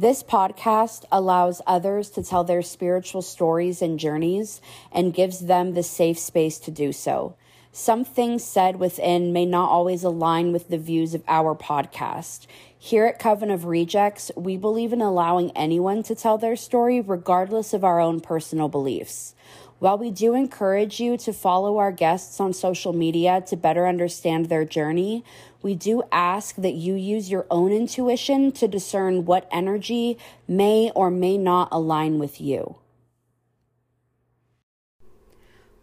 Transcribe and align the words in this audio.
This 0.00 0.22
podcast 0.22 1.04
allows 1.12 1.60
others 1.66 2.08
to 2.12 2.22
tell 2.22 2.42
their 2.42 2.62
spiritual 2.62 3.20
stories 3.20 3.82
and 3.82 3.98
journeys 3.98 4.62
and 4.90 5.12
gives 5.12 5.40
them 5.40 5.74
the 5.74 5.82
safe 5.82 6.18
space 6.18 6.58
to 6.60 6.70
do 6.70 6.90
so. 6.90 7.34
Some 7.70 8.06
things 8.06 8.42
said 8.42 8.76
within 8.76 9.34
may 9.34 9.44
not 9.44 9.68
always 9.68 10.02
align 10.02 10.52
with 10.52 10.70
the 10.70 10.78
views 10.78 11.12
of 11.12 11.22
our 11.28 11.54
podcast. 11.54 12.46
Here 12.78 13.04
at 13.04 13.18
Coven 13.18 13.50
of 13.50 13.66
Rejects, 13.66 14.30
we 14.34 14.56
believe 14.56 14.94
in 14.94 15.02
allowing 15.02 15.50
anyone 15.50 16.02
to 16.04 16.14
tell 16.14 16.38
their 16.38 16.56
story 16.56 17.02
regardless 17.02 17.74
of 17.74 17.84
our 17.84 18.00
own 18.00 18.20
personal 18.20 18.70
beliefs. 18.70 19.34
While 19.80 19.96
we 19.96 20.10
do 20.10 20.34
encourage 20.34 21.00
you 21.00 21.16
to 21.18 21.32
follow 21.32 21.78
our 21.78 21.92
guests 21.92 22.40
on 22.40 22.52
social 22.52 22.94
media 22.94 23.42
to 23.48 23.56
better 23.56 23.86
understand 23.86 24.46
their 24.46 24.64
journey, 24.64 25.24
we 25.62 25.74
do 25.74 26.02
ask 26.10 26.56
that 26.56 26.74
you 26.74 26.94
use 26.94 27.30
your 27.30 27.46
own 27.50 27.72
intuition 27.72 28.52
to 28.52 28.68
discern 28.68 29.24
what 29.24 29.48
energy 29.52 30.18
may 30.48 30.90
or 30.94 31.10
may 31.10 31.36
not 31.38 31.68
align 31.70 32.18
with 32.18 32.40
you. 32.40 32.76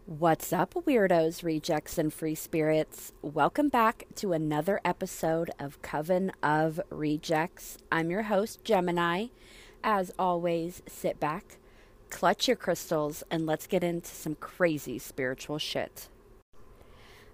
What's 0.06 0.52
up, 0.52 0.74
weirdos, 0.74 1.42
rejects, 1.42 1.98
and 1.98 2.12
free 2.12 2.34
spirits? 2.34 3.12
Welcome 3.20 3.68
back 3.68 4.04
to 4.16 4.32
another 4.32 4.80
episode 4.84 5.50
of 5.58 5.82
Coven 5.82 6.32
of 6.42 6.80
Rejects. 6.90 7.76
I'm 7.92 8.10
your 8.10 8.22
host, 8.22 8.64
Gemini. 8.64 9.26
As 9.84 10.10
always, 10.18 10.82
sit 10.86 11.20
back 11.20 11.58
clutch 12.10 12.48
your 12.48 12.56
crystals, 12.56 13.22
and 13.30 13.46
let's 13.46 13.66
get 13.66 13.84
into 13.84 14.08
some 14.08 14.34
crazy 14.34 14.98
spiritual 14.98 15.58
shit. 15.58 16.08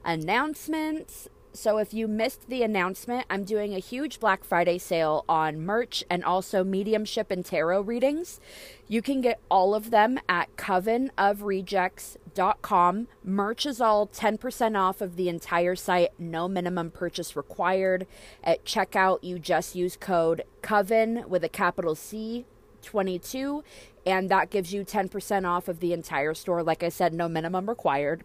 Announcements. 0.04 1.28
So, 1.56 1.78
if 1.78 1.94
you 1.94 2.08
missed 2.08 2.48
the 2.48 2.64
announcement, 2.64 3.26
I'm 3.30 3.44
doing 3.44 3.74
a 3.74 3.78
huge 3.78 4.18
Black 4.18 4.42
Friday 4.42 4.76
sale 4.76 5.24
on 5.28 5.60
merch 5.60 6.02
and 6.10 6.24
also 6.24 6.64
mediumship 6.64 7.30
and 7.30 7.44
tarot 7.44 7.82
readings. 7.82 8.40
You 8.88 9.00
can 9.00 9.20
get 9.20 9.40
all 9.48 9.72
of 9.72 9.92
them 9.92 10.18
at 10.28 10.56
covenofrejects.com. 10.56 13.06
Merch 13.22 13.66
is 13.66 13.80
all 13.80 14.08
10% 14.08 14.76
off 14.76 15.00
of 15.00 15.14
the 15.14 15.28
entire 15.28 15.76
site, 15.76 16.10
no 16.18 16.48
minimum 16.48 16.90
purchase 16.90 17.36
required. 17.36 18.08
At 18.42 18.64
checkout, 18.64 19.22
you 19.22 19.38
just 19.38 19.76
use 19.76 19.96
code 19.96 20.42
COVEN 20.60 21.28
with 21.28 21.44
a 21.44 21.48
capital 21.48 21.94
C 21.94 22.46
22 22.82 23.62
and 24.04 24.28
that 24.28 24.50
gives 24.50 24.74
you 24.74 24.84
10% 24.84 25.48
off 25.48 25.68
of 25.68 25.80
the 25.80 25.92
entire 25.92 26.34
store. 26.34 26.62
Like 26.62 26.82
I 26.82 26.88
said, 26.88 27.14
no 27.14 27.28
minimum 27.28 27.68
required. 27.68 28.24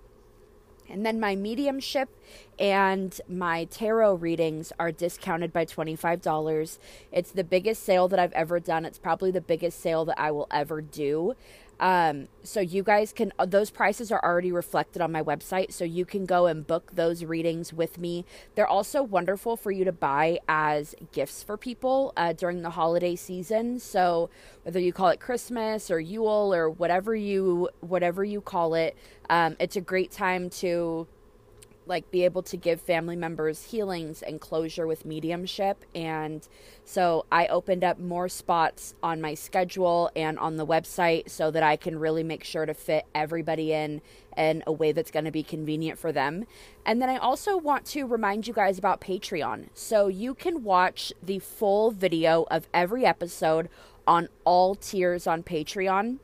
And 0.89 1.05
then 1.05 1.19
my 1.19 1.35
mediumship 1.35 2.09
and 2.57 3.19
my 3.27 3.65
tarot 3.65 4.15
readings 4.15 4.73
are 4.79 4.91
discounted 4.91 5.53
by 5.53 5.65
$25. 5.65 6.77
It's 7.11 7.31
the 7.31 7.43
biggest 7.43 7.83
sale 7.83 8.07
that 8.07 8.19
I've 8.19 8.33
ever 8.33 8.59
done. 8.59 8.85
It's 8.85 8.97
probably 8.97 9.31
the 9.31 9.41
biggest 9.41 9.79
sale 9.79 10.05
that 10.05 10.19
I 10.19 10.31
will 10.31 10.47
ever 10.51 10.81
do. 10.81 11.35
Um, 11.79 12.27
so 12.43 12.59
you 12.59 12.83
guys 12.83 13.13
can, 13.13 13.31
uh, 13.39 13.45
those 13.45 13.69
prices 13.69 14.11
are 14.11 14.23
already 14.23 14.51
reflected 14.51 15.01
on 15.01 15.11
my 15.11 15.23
website. 15.23 15.71
So 15.71 15.85
you 15.85 16.05
can 16.05 16.25
go 16.25 16.45
and 16.45 16.65
book 16.65 16.91
those 16.95 17.23
readings 17.23 17.71
with 17.71 17.97
me. 17.97 18.25
They're 18.55 18.67
also 18.67 19.01
wonderful 19.01 19.55
for 19.55 19.71
you 19.71 19.85
to 19.85 19.91
buy 19.91 20.39
as 20.47 20.95
gifts 21.11 21.43
for 21.43 21.57
people 21.57 22.13
uh, 22.17 22.33
during 22.33 22.61
the 22.61 22.71
holiday 22.71 23.15
season. 23.15 23.79
So 23.79 24.29
whether 24.63 24.79
you 24.79 24.93
call 24.93 25.09
it 25.09 25.19
Christmas 25.19 25.89
or 25.89 25.99
Yule 25.99 26.53
or 26.53 26.69
whatever 26.69 27.15
you, 27.15 27.69
whatever 27.81 28.23
you 28.23 28.41
call 28.41 28.73
it, 28.73 28.97
um, 29.29 29.55
it's 29.59 29.75
a 29.75 29.81
great 29.81 30.11
time 30.11 30.49
to 30.49 31.07
like 31.89 32.09
be 32.11 32.23
able 32.23 32.43
to 32.43 32.55
give 32.55 32.79
family 32.79 33.15
members 33.15 33.63
healings 33.63 34.21
and 34.21 34.39
closure 34.39 34.87
with 34.87 35.05
mediumship 35.05 35.83
and 35.93 36.47
so 36.85 37.25
I 37.31 37.47
opened 37.47 37.83
up 37.83 37.99
more 37.99 38.29
spots 38.29 38.95
on 39.03 39.21
my 39.21 39.33
schedule 39.33 40.09
and 40.15 40.39
on 40.39 40.57
the 40.57 40.65
website 40.65 41.29
so 41.29 41.51
that 41.51 41.61
I 41.61 41.75
can 41.75 41.99
really 41.99 42.23
make 42.23 42.43
sure 42.43 42.65
to 42.65 42.73
fit 42.73 43.05
everybody 43.13 43.73
in 43.73 44.01
in 44.37 44.63
a 44.65 44.71
way 44.71 44.91
that's 44.91 45.11
going 45.11 45.25
to 45.25 45.31
be 45.31 45.43
convenient 45.43 45.99
for 45.99 46.11
them. 46.11 46.45
And 46.85 47.01
then 47.01 47.09
I 47.09 47.17
also 47.17 47.57
want 47.57 47.85
to 47.87 48.07
remind 48.07 48.47
you 48.47 48.53
guys 48.53 48.77
about 48.77 49.01
Patreon. 49.01 49.67
So 49.73 50.07
you 50.07 50.33
can 50.33 50.63
watch 50.63 51.11
the 51.21 51.39
full 51.39 51.91
video 51.91 52.45
of 52.49 52.67
every 52.73 53.05
episode 53.05 53.69
on 54.07 54.29
all 54.45 54.75
tiers 54.75 55.27
on 55.27 55.43
Patreon. 55.43 56.19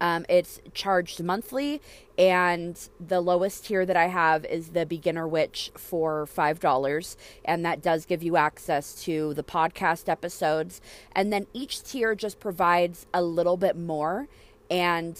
Um, 0.00 0.26
it's 0.28 0.60
charged 0.74 1.22
monthly, 1.22 1.80
and 2.18 2.78
the 3.00 3.20
lowest 3.20 3.66
tier 3.66 3.84
that 3.86 3.96
I 3.96 4.06
have 4.06 4.44
is 4.44 4.68
the 4.68 4.86
beginner 4.86 5.28
witch 5.28 5.70
for 5.76 6.26
$5. 6.26 7.16
And 7.44 7.64
that 7.64 7.82
does 7.82 8.06
give 8.06 8.22
you 8.22 8.36
access 8.36 8.94
to 9.04 9.34
the 9.34 9.42
podcast 9.42 10.08
episodes. 10.08 10.80
And 11.12 11.32
then 11.32 11.46
each 11.52 11.82
tier 11.82 12.14
just 12.14 12.40
provides 12.40 13.06
a 13.12 13.22
little 13.22 13.56
bit 13.56 13.76
more. 13.76 14.28
And 14.70 15.18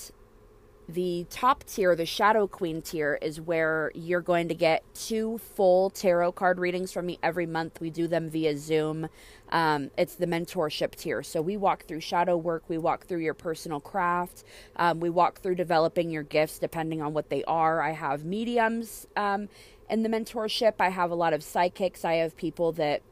the 0.88 1.26
top 1.30 1.64
tier, 1.64 1.96
the 1.96 2.06
Shadow 2.06 2.46
Queen 2.46 2.80
tier, 2.80 3.18
is 3.20 3.40
where 3.40 3.90
you're 3.94 4.20
going 4.20 4.48
to 4.48 4.54
get 4.54 4.82
two 4.94 5.38
full 5.38 5.90
tarot 5.90 6.32
card 6.32 6.58
readings 6.58 6.92
from 6.92 7.06
me 7.06 7.18
every 7.22 7.46
month. 7.46 7.80
We 7.80 7.90
do 7.90 8.06
them 8.06 8.30
via 8.30 8.56
Zoom. 8.56 9.08
Um, 9.50 9.90
it's 9.98 10.14
the 10.14 10.26
mentorship 10.26 10.94
tier. 10.94 11.22
So 11.22 11.42
we 11.42 11.56
walk 11.56 11.86
through 11.86 12.00
shadow 12.00 12.36
work, 12.36 12.64
we 12.68 12.78
walk 12.78 13.06
through 13.06 13.20
your 13.20 13.34
personal 13.34 13.80
craft, 13.80 14.44
um, 14.76 15.00
we 15.00 15.10
walk 15.10 15.40
through 15.40 15.56
developing 15.56 16.10
your 16.10 16.22
gifts 16.22 16.58
depending 16.58 17.02
on 17.02 17.12
what 17.12 17.30
they 17.30 17.44
are. 17.44 17.80
I 17.82 17.92
have 17.92 18.24
mediums 18.24 19.06
um, 19.16 19.48
in 19.88 20.02
the 20.02 20.08
mentorship, 20.08 20.74
I 20.80 20.90
have 20.90 21.10
a 21.10 21.14
lot 21.14 21.32
of 21.32 21.42
psychics, 21.42 22.04
I 22.04 22.14
have 22.14 22.36
people 22.36 22.72
that 22.72 23.02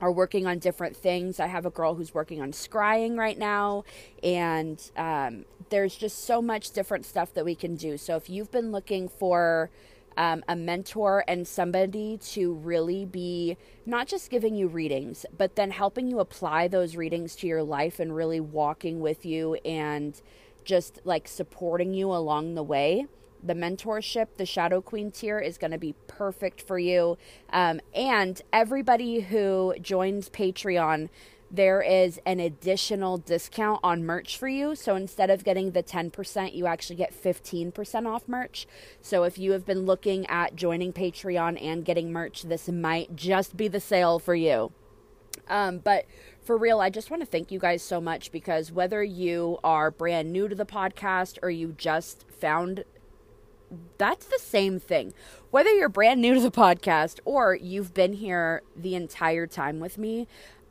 are 0.00 0.10
working 0.10 0.46
on 0.46 0.58
different 0.58 0.96
things. 0.96 1.40
I 1.40 1.46
have 1.46 1.66
a 1.66 1.70
girl 1.70 1.94
who's 1.94 2.14
working 2.14 2.40
on 2.40 2.52
scrying 2.52 3.16
right 3.16 3.38
now, 3.38 3.84
and 4.22 4.80
um, 4.96 5.44
there's 5.68 5.94
just 5.94 6.24
so 6.24 6.40
much 6.40 6.70
different 6.70 7.04
stuff 7.04 7.34
that 7.34 7.44
we 7.44 7.54
can 7.54 7.76
do. 7.76 7.96
So 7.96 8.16
if 8.16 8.30
you've 8.30 8.50
been 8.50 8.72
looking 8.72 9.08
for 9.08 9.70
um, 10.16 10.42
a 10.48 10.56
mentor 10.56 11.24
and 11.28 11.46
somebody 11.46 12.18
to 12.18 12.54
really 12.54 13.04
be 13.04 13.56
not 13.86 14.06
just 14.06 14.30
giving 14.30 14.54
you 14.54 14.68
readings, 14.68 15.24
but 15.36 15.56
then 15.56 15.70
helping 15.70 16.08
you 16.08 16.18
apply 16.20 16.68
those 16.68 16.96
readings 16.96 17.36
to 17.36 17.46
your 17.46 17.62
life 17.62 18.00
and 18.00 18.14
really 18.14 18.40
walking 18.40 19.00
with 19.00 19.24
you 19.24 19.54
and 19.64 20.20
just 20.64 21.00
like 21.04 21.26
supporting 21.26 21.94
you 21.94 22.12
along 22.12 22.54
the 22.54 22.62
way 22.62 23.06
the 23.42 23.54
mentorship, 23.54 24.26
the 24.36 24.46
Shadow 24.46 24.80
Queen 24.80 25.10
tier 25.10 25.38
is 25.38 25.58
going 25.58 25.70
to 25.70 25.78
be 25.78 25.94
perfect 26.06 26.60
for 26.60 26.78
you. 26.78 27.18
Um, 27.52 27.80
and 27.94 28.40
everybody 28.52 29.20
who 29.20 29.74
joins 29.80 30.28
Patreon, 30.28 31.08
there 31.50 31.82
is 31.82 32.20
an 32.24 32.38
additional 32.38 33.18
discount 33.18 33.80
on 33.82 34.04
merch 34.04 34.38
for 34.38 34.48
you. 34.48 34.74
So 34.76 34.94
instead 34.94 35.30
of 35.30 35.44
getting 35.44 35.72
the 35.72 35.82
10%, 35.82 36.54
you 36.54 36.66
actually 36.66 36.96
get 36.96 37.12
15% 37.12 38.06
off 38.06 38.28
merch. 38.28 38.66
So 39.00 39.24
if 39.24 39.38
you 39.38 39.52
have 39.52 39.66
been 39.66 39.84
looking 39.84 40.26
at 40.26 40.54
joining 40.54 40.92
Patreon 40.92 41.60
and 41.60 41.84
getting 41.84 42.12
merch, 42.12 42.42
this 42.42 42.68
might 42.68 43.16
just 43.16 43.56
be 43.56 43.68
the 43.68 43.80
sale 43.80 44.18
for 44.18 44.34
you. 44.34 44.72
Um, 45.48 45.78
but 45.78 46.06
for 46.40 46.56
real, 46.56 46.80
I 46.80 46.90
just 46.90 47.10
want 47.10 47.22
to 47.22 47.26
thank 47.26 47.50
you 47.50 47.58
guys 47.58 47.82
so 47.82 48.00
much 48.00 48.30
because 48.30 48.70
whether 48.70 49.02
you 49.02 49.58
are 49.64 49.90
brand 49.90 50.32
new 50.32 50.48
to 50.48 50.54
the 50.54 50.64
podcast 50.64 51.38
or 51.42 51.50
you 51.50 51.74
just 51.76 52.24
found 52.30 52.84
that's 53.98 54.26
the 54.26 54.38
same 54.38 54.80
thing. 54.80 55.12
Whether 55.50 55.70
you're 55.70 55.88
brand 55.88 56.20
new 56.20 56.34
to 56.34 56.40
the 56.40 56.50
podcast 56.50 57.20
or 57.24 57.54
you've 57.54 57.94
been 57.94 58.14
here 58.14 58.62
the 58.76 58.94
entire 58.94 59.46
time 59.46 59.80
with 59.80 59.98
me, 59.98 60.26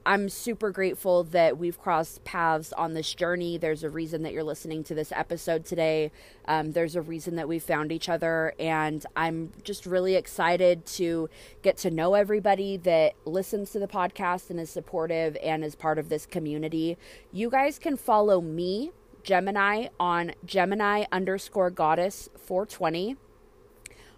I'm 0.06 0.30
super 0.30 0.72
grateful 0.72 1.24
that 1.26 1.58
we've 1.58 1.80
crossed 1.80 2.24
paths 2.24 2.74
on 2.74 2.94
this 2.94 3.14
journey. 3.14 3.58
There's 3.58 3.84
a 3.84 3.90
reason 3.90 4.24
that 4.24 4.34
you're 4.34 4.44
listening 4.44 4.84
to 4.86 4.96
this 4.96 5.12
episode 5.12 5.66
today. 5.66 6.12
Um, 6.46 6.72
there's 6.72 6.96
a 6.96 7.02
reason 7.02 7.36
that 7.36 7.48
we 7.48 7.60
found 7.60 7.92
each 7.92 8.10
other. 8.10 8.54
And 8.60 9.06
I'm 9.16 9.52
just 9.64 9.86
really 9.86 10.16
excited 10.16 10.86
to 10.88 11.30
get 11.62 11.78
to 11.78 11.92
know 11.92 12.16
everybody 12.16 12.78
that 12.78 13.14
listens 13.26 13.72
to 13.72 13.80
the 13.80 13.88
podcast 13.88 14.50
and 14.50 14.60
is 14.60 14.70
supportive 14.70 15.38
and 15.44 15.64
is 15.64 15.76
part 15.76 16.00
of 16.00 16.10
this 16.10 16.26
community. 16.26 16.98
You 17.32 17.50
guys 17.50 17.78
can 17.78 17.98
follow 17.98 18.42
me 18.42 18.92
Gemini 19.30 19.90
on 20.00 20.32
Gemini 20.44 21.04
underscore 21.12 21.70
goddess 21.70 22.30
420 22.36 23.16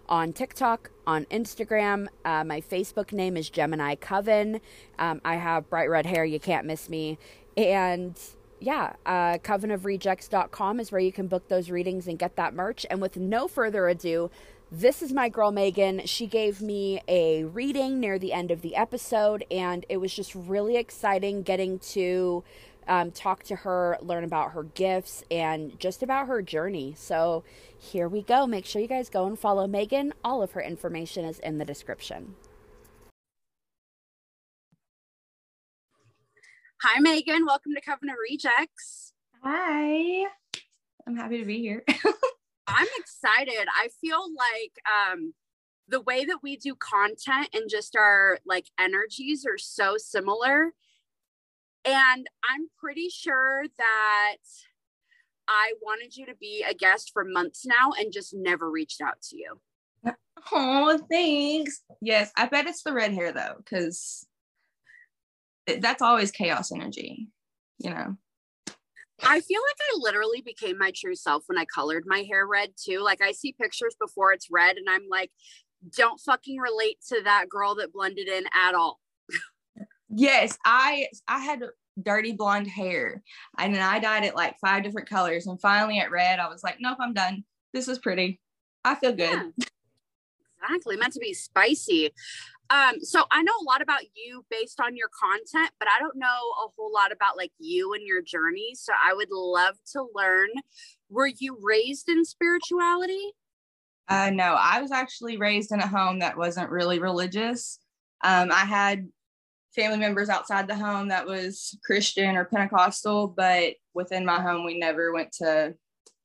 on 0.08 0.32
TikTok, 0.32 0.90
on 1.06 1.26
Instagram. 1.26 2.06
Uh, 2.24 2.44
my 2.44 2.62
Facebook 2.62 3.12
name 3.12 3.36
is 3.36 3.50
Gemini 3.50 3.94
Coven. 3.94 4.62
Um, 4.98 5.20
I 5.22 5.34
have 5.34 5.68
bright 5.68 5.90
red 5.90 6.06
hair. 6.06 6.24
You 6.24 6.40
can't 6.40 6.64
miss 6.64 6.88
me. 6.88 7.18
And 7.58 8.18
yeah, 8.58 8.94
uh, 9.04 9.36
covenofrejects.com 9.36 10.80
is 10.80 10.90
where 10.90 11.02
you 11.02 11.12
can 11.12 11.26
book 11.26 11.46
those 11.48 11.70
readings 11.70 12.08
and 12.08 12.18
get 12.18 12.36
that 12.36 12.54
merch. 12.54 12.86
And 12.88 13.02
with 13.02 13.18
no 13.18 13.48
further 13.48 13.88
ado, 13.88 14.30
this 14.70 15.02
is 15.02 15.12
my 15.12 15.28
girl 15.28 15.52
Meagan. 15.52 16.06
She 16.06 16.26
gave 16.26 16.62
me 16.62 17.02
a 17.06 17.44
reading 17.44 18.00
near 18.00 18.18
the 18.18 18.32
end 18.32 18.50
of 18.50 18.62
the 18.62 18.76
episode, 18.76 19.44
and 19.50 19.84
it 19.90 19.98
was 19.98 20.14
just 20.14 20.34
really 20.34 20.78
exciting 20.78 21.42
getting 21.42 21.78
to 21.80 22.42
um, 22.88 23.10
talk 23.10 23.42
to 23.44 23.56
her, 23.56 23.98
learn 24.00 24.24
about 24.24 24.52
her 24.52 24.64
gifts, 24.64 25.24
and 25.30 25.78
just 25.78 26.02
about 26.02 26.26
her 26.26 26.42
journey. 26.42 26.94
So 26.96 27.44
here 27.78 28.08
we 28.08 28.22
go. 28.22 28.46
Make 28.46 28.66
sure 28.66 28.82
you 28.82 28.88
guys 28.88 29.08
go 29.08 29.26
and 29.26 29.38
follow 29.38 29.66
Meagan. 29.66 30.12
All 30.24 30.42
of 30.42 30.52
her 30.52 30.60
information 30.60 31.24
is 31.24 31.38
in 31.38 31.58
the 31.58 31.64
description. 31.64 32.34
Hi, 36.82 36.98
Meagan. 36.98 37.46
Welcome 37.46 37.74
to 37.74 37.80
Coven 37.80 38.10
of 38.10 38.16
Rejects. 38.28 39.12
Hi. 39.42 40.26
I'm 41.06 41.16
happy 41.16 41.38
to 41.38 41.44
be 41.44 41.60
here. 41.60 41.84
I'm 42.66 42.88
excited. 42.98 43.68
I 43.76 43.88
feel 44.00 44.20
like 44.36 44.72
um, 44.90 45.32
the 45.88 46.00
way 46.00 46.24
that 46.24 46.38
we 46.42 46.56
do 46.56 46.74
content 46.74 47.48
and 47.52 47.68
just 47.68 47.96
our 47.96 48.38
like 48.44 48.66
energies 48.80 49.44
are 49.46 49.58
so 49.58 49.96
similar. 49.96 50.72
And 51.84 52.26
I'm 52.48 52.68
pretty 52.78 53.08
sure 53.08 53.64
that 53.78 54.36
I 55.48 55.72
wanted 55.82 56.16
you 56.16 56.26
to 56.26 56.34
be 56.36 56.64
a 56.68 56.74
guest 56.74 57.10
for 57.12 57.24
months 57.24 57.66
now 57.66 57.90
and 57.98 58.12
just 58.12 58.32
never 58.34 58.70
reached 58.70 59.00
out 59.00 59.20
to 59.30 59.36
you. 59.36 59.60
Oh, 60.52 60.98
thanks. 61.10 61.82
Yes, 62.00 62.30
I 62.36 62.46
bet 62.46 62.66
it's 62.66 62.82
the 62.82 62.92
red 62.92 63.12
hair 63.12 63.32
though, 63.32 63.54
because 63.58 64.26
that's 65.80 66.02
always 66.02 66.30
chaos 66.30 66.72
energy, 66.72 67.28
you 67.78 67.90
know. 67.90 68.16
I 69.24 69.40
feel 69.40 69.60
like 69.60 69.76
I 69.80 69.98
literally 69.98 70.40
became 70.40 70.78
my 70.78 70.92
true 70.96 71.14
self 71.14 71.44
when 71.46 71.58
I 71.58 71.64
colored 71.64 72.04
my 72.06 72.24
hair 72.28 72.46
red 72.46 72.70
too. 72.76 73.00
Like 73.00 73.20
I 73.20 73.32
see 73.32 73.52
pictures 73.52 73.94
before 74.00 74.32
it's 74.32 74.50
red 74.50 74.76
and 74.76 74.88
I'm 74.88 75.08
like, 75.08 75.30
don't 75.96 76.20
fucking 76.20 76.58
relate 76.58 76.98
to 77.08 77.22
that 77.24 77.48
girl 77.48 77.76
that 77.76 77.92
blended 77.92 78.28
in 78.28 78.44
at 78.54 78.74
all. 78.74 78.98
Yes, 80.12 80.56
I 80.64 81.06
I 81.26 81.40
had 81.40 81.62
dirty 82.00 82.32
blonde 82.32 82.68
hair 82.68 83.22
and 83.58 83.74
then 83.74 83.82
I 83.82 83.98
dyed 83.98 84.24
it 84.24 84.34
like 84.34 84.56
five 84.60 84.82
different 84.82 85.08
colors 85.08 85.46
and 85.46 85.60
finally 85.60 85.98
at 85.98 86.10
red 86.10 86.38
I 86.38 86.48
was 86.48 86.62
like, 86.62 86.76
nope, 86.80 86.96
I'm 87.00 87.12
done. 87.12 87.44
This 87.74 87.88
is 87.88 87.98
pretty. 87.98 88.40
I 88.84 88.94
feel 88.94 89.12
good. 89.12 89.52
Yeah. 89.58 89.66
Exactly. 90.62 90.96
Meant 90.96 91.12
to 91.14 91.18
be 91.18 91.34
spicy. 91.34 92.10
Um, 92.70 93.00
so 93.00 93.24
I 93.30 93.42
know 93.42 93.52
a 93.60 93.64
lot 93.64 93.82
about 93.82 94.02
you 94.14 94.44
based 94.50 94.80
on 94.80 94.96
your 94.96 95.08
content, 95.08 95.70
but 95.78 95.88
I 95.88 95.98
don't 95.98 96.16
know 96.16 96.26
a 96.26 96.68
whole 96.76 96.92
lot 96.92 97.12
about 97.12 97.36
like 97.36 97.52
you 97.58 97.92
and 97.92 98.06
your 98.06 98.22
journey. 98.22 98.74
So 98.74 98.92
I 98.92 99.12
would 99.12 99.30
love 99.30 99.74
to 99.92 100.06
learn. 100.14 100.48
Were 101.10 101.26
you 101.26 101.58
raised 101.60 102.08
in 102.08 102.24
spirituality? 102.24 103.32
Uh, 104.08 104.30
no, 104.30 104.56
I 104.58 104.80
was 104.80 104.90
actually 104.90 105.36
raised 105.36 105.72
in 105.72 105.80
a 105.80 105.86
home 105.86 106.20
that 106.20 106.36
wasn't 106.36 106.70
really 106.70 106.98
religious. 106.98 107.78
Um, 108.24 108.50
I 108.50 108.64
had 108.64 109.08
family 109.74 109.98
members 109.98 110.28
outside 110.28 110.68
the 110.68 110.76
home 110.76 111.08
that 111.08 111.26
was 111.26 111.78
Christian 111.84 112.36
or 112.36 112.44
Pentecostal, 112.44 113.28
but 113.28 113.74
within 113.94 114.24
my 114.24 114.40
home, 114.40 114.64
we 114.64 114.78
never 114.78 115.12
went 115.12 115.32
to 115.32 115.74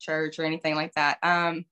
church 0.00 0.38
or 0.38 0.44
anything 0.44 0.74
like 0.74 0.92
that. 0.94 1.18
Um, 1.22 1.64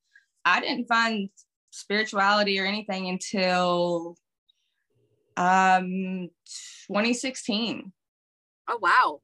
I 0.45 0.61
didn't 0.61 0.87
find 0.87 1.29
spirituality 1.71 2.59
or 2.59 2.65
anything 2.65 3.09
until 3.09 4.17
um 5.37 6.31
2016. 6.89 7.93
Oh 8.69 8.79
wow. 8.81 9.21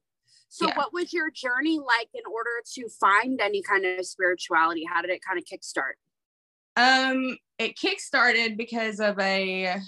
So 0.49 0.67
yeah. 0.67 0.77
what 0.77 0.93
was 0.93 1.11
your 1.11 1.31
journey 1.31 1.79
like 1.79 2.09
in 2.13 2.21
order 2.31 2.51
to 2.75 2.87
find 2.99 3.41
any 3.41 3.63
kind 3.63 3.85
of 3.85 4.05
spirituality? 4.05 4.83
How 4.87 5.01
did 5.01 5.09
it 5.09 5.21
kind 5.27 5.39
of 5.39 5.45
kickstart? 5.45 5.93
Um 6.75 7.37
it 7.57 7.75
kickstarted 7.75 8.57
because 8.57 8.99
of 8.99 9.17
a 9.19 9.79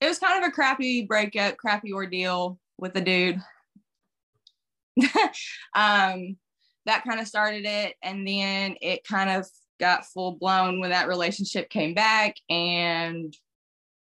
it 0.00 0.06
was 0.08 0.18
kind 0.18 0.42
of 0.42 0.48
a 0.48 0.52
crappy 0.52 1.06
breakup, 1.06 1.56
crappy 1.56 1.92
ordeal 1.92 2.58
with 2.78 2.96
a 2.96 3.00
dude. 3.00 3.40
um 5.74 6.36
that 6.86 7.04
kind 7.04 7.20
of 7.20 7.26
started 7.26 7.66
it 7.66 7.96
and 8.02 8.26
then 8.26 8.76
it 8.80 9.04
kind 9.04 9.28
of 9.28 9.46
got 9.78 10.06
full 10.06 10.32
blown 10.32 10.80
when 10.80 10.90
that 10.90 11.08
relationship 11.08 11.68
came 11.68 11.92
back 11.92 12.36
and 12.48 13.36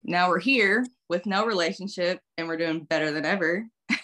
now 0.02 0.28
we're 0.28 0.40
here 0.40 0.84
with 1.08 1.24
no 1.24 1.46
relationship 1.46 2.20
and 2.36 2.46
we're 2.46 2.58
doing 2.58 2.84
better 2.84 3.10
than 3.10 3.24
ever. 3.24 3.66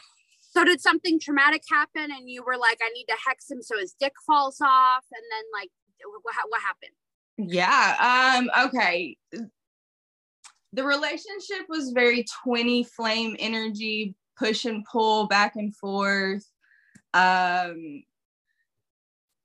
So 0.52 0.64
did 0.64 0.80
something 0.80 1.20
traumatic 1.20 1.62
happen 1.70 2.10
and 2.10 2.28
you 2.28 2.42
were 2.42 2.56
like 2.56 2.78
i 2.82 2.88
need 2.92 3.04
to 3.04 3.14
hex 3.24 3.48
him 3.48 3.62
so 3.62 3.78
his 3.78 3.94
dick 4.00 4.12
falls 4.26 4.60
off 4.60 5.04
and 5.12 5.22
then 5.30 5.44
like 5.54 5.70
what, 6.24 6.34
what 6.48 6.60
happened? 6.60 6.90
Yeah 7.38 8.38
um 8.42 8.66
okay 8.66 9.16
the 10.72 10.84
relationship 10.84 11.66
was 11.68 11.90
very 11.90 12.24
twin 12.42 12.84
flame 12.84 13.36
energy 13.38 14.14
push 14.38 14.64
and 14.64 14.84
pull 14.90 15.26
back 15.26 15.56
and 15.56 15.76
forth 15.76 16.44
um 17.12 18.02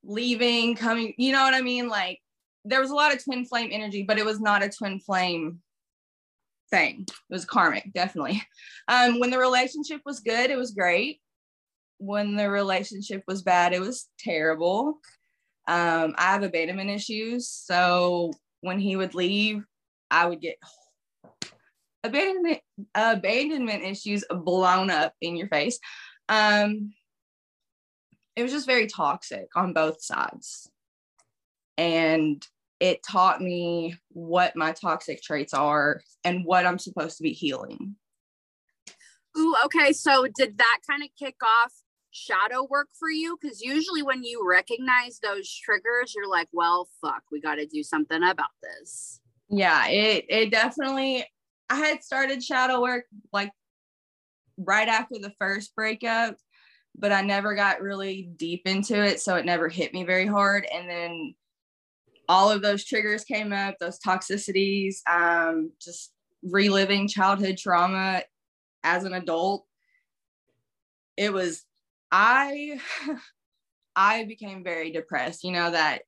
leaving, 0.05 0.75
coming, 0.75 1.13
you 1.17 1.31
know 1.31 1.41
what 1.41 1.53
I 1.53 1.61
mean? 1.61 1.87
Like 1.87 2.19
there 2.63 2.81
was 2.81 2.91
a 2.91 2.95
lot 2.95 3.13
of 3.13 3.23
twin 3.23 3.45
flame 3.45 3.69
energy, 3.71 4.03
but 4.03 4.17
it 4.17 4.25
was 4.25 4.39
not 4.39 4.63
a 4.63 4.69
twin 4.69 4.99
flame 4.99 5.59
thing. 6.69 7.05
It 7.07 7.33
was 7.33 7.45
karmic, 7.45 7.91
definitely. 7.93 8.41
Um, 8.87 9.19
when 9.19 9.31
the 9.31 9.39
relationship 9.39 10.01
was 10.05 10.19
good, 10.19 10.51
it 10.51 10.57
was 10.57 10.71
great. 10.71 11.19
When 11.97 12.35
the 12.35 12.49
relationship 12.49 13.23
was 13.25 13.41
bad, 13.41 13.73
it 13.73 13.79
was 13.79 14.07
terrible. 14.19 14.99
Um, 15.67 16.13
I 16.17 16.33
have 16.33 16.43
abandonment 16.43 16.91
issues. 16.91 17.49
So 17.49 18.31
when 18.61 18.79
he 18.79 18.95
would 18.95 19.15
leave, 19.15 19.63
I 20.11 20.27
would 20.27 20.39
get 20.39 20.57
abandonment 22.05 22.59
abandonment 22.93 23.83
issues 23.83 24.23
blown 24.29 24.89
up 24.89 25.13
in 25.21 25.35
your 25.35 25.47
face. 25.47 25.79
Um, 26.29 26.93
it 28.35 28.43
was 28.43 28.51
just 28.51 28.67
very 28.67 28.87
toxic 28.87 29.47
on 29.55 29.73
both 29.73 30.01
sides. 30.01 30.69
And 31.77 32.45
it 32.79 33.03
taught 33.03 33.41
me 33.41 33.95
what 34.09 34.55
my 34.55 34.73
toxic 34.73 35.21
traits 35.21 35.53
are 35.53 36.01
and 36.23 36.45
what 36.45 36.65
I'm 36.65 36.79
supposed 36.79 37.17
to 37.17 37.23
be 37.23 37.31
healing. 37.31 37.95
Ooh, 39.37 39.55
okay. 39.65 39.93
So 39.93 40.27
did 40.37 40.57
that 40.57 40.79
kind 40.89 41.03
of 41.03 41.09
kick 41.17 41.35
off 41.43 41.73
shadow 42.11 42.65
work 42.69 42.87
for 42.97 43.09
you? 43.09 43.37
Because 43.39 43.61
usually 43.61 44.01
when 44.01 44.23
you 44.23 44.45
recognize 44.47 45.19
those 45.19 45.53
triggers, 45.53 46.13
you're 46.15 46.29
like, 46.29 46.47
well, 46.53 46.87
fuck, 47.01 47.23
we 47.31 47.41
got 47.41 47.55
to 47.55 47.65
do 47.65 47.83
something 47.83 48.23
about 48.23 48.51
this. 48.61 49.19
Yeah, 49.49 49.87
it 49.87 50.25
it 50.27 50.51
definitely 50.51 51.25
I 51.69 51.75
had 51.77 52.03
started 52.03 52.43
shadow 52.43 52.81
work 52.81 53.05
like 53.33 53.51
right 54.57 54.87
after 54.87 55.15
the 55.19 55.33
first 55.39 55.75
breakup 55.75 56.37
but 56.97 57.11
I 57.11 57.21
never 57.21 57.55
got 57.55 57.81
really 57.81 58.29
deep 58.35 58.63
into 58.65 59.01
it. 59.03 59.19
So 59.19 59.35
it 59.35 59.45
never 59.45 59.67
hit 59.67 59.93
me 59.93 60.03
very 60.03 60.25
hard. 60.25 60.65
And 60.71 60.89
then 60.89 61.35
all 62.27 62.51
of 62.51 62.61
those 62.61 62.85
triggers 62.85 63.23
came 63.23 63.53
up, 63.53 63.75
those 63.79 63.99
toxicities, 63.99 64.97
um, 65.09 65.71
just 65.81 66.13
reliving 66.43 67.07
childhood 67.07 67.57
trauma 67.57 68.23
as 68.83 69.03
an 69.03 69.13
adult. 69.13 69.65
It 71.17 71.33
was, 71.33 71.63
I, 72.11 72.79
I 73.95 74.25
became 74.25 74.63
very 74.63 74.91
depressed, 74.91 75.43
you 75.43 75.51
know, 75.51 75.71
that 75.71 76.03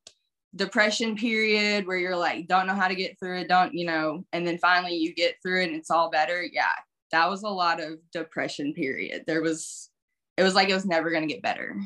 depression 0.57 1.15
period 1.15 1.87
where 1.87 1.97
you're 1.97 2.15
like, 2.15 2.47
don't 2.47 2.67
know 2.67 2.75
how 2.75 2.87
to 2.87 2.95
get 2.95 3.17
through 3.19 3.39
it, 3.39 3.47
don't, 3.47 3.73
you 3.73 3.85
know, 3.85 4.25
and 4.33 4.45
then 4.45 4.57
finally 4.57 4.95
you 4.95 5.13
get 5.13 5.35
through 5.41 5.61
it 5.61 5.67
and 5.67 5.75
it's 5.75 5.91
all 5.91 6.09
better. 6.09 6.43
Yeah, 6.43 6.73
that 7.11 7.29
was 7.29 7.43
a 7.43 7.49
lot 7.49 7.81
of 7.81 7.99
depression 8.11 8.73
period. 8.73 9.23
There 9.27 9.41
was, 9.41 9.89
it 10.35 10.43
was 10.43 10.55
like 10.55 10.69
it 10.69 10.73
was 10.73 10.85
never 10.85 11.09
going 11.11 11.27
to 11.27 11.33
get 11.33 11.41
better. 11.41 11.79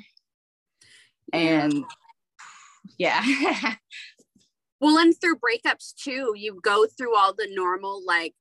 And 1.33 1.83
yeah. 2.97 3.23
well, 4.81 4.97
and 4.97 5.13
through 5.19 5.37
breakups 5.37 5.93
too, 5.95 6.33
you 6.35 6.59
go 6.63 6.85
through 6.85 7.15
all 7.15 7.33
the 7.33 7.49
normal, 7.51 8.01
like 8.05 8.33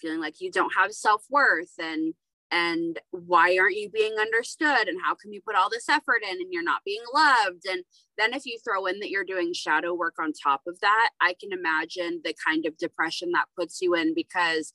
feeling 0.00 0.20
like 0.20 0.40
you 0.40 0.50
don't 0.50 0.74
have 0.76 0.92
self 0.92 1.24
worth 1.30 1.72
and 1.78 2.14
and 2.50 2.98
why 3.10 3.56
aren't 3.58 3.76
you 3.76 3.90
being 3.90 4.14
understood? 4.18 4.88
And 4.88 4.98
how 5.04 5.14
can 5.14 5.32
you 5.32 5.40
put 5.46 5.56
all 5.56 5.70
this 5.70 5.88
effort 5.88 6.22
in 6.22 6.40
and 6.40 6.48
you're 6.50 6.62
not 6.62 6.84
being 6.84 7.02
loved? 7.12 7.66
And 7.68 7.84
then 8.18 8.34
if 8.34 8.44
you 8.44 8.58
throw 8.62 8.84
in 8.86 8.98
that 8.98 9.10
you're 9.10 9.24
doing 9.24 9.52
shadow 9.54 9.94
work 9.94 10.16
on 10.20 10.32
top 10.32 10.62
of 10.66 10.78
that 10.80 11.10
i 11.20 11.34
can 11.40 11.52
imagine 11.52 12.20
the 12.24 12.34
kind 12.44 12.66
of 12.66 12.76
depression 12.76 13.30
that 13.32 13.46
puts 13.56 13.80
you 13.80 13.94
in 13.94 14.12
because 14.14 14.74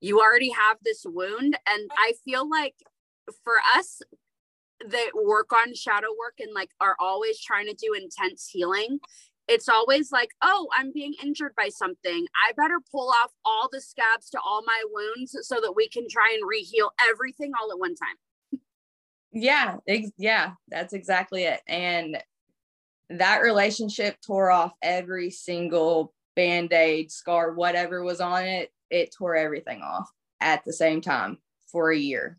you 0.00 0.20
already 0.20 0.50
have 0.50 0.76
this 0.84 1.04
wound. 1.06 1.56
And 1.66 1.90
i 1.96 2.12
feel 2.24 2.48
like 2.48 2.74
for 3.42 3.54
us 3.76 4.02
that 4.86 5.10
work 5.14 5.50
on 5.52 5.74
shadow 5.74 6.08
work 6.18 6.34
and 6.40 6.52
like 6.54 6.70
are 6.80 6.96
always 7.00 7.40
trying 7.40 7.66
to 7.66 7.74
do 7.74 7.94
intense 7.94 8.48
healing 8.52 8.98
it's 9.48 9.68
always 9.68 10.10
like 10.10 10.30
oh 10.42 10.68
i'm 10.76 10.92
being 10.92 11.14
injured 11.22 11.52
by 11.56 11.68
something. 11.68 12.26
I 12.46 12.52
better 12.56 12.78
pull 12.90 13.10
off 13.10 13.32
all 13.44 13.68
the 13.70 13.80
scabs 13.80 14.30
to 14.30 14.40
all 14.44 14.62
my 14.66 14.82
wounds 14.90 15.36
so 15.42 15.60
that 15.60 15.74
we 15.74 15.88
can 15.88 16.04
try 16.08 16.34
and 16.34 16.42
reheal 16.48 16.90
everything 17.08 17.52
all 17.60 17.70
at 17.70 17.78
one 17.78 17.94
time. 17.94 18.60
Yeah 19.32 19.76
ex- 19.88 20.12
yeah 20.16 20.52
that's 20.68 20.92
exactly 20.92 21.44
it 21.44 21.60
and 21.66 22.22
that 23.10 23.42
relationship 23.42 24.16
tore 24.26 24.50
off 24.50 24.72
every 24.82 25.30
single 25.30 26.14
band-aid 26.36 27.12
scar 27.12 27.52
whatever 27.52 28.02
was 28.02 28.20
on 28.20 28.44
it 28.44 28.72
it 28.90 29.14
tore 29.16 29.36
everything 29.36 29.82
off 29.82 30.10
at 30.40 30.64
the 30.64 30.72
same 30.72 31.00
time 31.00 31.38
for 31.66 31.90
a 31.90 31.98
year. 31.98 32.36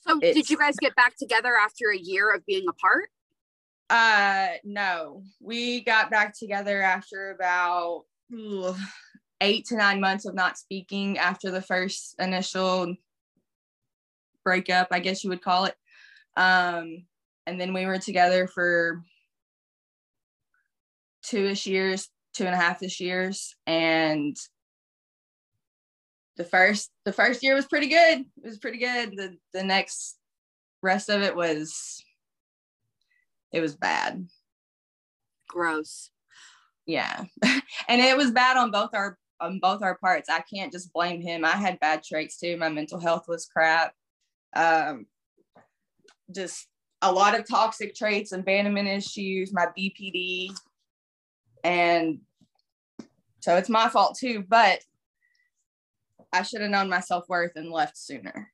So 0.00 0.18
it's, 0.20 0.36
did 0.36 0.50
you 0.50 0.58
guys 0.58 0.74
get 0.80 0.96
back 0.96 1.16
together 1.16 1.54
after 1.56 1.90
a 1.90 1.96
year 1.96 2.34
of 2.34 2.44
being 2.44 2.66
apart? 2.68 3.08
Uh 3.92 4.48
no. 4.64 5.22
We 5.38 5.84
got 5.84 6.10
back 6.10 6.34
together 6.36 6.80
after 6.80 7.30
about 7.30 8.04
8 9.42 9.66
to 9.66 9.76
9 9.76 10.00
months 10.00 10.24
of 10.24 10.34
not 10.34 10.56
speaking 10.56 11.18
after 11.18 11.50
the 11.50 11.60
first 11.60 12.14
initial 12.18 12.96
breakup, 14.44 14.88
I 14.90 15.00
guess 15.00 15.22
you 15.22 15.28
would 15.28 15.42
call 15.42 15.66
it. 15.66 15.74
Um, 16.38 17.04
and 17.46 17.60
then 17.60 17.74
we 17.74 17.84
were 17.84 17.98
together 17.98 18.46
for 18.46 19.04
two 21.22 21.44
ish 21.44 21.66
years, 21.66 22.08
two 22.32 22.46
and 22.46 22.54
a 22.54 22.58
half 22.58 22.82
ish 22.82 22.98
years. 22.98 23.54
And 23.66 24.34
the 26.38 26.44
first 26.44 26.90
the 27.04 27.12
first 27.12 27.42
year 27.42 27.54
was 27.54 27.66
pretty 27.66 27.88
good. 27.88 28.20
It 28.20 28.46
was 28.46 28.58
pretty 28.58 28.78
good. 28.78 29.18
The 29.18 29.36
the 29.52 29.62
next 29.62 30.16
rest 30.82 31.10
of 31.10 31.20
it 31.20 31.36
was 31.36 32.02
it 33.52 33.60
was 33.60 33.76
bad. 33.76 34.26
Gross. 35.48 36.10
Yeah. 36.86 37.24
and 37.88 38.00
it 38.00 38.16
was 38.16 38.30
bad 38.30 38.56
on 38.56 38.70
both 38.70 38.90
our 38.94 39.18
on 39.40 39.58
both 39.58 39.82
our 39.82 39.96
parts. 39.98 40.28
I 40.30 40.40
can't 40.40 40.72
just 40.72 40.92
blame 40.92 41.20
him. 41.20 41.44
I 41.44 41.50
had 41.50 41.80
bad 41.80 42.02
traits 42.04 42.38
too. 42.38 42.56
My 42.56 42.68
mental 42.68 43.00
health 43.00 43.24
was 43.28 43.46
crap. 43.46 43.94
Um 44.54 45.06
just 46.34 46.68
a 47.02 47.12
lot 47.12 47.38
of 47.38 47.48
toxic 47.48 47.94
traits, 47.94 48.32
abandonment 48.32 48.88
issues, 48.88 49.52
my 49.52 49.66
BPD. 49.76 50.50
And 51.64 52.20
so 53.40 53.56
it's 53.56 53.68
my 53.68 53.88
fault 53.88 54.16
too, 54.18 54.44
but 54.48 54.80
I 56.32 56.42
should 56.42 56.62
have 56.62 56.70
known 56.70 56.88
my 56.88 57.00
self 57.00 57.28
worth 57.28 57.52
and 57.56 57.70
left 57.70 57.96
sooner. 57.98 58.51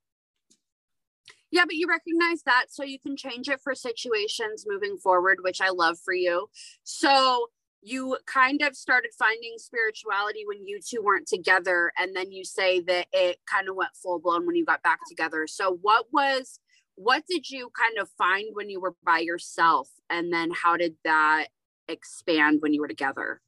Yeah, 1.51 1.65
but 1.65 1.75
you 1.75 1.87
recognize 1.89 2.43
that 2.43 2.67
so 2.69 2.85
you 2.85 2.99
can 2.99 3.17
change 3.17 3.49
it 3.49 3.61
for 3.63 3.75
situations 3.75 4.65
moving 4.67 4.99
forward, 4.99 5.39
which 5.43 5.61
I 5.61 5.71
love 5.71 5.99
for 5.99 6.13
you. 6.13 6.49
So 6.85 7.47
you 7.83 8.17
kind 8.27 8.61
of 8.63 8.77
started 8.77 9.11
finding 9.19 9.55
spirituality 9.57 10.45
when 10.47 10.67
you 10.67 10.81
two 10.85 11.01
weren't 11.03 11.29
together. 11.29 11.93
And 11.99 12.15
then 12.15 12.33
you 12.33 12.45
say 12.45 12.81
that 12.81 13.07
it 13.13 13.39
kind 13.51 13.69
of 13.69 13.77
went 13.77 13.95
full 13.95 14.19
blown 14.19 14.47
when 14.47 14.57
you 14.57 14.65
got 14.65 14.83
back 14.83 15.01
together. 15.09 15.47
So, 15.47 15.79
what 15.81 16.07
was, 16.13 16.61
what 16.97 17.25
did 17.29 17.49
you 17.49 17.71
kind 17.79 17.99
of 17.99 18.09
find 18.19 18.47
when 18.53 18.69
you 18.69 18.81
were 18.81 18.95
by 19.05 19.21
yourself? 19.21 19.89
And 20.11 20.33
then 20.33 20.51
how 20.51 20.77
did 20.77 20.97
that 21.05 21.49
expand 21.87 22.59
when 22.61 22.75
you 22.75 22.81
were 22.81 22.89
together? 22.89 23.41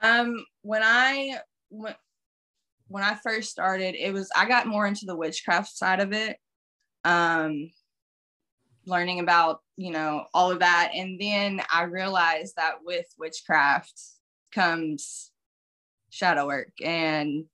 Um, 0.00 0.44
when 0.62 0.82
I 0.82 1.38
went, 1.70 1.96
when 2.88 3.04
I 3.04 3.14
first 3.14 3.50
started, 3.50 3.94
it 3.94 4.12
was 4.12 4.30
I 4.36 4.46
got 4.46 4.66
more 4.66 4.86
into 4.86 5.06
the 5.06 5.16
witchcraft 5.16 5.76
side 5.76 6.00
of 6.00 6.12
it. 6.12 6.38
Um 7.04 7.70
learning 8.84 9.20
about, 9.20 9.60
you 9.76 9.92
know, 9.92 10.26
all 10.34 10.50
of 10.50 10.58
that 10.58 10.90
and 10.94 11.20
then 11.20 11.62
I 11.72 11.84
realized 11.84 12.56
that 12.56 12.76
with 12.84 13.06
witchcraft 13.18 13.92
comes 14.52 15.30
shadow 16.10 16.46
work 16.46 16.72
and 16.82 17.44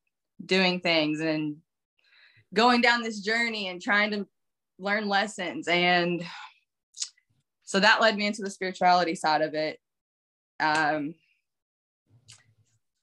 doing 0.44 0.80
things 0.80 1.20
and 1.20 1.56
going 2.54 2.80
down 2.80 3.02
this 3.02 3.20
journey 3.20 3.68
and 3.68 3.80
trying 3.80 4.10
to 4.12 4.26
learn 4.78 5.06
lessons 5.06 5.68
and 5.68 6.24
so 7.64 7.78
that 7.78 8.00
led 8.00 8.16
me 8.16 8.26
into 8.26 8.42
the 8.42 8.50
spirituality 8.50 9.14
side 9.14 9.42
of 9.42 9.54
it 9.54 9.78
um 10.60 11.14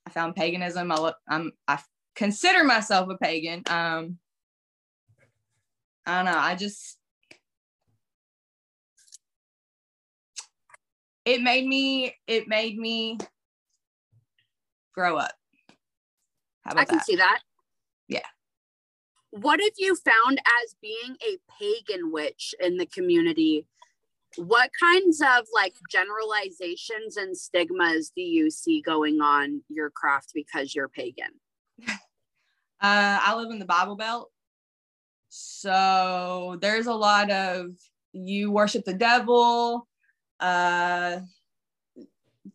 I 0.06 0.10
found 0.12 0.36
paganism. 0.36 0.92
I, 0.92 1.14
I'm, 1.28 1.52
I 1.68 1.80
consider 2.16 2.64
myself 2.64 3.10
a 3.10 3.18
pagan. 3.18 3.64
Um, 3.68 4.18
I 6.06 6.16
don't 6.18 6.26
know. 6.26 6.40
I 6.40 6.56
just 6.56 6.98
it 11.26 11.42
made 11.42 11.66
me 11.66 12.16
it 12.28 12.48
made 12.48 12.78
me 12.78 13.18
grow 14.94 15.18
up. 15.18 15.34
I 16.66 16.86
can 16.86 16.98
that? 16.98 17.06
see 17.06 17.16
that. 17.16 17.42
Yeah. 18.08 18.26
What 19.32 19.60
have 19.60 19.74
you 19.78 19.96
found 19.96 20.40
as 20.64 20.76
being 20.82 21.18
a 21.22 21.38
pagan 21.60 22.12
witch 22.12 22.56
in 22.60 22.78
the 22.78 22.86
community? 22.86 23.68
What 24.38 24.72
kinds 24.80 25.22
of 25.22 25.48
like 25.54 25.76
generalizations 25.92 27.18
and 27.18 27.38
stigmas 27.38 28.12
do 28.16 28.22
you 28.22 28.50
see 28.50 28.82
going 28.82 29.22
on 29.22 29.62
your 29.70 29.90
craft 29.90 30.32
because 30.34 30.76
you're 30.76 30.90
pagan? 30.90 31.40
Uh, 32.82 33.18
I 33.22 33.34
live 33.36 33.50
in 33.52 33.58
the 33.58 33.66
Bible 33.66 33.96
Belt. 33.96 34.30
So 35.38 36.58
there's 36.62 36.88
a 36.88 36.94
lot 36.94 37.30
of 37.30 37.72
you 38.14 38.52
worship 38.52 38.86
the 38.86 38.94
devil, 38.94 39.86
uh, 40.40 41.20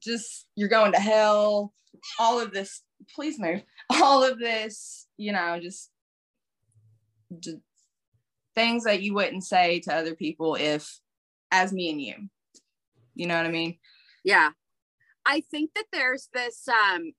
just 0.02 0.46
you're 0.56 0.68
going 0.70 0.92
to 0.92 0.98
hell, 0.98 1.74
all 2.18 2.40
of 2.40 2.52
this, 2.52 2.80
please 3.14 3.38
move, 3.38 3.62
all 3.90 4.24
of 4.24 4.38
this, 4.38 5.06
you 5.18 5.32
know, 5.32 5.60
just, 5.60 5.90
just 7.38 7.58
things 8.54 8.84
that 8.84 9.02
you 9.02 9.12
wouldn't 9.12 9.44
say 9.44 9.80
to 9.80 9.94
other 9.94 10.14
people 10.14 10.54
if, 10.54 11.00
as 11.52 11.74
me 11.74 11.90
and 11.90 12.00
you, 12.00 12.14
you 13.14 13.26
know 13.26 13.36
what 13.36 13.46
I 13.46 13.50
mean? 13.50 13.78
Yeah. 14.24 14.50
I 15.26 15.42
think 15.50 15.72
that 15.74 15.86
there's 15.92 16.30
this, 16.32 16.66
um, 16.66 17.12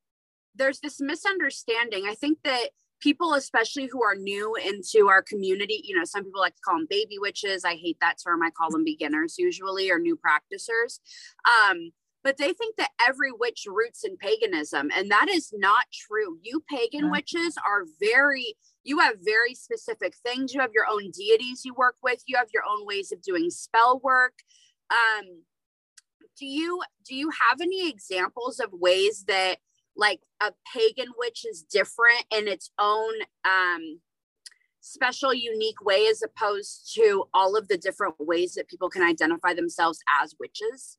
there's 0.56 0.80
this 0.80 1.00
misunderstanding. 1.00 2.06
I 2.10 2.16
think 2.16 2.40
that 2.46 2.70
people 3.02 3.34
especially 3.34 3.88
who 3.92 4.04
are 4.04 4.16
new 4.16 4.56
into 4.56 5.10
our 5.10 5.22
community 5.22 5.82
you 5.84 5.98
know 5.98 6.06
some 6.06 6.24
people 6.24 6.42
like 6.42 6.56
to 6.56 6.62
call 6.62 6.78
them 6.78 6.88
baby 6.90 7.18
witches. 7.20 7.66
I 7.66 7.76
hate 7.76 7.98
that 8.02 8.18
term. 8.24 8.44
I 8.44 8.50
call 8.52 8.70
them 8.70 8.84
beginners 8.84 9.36
usually 9.38 9.92
or 9.92 10.00
new 10.00 10.16
practicers. 10.16 11.00
Um, 11.46 11.92
but 12.24 12.38
they 12.38 12.54
think 12.54 12.76
that 12.78 12.92
every 13.06 13.32
witch 13.32 13.66
roots 13.68 14.04
in 14.04 14.16
paganism 14.18 14.92
and 14.96 15.10
that 15.10 15.28
is 15.30 15.52
not 15.54 15.86
true. 15.92 16.38
You 16.42 16.64
pagan 16.70 17.06
yeah. 17.06 17.12
witches 17.12 17.56
are 17.66 17.86
very 18.00 18.56
you 18.84 19.00
have 19.00 19.16
very 19.22 19.54
specific 19.54 20.16
things. 20.26 20.54
You 20.54 20.62
have 20.62 20.72
your 20.74 20.88
own 20.90 21.12
deities 21.12 21.64
you 21.64 21.74
work 21.76 21.96
with. 22.02 22.24
You 22.26 22.38
have 22.38 22.50
your 22.54 22.64
own 22.70 22.86
ways 22.86 23.12
of 23.12 23.22
doing 23.22 23.50
spell 23.50 24.00
work. 24.04 24.34
Um, 24.90 25.44
do 26.38 26.46
you 26.46 26.82
do 27.08 27.16
you 27.16 27.30
have 27.30 27.62
any 27.62 27.90
examples 27.90 28.60
of 28.60 28.70
ways 28.74 29.26
that 29.28 29.58
like 29.96 30.22
a 30.42 30.52
pagan 30.74 31.12
witch 31.18 31.46
is 31.46 31.64
different 31.64 32.24
in 32.32 32.48
its 32.48 32.72
own 32.80 33.14
um, 33.46 34.00
special, 34.82 35.34
unique 35.34 35.84
way, 35.84 36.08
as 36.08 36.22
opposed 36.22 36.94
to 36.96 37.26
all 37.34 37.56
of 37.56 37.68
the 37.68 37.78
different 37.78 38.16
ways 38.20 38.54
that 38.56 38.68
people 38.68 38.90
can 38.90 39.04
identify 39.04 39.54
themselves 39.54 40.00
as 40.22 40.36
witches? 40.40 40.98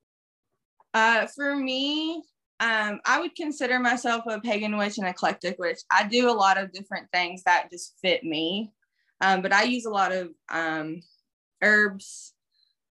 Uh, 0.94 1.26
for 1.26 1.56
me, 1.56 2.22
um, 2.60 3.00
I 3.04 3.18
would 3.20 3.34
consider 3.34 3.78
myself 3.80 4.24
a 4.28 4.40
pagan 4.40 4.76
witch 4.76 4.98
and 4.98 5.06
eclectic 5.06 5.58
witch. 5.58 5.80
I 5.90 6.06
do 6.06 6.30
a 6.30 6.32
lot 6.32 6.58
of 6.58 6.72
different 6.72 7.08
things 7.12 7.42
that 7.44 7.70
just 7.70 7.96
fit 8.00 8.24
me, 8.24 8.72
um, 9.20 9.42
but 9.42 9.52
I 9.52 9.64
use 9.64 9.84
a 9.84 9.90
lot 9.90 10.12
of 10.12 10.30
um, 10.50 11.00
herbs. 11.60 12.34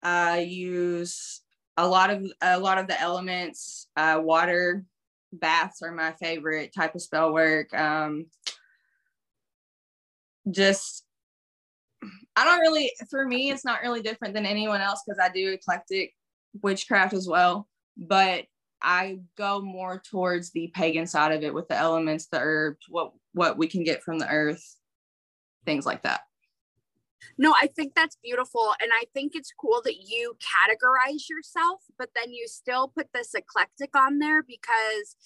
I 0.02 0.40
use 0.40 1.42
a 1.76 1.86
lot 1.86 2.10
of 2.10 2.24
a 2.40 2.58
lot 2.58 2.78
of 2.78 2.86
the 2.86 3.00
elements, 3.00 3.88
uh, 3.96 4.20
water, 4.22 4.84
baths 5.32 5.82
are 5.82 5.92
my 5.92 6.12
favorite 6.12 6.72
type 6.74 6.94
of 6.94 7.02
spell 7.02 7.32
work. 7.32 7.72
Um, 7.74 8.26
just, 10.50 11.04
I 12.36 12.44
don't 12.44 12.60
really, 12.60 12.92
for 13.10 13.26
me, 13.26 13.50
it's 13.50 13.64
not 13.64 13.82
really 13.82 14.02
different 14.02 14.34
than 14.34 14.46
anyone 14.46 14.80
else 14.80 15.02
because 15.06 15.18
I 15.18 15.28
do 15.28 15.48
eclectic 15.48 16.14
witchcraft 16.62 17.12
as 17.12 17.28
well. 17.28 17.68
But 17.96 18.44
I 18.80 19.18
go 19.36 19.60
more 19.60 20.00
towards 20.08 20.50
the 20.52 20.68
pagan 20.68 21.06
side 21.06 21.32
of 21.32 21.42
it 21.42 21.52
with 21.52 21.66
the 21.68 21.76
elements, 21.76 22.26
the 22.26 22.38
herbs, 22.38 22.86
what 22.88 23.12
what 23.34 23.58
we 23.58 23.66
can 23.66 23.82
get 23.82 24.02
from 24.02 24.18
the 24.18 24.28
earth, 24.28 24.76
things 25.64 25.84
like 25.84 26.02
that. 26.04 26.20
No, 27.36 27.54
I 27.60 27.68
think 27.68 27.94
that's 27.94 28.16
beautiful. 28.22 28.74
And 28.80 28.90
I 28.92 29.04
think 29.14 29.32
it's 29.34 29.52
cool 29.58 29.80
that 29.84 29.96
you 30.06 30.34
categorize 30.38 31.28
yourself, 31.28 31.82
but 31.98 32.10
then 32.14 32.32
you 32.32 32.46
still 32.46 32.88
put 32.88 33.08
this 33.12 33.34
eclectic 33.34 33.96
on 33.96 34.18
there 34.18 34.42
because 34.42 35.16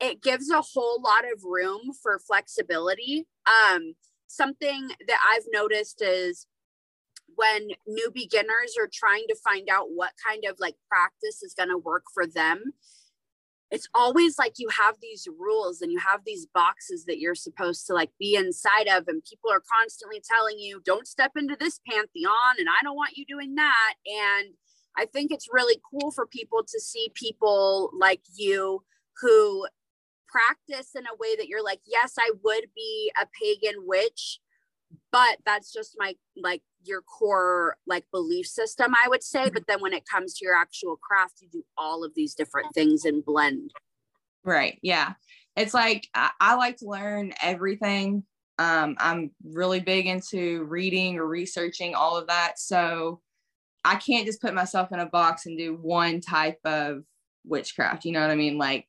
it 0.00 0.22
gives 0.22 0.50
a 0.50 0.62
whole 0.62 1.00
lot 1.02 1.24
of 1.24 1.44
room 1.44 1.92
for 2.02 2.18
flexibility. 2.18 3.26
Um, 3.46 3.94
something 4.26 4.88
that 5.06 5.18
I've 5.32 5.46
noticed 5.52 6.02
is 6.02 6.46
when 7.34 7.68
new 7.86 8.10
beginners 8.12 8.76
are 8.78 8.88
trying 8.92 9.24
to 9.28 9.36
find 9.44 9.68
out 9.70 9.86
what 9.94 10.12
kind 10.26 10.44
of 10.48 10.56
like 10.58 10.74
practice 10.88 11.42
is 11.42 11.54
going 11.54 11.68
to 11.68 11.78
work 11.78 12.04
for 12.12 12.26
them 12.26 12.72
it's 13.70 13.88
always 13.94 14.38
like 14.38 14.54
you 14.58 14.68
have 14.68 14.94
these 15.02 15.26
rules 15.38 15.80
and 15.82 15.90
you 15.90 15.98
have 15.98 16.20
these 16.24 16.46
boxes 16.46 17.04
that 17.06 17.18
you're 17.18 17.34
supposed 17.34 17.86
to 17.86 17.94
like 17.94 18.10
be 18.18 18.36
inside 18.36 18.86
of 18.88 19.08
and 19.08 19.24
people 19.24 19.50
are 19.50 19.62
constantly 19.80 20.22
telling 20.24 20.58
you 20.58 20.80
don't 20.84 21.08
step 21.08 21.32
into 21.36 21.56
this 21.58 21.80
pantheon 21.88 22.54
and 22.58 22.68
i 22.68 22.82
don't 22.82 22.96
want 22.96 23.16
you 23.16 23.24
doing 23.26 23.54
that. 23.56 23.94
And 24.06 24.54
i 24.96 25.06
think 25.06 25.32
it's 25.32 25.48
really 25.52 25.80
cool 25.90 26.10
for 26.12 26.26
people 26.26 26.62
to 26.62 26.80
see 26.80 27.10
people 27.14 27.90
like 27.98 28.20
you 28.34 28.82
who 29.20 29.66
practice 30.28 30.90
in 30.94 31.04
a 31.04 31.16
way 31.18 31.36
that 31.36 31.48
you're 31.48 31.64
like 31.64 31.80
yes 31.86 32.14
i 32.18 32.30
would 32.44 32.66
be 32.74 33.10
a 33.20 33.26
pagan 33.42 33.84
witch 33.86 34.40
but 35.12 35.38
that's 35.44 35.72
just 35.72 35.96
my 35.98 36.14
like 36.36 36.62
your 36.84 37.02
core 37.02 37.76
like 37.86 38.04
belief 38.12 38.46
system 38.46 38.94
i 39.02 39.08
would 39.08 39.22
say 39.22 39.50
but 39.50 39.66
then 39.66 39.80
when 39.80 39.92
it 39.92 40.04
comes 40.08 40.34
to 40.34 40.44
your 40.44 40.54
actual 40.54 40.96
craft 40.96 41.34
you 41.40 41.48
do 41.50 41.64
all 41.76 42.04
of 42.04 42.12
these 42.14 42.34
different 42.34 42.72
things 42.74 43.04
and 43.04 43.24
blend 43.24 43.70
right 44.44 44.78
yeah 44.82 45.14
it's 45.56 45.74
like 45.74 46.06
I, 46.14 46.30
I 46.40 46.54
like 46.54 46.76
to 46.78 46.86
learn 46.86 47.32
everything 47.42 48.24
Um, 48.58 48.96
I'm 48.98 49.32
really 49.44 49.80
big 49.80 50.06
into 50.06 50.64
reading 50.64 51.18
or 51.18 51.26
researching 51.26 51.94
all 51.94 52.16
of 52.16 52.28
that. 52.28 52.58
So 52.58 53.20
I 53.84 53.96
can't 53.96 54.26
just 54.26 54.40
put 54.40 54.54
myself 54.54 54.92
in 54.92 54.98
a 55.00 55.06
box 55.06 55.46
and 55.46 55.58
do 55.58 55.76
one 55.76 56.20
type 56.20 56.58
of 56.64 57.02
witchcraft. 57.44 58.04
You 58.04 58.12
know 58.12 58.22
what 58.22 58.30
I 58.30 58.34
mean? 58.34 58.56
Like 58.58 58.88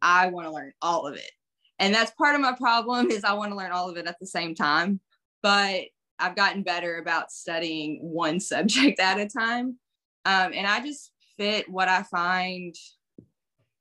I 0.00 0.28
want 0.28 0.48
to 0.48 0.52
learn 0.52 0.72
all 0.82 1.06
of 1.06 1.14
it. 1.14 1.30
And 1.78 1.94
that's 1.94 2.12
part 2.12 2.34
of 2.34 2.40
my 2.40 2.52
problem 2.52 3.10
is 3.10 3.24
I 3.24 3.32
want 3.32 3.50
to 3.52 3.56
learn 3.56 3.72
all 3.72 3.88
of 3.88 3.96
it 3.96 4.06
at 4.06 4.18
the 4.20 4.26
same 4.26 4.54
time. 4.54 5.00
But 5.42 5.84
I've 6.18 6.36
gotten 6.36 6.62
better 6.62 6.98
about 6.98 7.32
studying 7.32 7.98
one 8.00 8.40
subject 8.52 9.00
at 9.00 9.18
a 9.18 9.28
time. 9.28 9.78
Um, 10.24 10.52
and 10.54 10.66
I 10.66 10.80
just 10.80 11.10
fit 11.36 11.68
what 11.68 11.88
I 11.88 12.04
find 12.04 12.74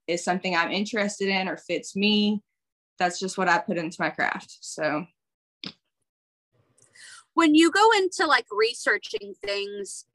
is 0.07 0.23
something 0.23 0.55
I'm 0.55 0.71
interested 0.71 1.27
in 1.27 1.47
or 1.47 1.57
fits 1.57 1.95
me. 1.95 2.41
That's 2.97 3.19
just 3.19 3.37
what 3.37 3.47
I 3.47 3.59
put 3.59 3.77
into 3.77 3.97
my 3.99 4.09
craft. 4.09 4.57
So 4.61 5.05
when 7.33 7.55
you 7.55 7.71
go 7.71 7.91
into 7.97 8.25
like 8.25 8.45
researching 8.51 9.33
things, 9.43 10.05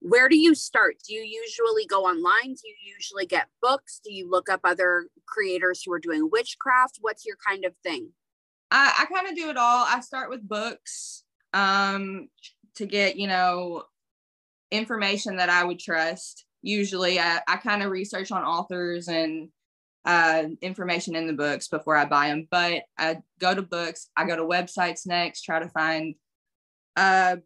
where 0.00 0.28
do 0.28 0.36
you 0.36 0.54
start? 0.54 0.96
Do 1.06 1.14
you 1.14 1.22
usually 1.22 1.86
go 1.86 2.04
online? 2.04 2.54
Do 2.54 2.68
you 2.68 2.94
usually 2.96 3.26
get 3.26 3.48
books? 3.60 4.00
Do 4.04 4.12
you 4.12 4.30
look 4.30 4.48
up 4.48 4.60
other 4.64 5.08
creators 5.26 5.82
who 5.82 5.92
are 5.92 5.98
doing 5.98 6.28
witchcraft? 6.30 6.98
What's 7.00 7.26
your 7.26 7.36
kind 7.46 7.64
of 7.64 7.74
thing? 7.82 8.10
I, 8.70 8.92
I 9.00 9.04
kind 9.12 9.28
of 9.28 9.34
do 9.34 9.50
it 9.50 9.56
all. 9.56 9.84
I 9.88 10.00
start 10.00 10.30
with 10.30 10.46
books 10.46 11.24
um, 11.52 12.28
to 12.76 12.86
get, 12.86 13.16
you 13.16 13.26
know, 13.26 13.84
information 14.70 15.36
that 15.36 15.48
I 15.48 15.64
would 15.64 15.80
trust. 15.80 16.44
Usually, 16.62 17.18
I, 17.18 17.40
I 17.48 17.56
kind 17.56 17.82
of 17.82 17.90
research 17.90 18.30
on 18.30 18.44
authors 18.44 19.08
and 19.08 19.48
uh, 20.04 20.44
information 20.62 21.16
in 21.16 21.26
the 21.26 21.32
books 21.32 21.68
before 21.68 21.96
I 21.96 22.04
buy 22.04 22.28
them. 22.28 22.46
But 22.50 22.82
I 22.96 23.18
go 23.40 23.54
to 23.54 23.62
books, 23.62 24.08
I 24.16 24.26
go 24.26 24.36
to 24.36 24.42
websites 24.42 25.06
next, 25.06 25.42
try 25.42 25.58
to 25.60 25.68
find 25.68 26.14
uh, 26.96 27.36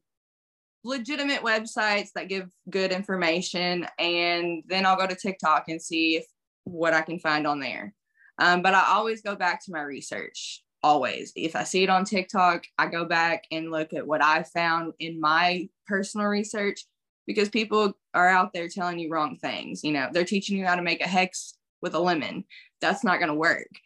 legitimate 0.85 1.43
websites 1.43 2.11
that 2.15 2.29
give 2.29 2.51
good 2.71 2.93
information. 2.93 3.87
And 3.99 4.63
then 4.67 4.87
I'll 4.87 4.97
go 4.97 5.07
to 5.07 5.15
TikTok 5.15 5.65
and 5.69 5.81
see 5.81 6.17
if 6.17 6.27
what 6.65 6.95
I 6.95 7.03
can 7.03 7.19
find 7.19 7.47
on 7.47 7.61
there. 7.61 7.95
Um, 8.39 8.63
but 8.63 8.75
I 8.75 8.85
always 8.89 9.23
go 9.23 9.37
back 9.37 9.65
to 9.65 9.73
my 9.73 9.83
research. 9.83 10.63
Always. 10.83 11.33
If 11.37 11.55
I 11.55 11.65
see 11.65 11.85
it 11.85 11.91
on 11.91 12.05
TikTok, 12.05 12.65
I 12.77 12.87
go 12.87 13.05
back 13.05 13.45
and 13.53 13.71
look 13.71 13.93
at 13.93 14.07
what 14.07 14.23
I 14.23 14.43
found 14.43 14.95
in 14.99 15.21
my 15.21 15.69
personal 15.87 16.27
research 16.27 16.85
because 17.27 17.49
people 17.49 17.93
are 18.15 18.29
out 18.29 18.53
there 18.53 18.69
telling 18.69 18.99
you 18.99 19.11
wrong 19.11 19.37
things. 19.37 19.85
You 19.85 19.93
know, 19.93 20.09
they're 20.13 20.25
teaching 20.25 20.59
you 20.59 20.67
how 20.67 20.75
to 20.75 20.83
make 20.83 21.01
a 21.01 21.09
hex 21.09 21.55
with 21.81 21.95
a 21.95 22.01
lemon. 22.01 22.45
That's 22.81 23.05
not 23.05 23.19
going 23.19 23.29
to 23.29 23.35
work. 23.35 23.69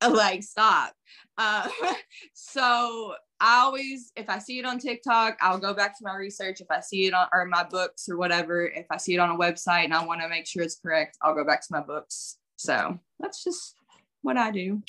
Like, 0.00 0.44
stop. 0.44 0.92
Uh, 1.36 1.68
so 2.32 3.16
I 3.40 3.60
always, 3.60 4.10
if 4.16 4.28
I 4.28 4.38
see 4.38 4.58
it 4.58 4.64
on 4.64 4.78
TikTok, 4.78 5.38
I'll 5.40 5.58
go 5.58 5.72
back 5.72 5.96
to 5.98 6.04
my 6.04 6.16
research. 6.16 6.60
If 6.60 6.70
I 6.70 6.80
see 6.80 7.06
it 7.06 7.14
on 7.14 7.28
or 7.32 7.44
my 7.46 7.62
books 7.62 8.08
or 8.08 8.16
whatever, 8.16 8.66
if 8.66 8.86
I 8.90 8.96
see 8.96 9.14
it 9.14 9.18
on 9.18 9.30
a 9.30 9.38
website 9.38 9.84
and 9.84 9.94
I 9.94 10.04
want 10.04 10.20
to 10.22 10.28
make 10.28 10.46
sure 10.46 10.62
it's 10.62 10.80
correct, 10.80 11.16
I'll 11.22 11.34
go 11.34 11.44
back 11.44 11.60
to 11.60 11.68
my 11.70 11.80
books. 11.80 12.38
So 12.56 12.98
that's 13.20 13.44
just 13.44 13.76
what 14.22 14.36
I 14.36 14.50
do. 14.50 14.82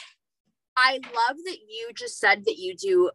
I 0.75 0.93
love 0.93 1.38
that 1.45 1.57
you 1.69 1.89
just 1.95 2.19
said 2.19 2.45
that 2.45 2.57
you 2.57 2.75
do 2.75 3.12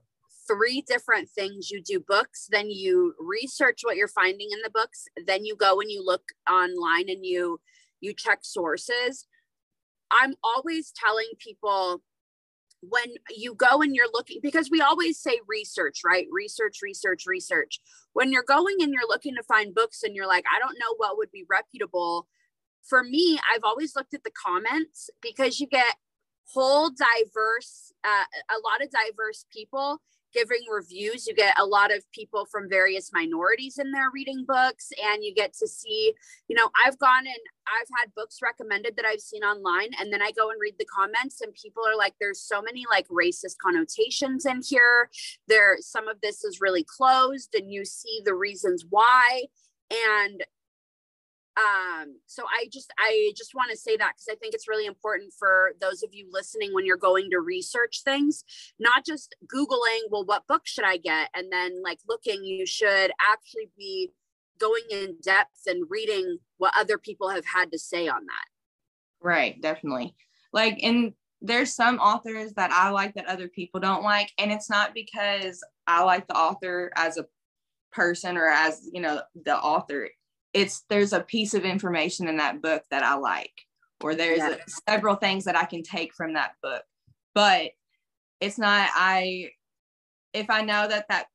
three 0.47 0.85
different 0.87 1.29
things. 1.31 1.71
You 1.71 1.83
do 1.83 1.99
books, 1.99 2.47
then 2.51 2.71
you 2.71 3.15
research 3.19 3.81
what 3.83 3.97
you're 3.97 4.07
finding 4.07 4.49
in 4.53 4.61
the 4.63 4.71
books, 4.71 5.07
then 5.27 5.45
you 5.45 5.57
go 5.57 5.81
and 5.81 5.91
you 5.91 6.05
look 6.05 6.23
online 6.49 7.09
and 7.09 7.25
you 7.25 7.61
you 8.01 8.13
check 8.13 8.41
sources. 8.43 9.27
I'm 10.11 10.35
always 10.45 10.93
telling 10.95 11.31
people 11.39 12.03
when 12.89 13.15
you 13.31 13.55
go 13.55 13.83
and 13.83 13.95
you're 13.95 14.11
looking 14.13 14.39
because 14.43 14.71
we 14.71 14.81
always 14.81 15.19
say 15.19 15.41
research 15.47 16.01
right? 16.05 16.27
Research 16.31 16.79
research 16.83 17.25
research. 17.27 17.81
When 18.13 18.33
you're 18.33 18.45
going 18.47 18.77
and 18.81 18.93
you're 18.93 19.09
looking 19.09 19.35
to 19.37 19.43
find 19.43 19.75
books 19.75 20.03
and 20.03 20.15
you're 20.15 20.27
like 20.27 20.45
i 20.55 20.59
don't 20.59 20.79
know 20.79 20.95
what 20.97 21.17
would 21.17 21.31
be 21.31 21.45
reputable 21.49 22.29
for 22.83 23.03
me 23.03 23.39
i've 23.53 23.65
always 23.65 23.97
looked 23.97 24.15
at 24.15 24.25
the 24.25 24.31
comments 24.31 25.11
because 25.23 25.61
you 25.61 25.67
get 25.67 25.97
whole 26.53 26.91
diverse 26.91 27.93
uh, 28.05 28.25
a 28.51 28.59
lot 28.63 28.83
of 28.83 28.91
diverse 28.91 29.47
people 29.53 30.01
giving 30.35 30.63
reviews. 30.71 31.27
You 31.27 31.35
get 31.35 31.59
a 31.59 31.65
lot 31.65 31.95
of 31.95 32.05
people 32.13 32.45
from 32.45 32.69
various 32.69 33.11
minorities 33.13 33.79
in 33.79 33.93
there 33.93 34.11
reading 34.13 34.45
books, 34.47 34.91
and 35.03 35.25
you 35.25 35.35
get 35.35 35.55
to 35.55 35.69
see, 35.69 36.13
you 36.49 36.57
know, 36.57 36.69
I've 36.85 36.99
gone 36.99 37.27
and 37.27 37.45
I've 37.67 37.89
had 37.99 38.15
books 38.15 38.41
recommended 38.43 38.97
that 38.97 39.07
I've 39.07 39.21
seen 39.21 39.43
online, 39.43 39.91
and 39.99 40.13
then 40.13 40.21
I 40.21 40.33
go 40.33 40.51
and 40.51 40.61
read 40.61 40.75
the 40.79 40.85
comments, 40.85 41.41
and 41.41 41.55
people 41.55 41.83
are 41.87 41.97
like, 41.97 42.15
there's 42.21 42.41
so 42.41 42.61
many 42.61 42.85
like 42.91 43.09
racist 43.09 43.57
connotations 43.63 44.45
in 44.45 44.61
here. 44.67 45.09
There, 45.49 45.77
some 45.81 46.09
of 46.09 46.21
this 46.21 46.45
is 46.45 46.61
really 46.61 46.85
closed, 46.85 47.55
and 47.55 47.73
you 47.73 47.85
see 47.85 48.21
the 48.25 48.35
reasons 48.35 48.85
why. 48.91 49.45
And 49.91 50.43
um 51.57 52.17
so 52.27 52.45
i 52.51 52.67
just 52.73 52.93
i 52.99 53.33
just 53.37 53.55
want 53.55 53.71
to 53.71 53.77
say 53.77 53.97
that 53.97 54.13
because 54.15 54.29
i 54.29 54.35
think 54.35 54.55
it's 54.55 54.67
really 54.67 54.87
important 54.87 55.33
for 55.39 55.73
those 55.81 56.03
of 56.03 56.11
you 56.13 56.27
listening 56.33 56.75
when 56.75 56.85
you're 56.85 56.97
going 56.97 57.31
to 57.31 57.39
research 57.39 58.03
things 58.05 58.43
not 58.81 59.05
just 59.05 59.37
googling 59.55 60.01
well 60.11 60.25
what 60.25 60.47
book 60.49 60.63
should 60.65 60.85
i 60.85 60.97
get? 60.97 61.31
And 61.35 61.53
then 61.53 61.83
like 61.83 61.99
looking 62.09 62.45
you 62.45 62.67
should 62.67 63.13
actually 63.21 63.71
be 63.77 64.13
going 64.59 64.85
in 64.91 65.17
depth 65.23 65.67
and 65.67 65.85
reading 65.89 66.39
what 66.59 66.73
other 66.77 66.99
people 66.99 67.29
have 67.29 67.45
had 67.45 67.73
to 67.73 67.79
say 67.79 68.09
on 68.09 68.25
that. 68.27 68.47
Right 69.21 69.61
definitely. 69.61 70.15
Like 70.53 70.81
and 70.83 71.13
there's 71.41 71.75
some 71.75 71.99
authors 71.99 72.55
that 72.55 72.71
i 72.73 72.89
like 72.89 73.13
that 73.15 73.27
other 73.27 73.49
people 73.49 73.79
don't 73.79 74.03
like 74.03 74.31
and 74.39 74.51
it's 74.51 74.71
not 74.71 74.95
because 74.95 75.63
i 75.87 76.03
like 76.03 76.27
the 76.27 76.35
author 76.35 76.91
as 76.97 77.19
a 77.19 77.27
person 77.93 78.39
or 78.39 78.47
as 78.47 78.89
you 78.91 79.03
know 79.03 79.21
the 79.45 79.55
author 79.55 80.09
it's 80.55 80.85
there's 80.89 81.13
a 81.13 81.21
piece 81.21 81.53
of 81.53 81.65
information 81.65 82.29
in 82.29 82.39
that 82.39 82.63
book 82.63 82.85
that 82.91 83.03
I 83.03 83.17
like, 83.17 83.53
or 84.03 84.15
there's 84.15 84.39
yeah. 84.39 84.55
a, 84.55 84.91
several 84.91 85.17
things 85.17 85.45
that 85.45 85.57
I 85.57 85.65
can 85.65 85.83
take 85.83 86.15
from 86.15 86.35
that 86.35 86.53
book. 86.63 86.83
But 87.35 87.73
it's 88.41 88.59
not 88.59 88.89
I 88.95 89.51
if 90.33 90.49
I 90.49 90.63
know 90.63 90.87
that 90.89 91.07
that 91.09 91.27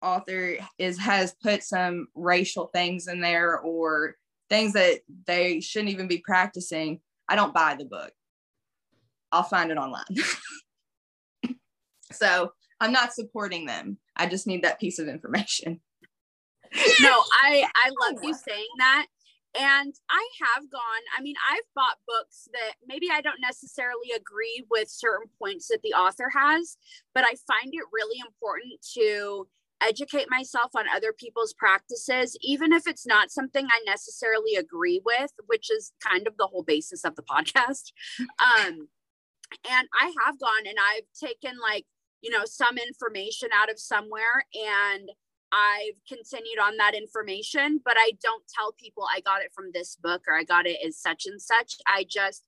author 0.00 0.56
is 0.78 0.98
has 0.98 1.34
put 1.42 1.64
some 1.64 2.06
racial 2.14 2.68
things 2.68 3.08
in 3.08 3.20
there 3.20 3.58
or 3.58 4.14
things 4.48 4.72
that 4.72 5.00
they 5.26 5.60
shouldn't 5.60 5.92
even 5.92 6.08
be 6.08 6.22
practicing, 6.24 7.00
I 7.28 7.36
don't 7.36 7.54
buy 7.54 7.74
the 7.76 7.84
book. 7.84 8.12
I'll 9.32 9.42
find 9.42 9.70
it 9.70 9.78
online. 9.78 10.04
so 12.12 12.52
I'm 12.80 12.92
not 12.92 13.12
supporting 13.12 13.66
them. 13.66 13.98
I 14.16 14.26
just 14.26 14.46
need 14.46 14.64
that 14.64 14.80
piece 14.80 14.98
of 14.98 15.08
information 15.08 15.80
no, 17.00 17.22
I 17.42 17.66
I 17.74 17.90
love 18.00 18.22
you 18.22 18.34
saying 18.34 18.68
that. 18.78 19.06
And 19.58 19.92
I 20.08 20.28
have 20.42 20.70
gone, 20.70 21.02
I 21.18 21.22
mean, 21.22 21.34
I've 21.50 21.66
bought 21.74 21.96
books 22.06 22.48
that 22.52 22.74
maybe 22.86 23.08
I 23.12 23.20
don't 23.20 23.40
necessarily 23.40 24.12
agree 24.16 24.64
with 24.70 24.88
certain 24.88 25.28
points 25.40 25.66
that 25.68 25.80
the 25.82 25.92
author 25.92 26.30
has, 26.32 26.76
but 27.14 27.24
I 27.24 27.34
find 27.48 27.72
it 27.72 27.82
really 27.92 28.20
important 28.24 28.74
to 28.94 29.48
educate 29.80 30.26
myself 30.30 30.70
on 30.76 30.84
other 30.88 31.12
people's 31.12 31.54
practices, 31.54 32.36
even 32.42 32.72
if 32.72 32.86
it's 32.86 33.06
not 33.06 33.30
something 33.30 33.66
I 33.66 33.82
necessarily 33.86 34.54
agree 34.54 35.00
with, 35.04 35.32
which 35.46 35.70
is 35.70 35.92
kind 36.06 36.26
of 36.26 36.36
the 36.36 36.46
whole 36.46 36.62
basis 36.62 37.04
of 37.04 37.16
the 37.16 37.22
podcast. 37.22 37.92
Um, 38.40 38.88
and 39.68 39.88
I 40.00 40.12
have 40.24 40.38
gone 40.38 40.66
and 40.66 40.76
I've 40.78 41.04
taken 41.20 41.58
like, 41.60 41.84
you 42.22 42.30
know, 42.30 42.44
some 42.44 42.78
information 42.78 43.48
out 43.52 43.70
of 43.70 43.80
somewhere 43.80 44.44
and 44.54 45.10
I've 45.52 45.94
continued 46.06 46.58
on 46.62 46.76
that 46.76 46.94
information, 46.94 47.80
but 47.84 47.94
I 47.96 48.12
don't 48.22 48.44
tell 48.54 48.72
people 48.72 49.04
I 49.04 49.20
got 49.20 49.42
it 49.42 49.52
from 49.54 49.70
this 49.72 49.96
book 49.96 50.22
or 50.28 50.34
I 50.34 50.44
got 50.44 50.66
it 50.66 50.78
as 50.86 50.96
such 50.96 51.26
and 51.26 51.40
such. 51.40 51.74
I 51.86 52.06
just, 52.08 52.44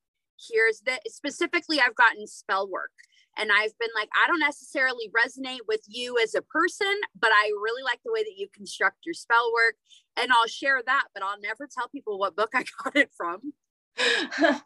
here's 0.51 0.81
the 0.81 1.01
specifically, 1.07 1.81
I've 1.81 1.97
gotten 1.97 2.27
spell 2.27 2.69
work 2.69 2.93
and 3.37 3.51
I've 3.51 3.77
been 3.79 3.91
like, 3.95 4.11
I 4.13 4.29
don't 4.29 4.41
necessarily 4.41 5.11
resonate 5.11 5.61
with 5.67 5.81
you 5.89 6.19
as 6.23 6.35
a 6.35 6.43
person, 6.43 6.93
but 7.19 7.31
I 7.33 7.51
really 7.63 7.83
like 7.83 8.01
the 8.05 8.13
way 8.13 8.23
that 8.23 8.37
you 8.37 8.49
construct 8.55 8.99
your 9.05 9.15
spell 9.15 9.51
work. 9.53 9.77
And 10.17 10.31
I'll 10.31 10.47
share 10.47 10.83
that, 10.85 11.05
but 11.15 11.23
I'll 11.23 11.41
never 11.41 11.67
tell 11.73 11.89
people 11.89 12.19
what 12.19 12.37
book 12.37 12.51
I 12.55 12.65
got 12.85 12.97
it 12.97 13.11
from. 13.17 13.53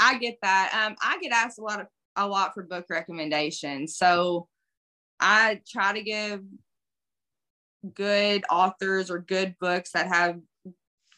I 0.00 0.18
get 0.18 0.38
that. 0.42 0.86
Um, 0.86 0.96
I 1.02 1.18
get 1.20 1.32
asked 1.32 1.58
a 1.58 1.62
lot 1.62 1.80
of 1.80 1.86
a 2.16 2.26
lot 2.26 2.52
for 2.52 2.62
book 2.62 2.86
recommendations. 2.90 3.96
So 3.96 4.48
I 5.20 5.60
try 5.66 5.94
to 5.94 6.02
give 6.02 6.42
good 7.94 8.44
authors 8.50 9.10
or 9.10 9.18
good 9.18 9.54
books 9.60 9.92
that 9.92 10.08
have 10.08 10.38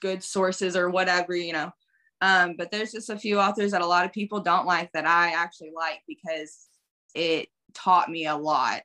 good 0.01 0.23
sources 0.23 0.77
or 0.77 0.91
whatever, 0.91 1.35
you 1.35 1.53
know. 1.53 1.73
Um, 2.21 2.55
but 2.57 2.71
there's 2.71 2.93
just 2.93 3.11
a 3.11 3.19
few 3.19 3.39
authors 3.39 3.73
that 3.73 3.83
a 3.83 3.87
lot 3.87 4.07
of 4.07 4.13
people 4.13 4.41
don't 4.41 4.67
like 4.67 4.91
that 4.93 5.07
I 5.07 5.33
actually 5.33 5.73
like 5.75 6.01
because 6.09 6.69
it 7.15 7.49
taught 7.75 8.11
me 8.11 8.27
a 8.27 8.37
lot 8.37 8.83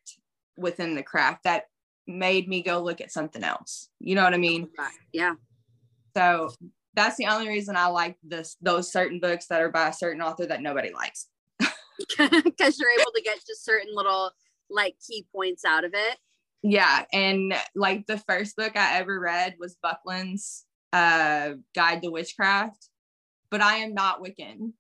within 0.58 0.96
the 0.96 1.04
craft 1.04 1.44
that 1.44 1.66
made 2.08 2.48
me 2.48 2.62
go 2.62 2.82
look 2.82 3.02
at 3.02 3.12
something 3.12 3.44
else. 3.44 3.90
You 4.00 4.16
know 4.16 4.24
what 4.24 4.34
I 4.34 4.38
mean? 4.38 4.68
Yeah. 5.14 5.36
So 6.18 6.52
that's 6.96 7.18
the 7.18 7.28
only 7.28 7.48
reason 7.48 7.78
I 7.78 7.88
like 7.88 8.18
this 8.24 8.58
those 8.62 8.92
certain 8.92 9.20
books 9.20 9.48
that 9.48 9.62
are 9.62 9.70
by 9.70 9.90
a 9.90 9.94
certain 9.94 10.22
author 10.22 10.46
that 10.48 10.62
nobody 10.62 10.92
likes. 10.94 11.28
Because 12.18 12.80
you're 12.80 12.90
able 12.98 13.12
to 13.14 13.22
get 13.22 13.38
just 13.46 13.66
certain 13.66 13.94
little 13.94 14.32
like 14.70 14.96
key 15.06 15.28
points 15.34 15.66
out 15.66 15.84
of 15.84 15.92
it. 15.94 16.18
Yeah, 16.62 17.06
and 17.14 17.54
like 17.76 18.06
the 18.08 18.18
first 18.18 18.56
book 18.56 18.76
I 18.76 18.98
ever 18.98 19.20
read 19.20 19.56
was 19.60 19.78
Buckland's 19.82 20.66
uh 20.92 21.54
Guide 21.76 22.02
to 22.02 22.10
Witchcraft, 22.12 22.88
but 23.50 23.62
I 23.62 23.78
am 23.78 23.94
not 23.94 24.22
Wiccan. 24.22 24.74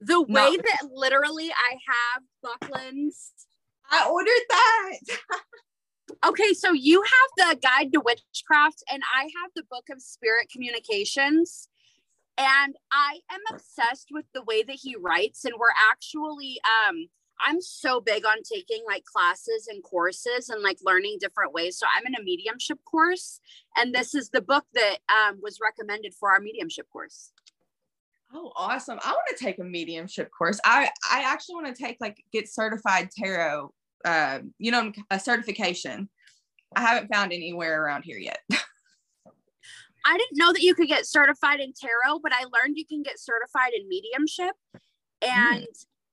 The 0.00 0.20
way 0.22 0.26
No. 0.28 0.56
that 0.56 0.88
literally 0.92 1.50
I 1.50 1.76
have 1.88 2.22
Buckland's. 2.42 3.32
I 3.90 4.08
ordered 4.08 4.46
that. 4.50 5.18
Okay, 6.26 6.54
so 6.54 6.72
you 6.72 7.02
have 7.02 7.52
the 7.54 7.60
Guide 7.60 7.92
to 7.92 8.00
Witchcraft, 8.00 8.82
and 8.90 9.02
I 9.14 9.24
have 9.24 9.50
the 9.54 9.62
Book 9.70 9.84
of 9.90 10.00
Spirit 10.00 10.48
Communications. 10.50 11.68
And 12.38 12.76
I 12.90 13.18
am 13.30 13.40
obsessed 13.52 14.08
with 14.10 14.24
the 14.32 14.42
way 14.42 14.62
that 14.62 14.78
he 14.80 14.96
writes. 14.96 15.44
And 15.44 15.54
we're 15.58 15.66
actually, 15.92 16.60
um, 16.88 17.08
I'm 17.46 17.60
so 17.60 18.00
big 18.00 18.24
on 18.26 18.38
taking 18.42 18.82
like 18.86 19.04
classes 19.04 19.68
and 19.68 19.82
courses 19.82 20.48
and 20.48 20.62
like 20.62 20.78
learning 20.82 21.18
different 21.20 21.52
ways. 21.52 21.78
So 21.78 21.86
I'm 21.94 22.06
in 22.06 22.14
a 22.14 22.22
mediumship 22.22 22.78
course, 22.84 23.40
and 23.76 23.94
this 23.94 24.14
is 24.14 24.30
the 24.30 24.42
book 24.42 24.64
that 24.74 24.98
um, 25.08 25.38
was 25.42 25.58
recommended 25.62 26.14
for 26.14 26.30
our 26.30 26.40
mediumship 26.40 26.88
course. 26.90 27.32
Oh, 28.34 28.52
awesome. 28.56 28.98
I 29.04 29.10
want 29.10 29.36
to 29.36 29.42
take 29.42 29.58
a 29.58 29.64
mediumship 29.64 30.30
course. 30.36 30.60
I 30.64 30.90
I 31.10 31.22
actually 31.22 31.54
want 31.56 31.74
to 31.74 31.82
take 31.82 31.96
like 32.00 32.22
get 32.32 32.48
certified 32.48 33.10
tarot 33.10 33.72
uh, 34.04 34.40
you 34.58 34.70
know, 34.70 34.92
a 35.10 35.18
certification. 35.18 36.08
I 36.76 36.82
haven't 36.82 37.12
found 37.12 37.32
anywhere 37.32 37.82
around 37.82 38.02
here 38.02 38.18
yet. 38.18 38.38
I 38.50 40.16
didn't 40.16 40.38
know 40.38 40.52
that 40.52 40.62
you 40.62 40.74
could 40.74 40.88
get 40.88 41.06
certified 41.06 41.60
in 41.60 41.72
tarot, 41.72 42.20
but 42.20 42.32
I 42.32 42.44
learned 42.44 42.76
you 42.76 42.86
can 42.86 43.02
get 43.02 43.18
certified 43.18 43.72
in 43.74 43.88
mediumship. 43.88 44.54
And 45.20 45.66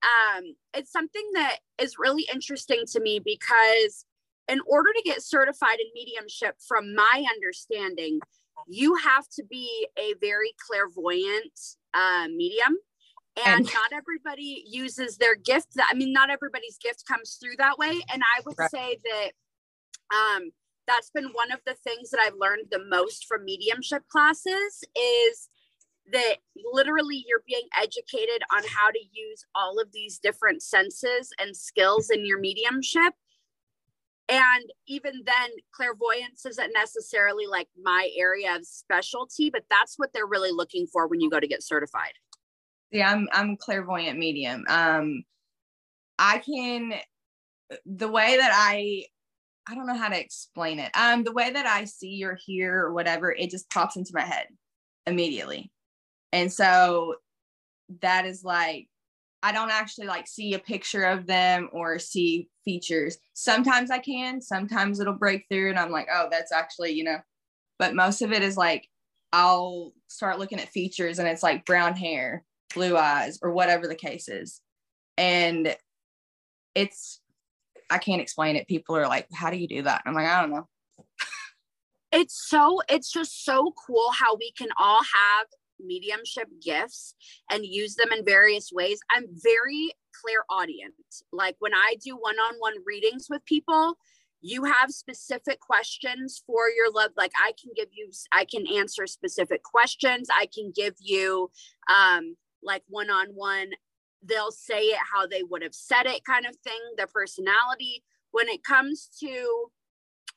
um, 0.06 0.44
it's 0.74 0.92
something 0.92 1.28
that 1.34 1.58
is 1.78 1.96
really 1.98 2.26
interesting 2.32 2.84
to 2.92 3.00
me 3.00 3.18
because, 3.18 4.04
in 4.48 4.60
order 4.66 4.90
to 4.94 5.02
get 5.04 5.22
certified 5.22 5.78
in 5.80 5.86
mediumship, 5.94 6.56
from 6.66 6.94
my 6.94 7.24
understanding, 7.34 8.20
you 8.68 8.94
have 8.96 9.28
to 9.36 9.44
be 9.44 9.88
a 9.98 10.14
very 10.20 10.52
clairvoyant 10.66 11.58
uh, 11.94 12.28
medium. 12.28 12.76
And, 13.44 13.56
And- 13.60 13.66
not 13.66 13.92
everybody 13.92 14.64
uses 14.66 15.18
their 15.18 15.34
gift. 15.34 15.74
That, 15.74 15.88
I 15.90 15.94
mean, 15.94 16.12
not 16.12 16.30
everybody's 16.30 16.78
gift 16.78 17.04
comes 17.06 17.38
through 17.40 17.56
that 17.58 17.76
way. 17.78 18.00
And 18.12 18.22
I 18.22 18.40
would 18.46 18.56
Right. 18.58 18.70
say 18.70 18.98
that 19.04 19.30
um, 20.14 20.50
that's 20.86 21.10
been 21.10 21.30
one 21.32 21.50
of 21.52 21.60
the 21.66 21.74
things 21.74 22.10
that 22.10 22.20
I've 22.20 22.38
learned 22.38 22.68
the 22.70 22.84
most 22.84 23.26
from 23.26 23.44
mediumship 23.44 24.08
classes 24.08 24.84
is 24.96 25.48
that 26.12 26.36
literally 26.72 27.24
you're 27.26 27.42
being 27.46 27.66
educated 27.76 28.42
on 28.52 28.62
how 28.68 28.90
to 28.90 29.00
use 29.12 29.44
all 29.54 29.80
of 29.80 29.92
these 29.92 30.18
different 30.18 30.62
senses 30.62 31.32
and 31.38 31.56
skills 31.56 32.10
in 32.10 32.24
your 32.24 32.38
mediumship. 32.38 33.14
And 34.28 34.64
even 34.88 35.22
then, 35.24 35.50
clairvoyance 35.72 36.44
isn't 36.46 36.72
necessarily 36.74 37.46
like 37.46 37.68
my 37.80 38.10
area 38.18 38.56
of 38.56 38.66
specialty, 38.66 39.50
but 39.50 39.64
that's 39.70 39.98
what 39.98 40.12
they're 40.12 40.26
really 40.26 40.50
looking 40.50 40.86
for 40.86 41.06
when 41.06 41.20
you 41.20 41.30
go 41.30 41.38
to 41.38 41.46
get 41.46 41.62
certified. 41.62 42.12
Yeah, 42.90 43.12
I'm 43.12 43.28
I'm 43.32 43.56
clairvoyant 43.56 44.18
medium. 44.18 44.64
Um 44.68 45.24
I 46.18 46.38
can 46.38 46.94
the 47.84 48.08
way 48.08 48.36
that 48.36 48.52
I 48.54 49.04
I 49.68 49.74
don't 49.74 49.86
know 49.86 49.96
how 49.96 50.08
to 50.08 50.20
explain 50.20 50.78
it. 50.80 50.90
Um 50.96 51.22
the 51.22 51.32
way 51.32 51.50
that 51.50 51.66
I 51.66 51.84
see 51.84 52.24
or 52.24 52.36
hear 52.46 52.80
or 52.80 52.92
whatever, 52.92 53.30
it 53.32 53.50
just 53.50 53.70
pops 53.70 53.96
into 53.96 54.12
my 54.14 54.22
head 54.22 54.46
immediately. 55.06 55.70
And 56.32 56.52
so 56.52 57.16
that 58.02 58.26
is 58.26 58.44
like 58.44 58.88
I 59.42 59.52
don't 59.52 59.70
actually 59.70 60.06
like 60.08 60.26
see 60.26 60.54
a 60.54 60.58
picture 60.58 61.04
of 61.04 61.26
them 61.26 61.68
or 61.72 61.98
see 61.98 62.48
features. 62.64 63.18
Sometimes 63.34 63.90
I 63.90 63.98
can, 63.98 64.40
sometimes 64.40 64.98
it'll 64.98 65.14
break 65.14 65.44
through 65.48 65.70
and 65.70 65.78
I'm 65.78 65.92
like, 65.92 66.08
"Oh, 66.12 66.28
that's 66.30 66.52
actually, 66.52 66.92
you 66.92 67.04
know." 67.04 67.18
But 67.78 67.94
most 67.94 68.22
of 68.22 68.32
it 68.32 68.42
is 68.42 68.56
like 68.56 68.88
I'll 69.32 69.92
start 70.08 70.38
looking 70.38 70.60
at 70.60 70.70
features 70.70 71.18
and 71.18 71.28
it's 71.28 71.42
like 71.42 71.66
brown 71.66 71.94
hair, 71.94 72.44
blue 72.74 72.96
eyes, 72.96 73.38
or 73.42 73.52
whatever 73.52 73.86
the 73.86 73.94
case 73.94 74.28
is. 74.28 74.60
And 75.18 75.76
it's, 76.74 77.20
I 77.90 77.98
can't 77.98 78.20
explain 78.22 78.56
it. 78.56 78.68
People 78.68 78.96
are 78.96 79.08
like, 79.08 79.26
how 79.32 79.50
do 79.50 79.56
you 79.56 79.68
do 79.68 79.82
that? 79.82 80.02
I'm 80.06 80.14
like, 80.14 80.26
I 80.26 80.40
don't 80.40 80.50
know. 80.50 80.68
it's 82.12 82.48
so 82.48 82.80
it's 82.88 83.12
just 83.12 83.44
so 83.44 83.72
cool 83.86 84.10
how 84.12 84.36
we 84.36 84.52
can 84.56 84.68
all 84.78 85.00
have 85.02 85.46
mediumship 85.80 86.48
gifts 86.62 87.14
and 87.50 87.64
use 87.64 87.94
them 87.96 88.12
in 88.12 88.24
various 88.24 88.70
ways. 88.72 88.98
I'm 89.10 89.26
very 89.42 89.92
clairaudient 90.24 90.94
like 91.30 91.56
when 91.58 91.74
i 91.74 91.94
do 92.02 92.16
one-on-one 92.16 92.72
readings 92.86 93.26
with 93.28 93.44
people 93.44 93.98
you 94.40 94.64
have 94.64 94.90
specific 94.90 95.60
questions 95.60 96.42
for 96.46 96.68
your 96.70 96.90
love. 96.92 97.10
Like 97.16 97.32
i 97.42 97.52
can 97.60 97.72
give 97.74 97.88
you 97.92 98.10
i 98.32 98.44
can 98.44 98.66
answer 98.66 99.06
specific 99.06 99.62
questions. 99.62 100.28
I 100.32 100.46
can 100.54 100.72
give 100.74 100.94
you 101.00 101.50
um 101.92 102.36
like 102.62 102.82
one-on-one 102.88 103.70
they'll 104.22 104.50
say 104.50 104.80
it 104.80 104.98
how 105.12 105.26
they 105.26 105.42
would 105.42 105.62
have 105.62 105.74
said 105.74 106.06
it 106.06 106.24
kind 106.24 106.46
of 106.46 106.56
thing 106.56 106.80
their 106.96 107.06
personality. 107.06 108.04
When 108.30 108.48
it 108.48 108.62
comes 108.62 109.08
to 109.20 109.66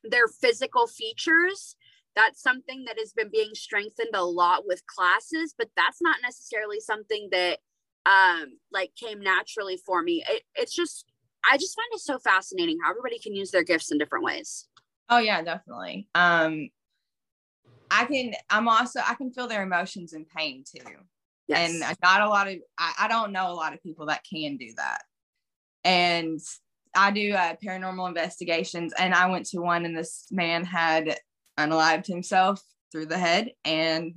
their 0.04 0.28
physical 0.28 0.88
features 0.88 1.75
that's 2.15 2.41
something 2.41 2.85
that 2.85 2.97
has 2.99 3.13
been 3.13 3.29
being 3.31 3.51
strengthened 3.53 4.09
a 4.13 4.23
lot 4.23 4.63
with 4.65 4.85
classes 4.87 5.53
but 5.57 5.69
that's 5.75 6.01
not 6.01 6.17
necessarily 6.23 6.79
something 6.79 7.29
that 7.31 7.59
um 8.05 8.57
like 8.71 8.91
came 8.95 9.19
naturally 9.19 9.77
for 9.85 10.01
me 10.01 10.23
it, 10.29 10.43
it's 10.55 10.73
just 10.73 11.05
i 11.51 11.57
just 11.57 11.75
find 11.75 11.87
it 11.93 11.99
so 11.99 12.17
fascinating 12.19 12.77
how 12.83 12.89
everybody 12.89 13.19
can 13.19 13.33
use 13.35 13.51
their 13.51 13.63
gifts 13.63 13.91
in 13.91 13.97
different 13.97 14.25
ways 14.25 14.67
Oh 15.09 15.17
yeah, 15.17 15.41
definitely. 15.41 16.07
Um, 16.13 16.69
I 17.91 18.05
can, 18.05 18.33
I'm 18.49 18.67
also, 18.67 18.99
I 19.05 19.15
can 19.15 19.31
feel 19.31 19.47
their 19.47 19.63
emotions 19.63 20.13
and 20.13 20.27
pain 20.29 20.63
too. 20.63 20.85
yes 21.47 21.71
and 21.71 21.97
not 22.03 22.21
a 22.21 22.29
lot 22.29 22.47
of 22.47 22.57
I, 22.77 22.93
I 22.99 23.07
don't 23.07 23.31
know 23.31 23.51
a 23.51 23.53
lot 23.53 23.73
of 23.73 23.81
people 23.81 24.05
that 24.05 24.21
can 24.31 24.57
do 24.57 24.71
that 24.77 25.01
and 25.83 26.39
i 26.95 27.09
do 27.09 27.33
uh, 27.33 27.55
paranormal 27.63 28.07
investigations 28.07 28.93
and 28.99 29.13
i 29.13 29.25
went 29.27 29.47
to 29.47 29.59
one 29.59 29.85
and 29.85 29.97
this 29.97 30.27
man 30.29 30.63
had 30.63 31.17
unalived 31.59 32.07
himself 32.07 32.61
through 32.91 33.05
the 33.05 33.17
head 33.17 33.51
and 33.65 34.13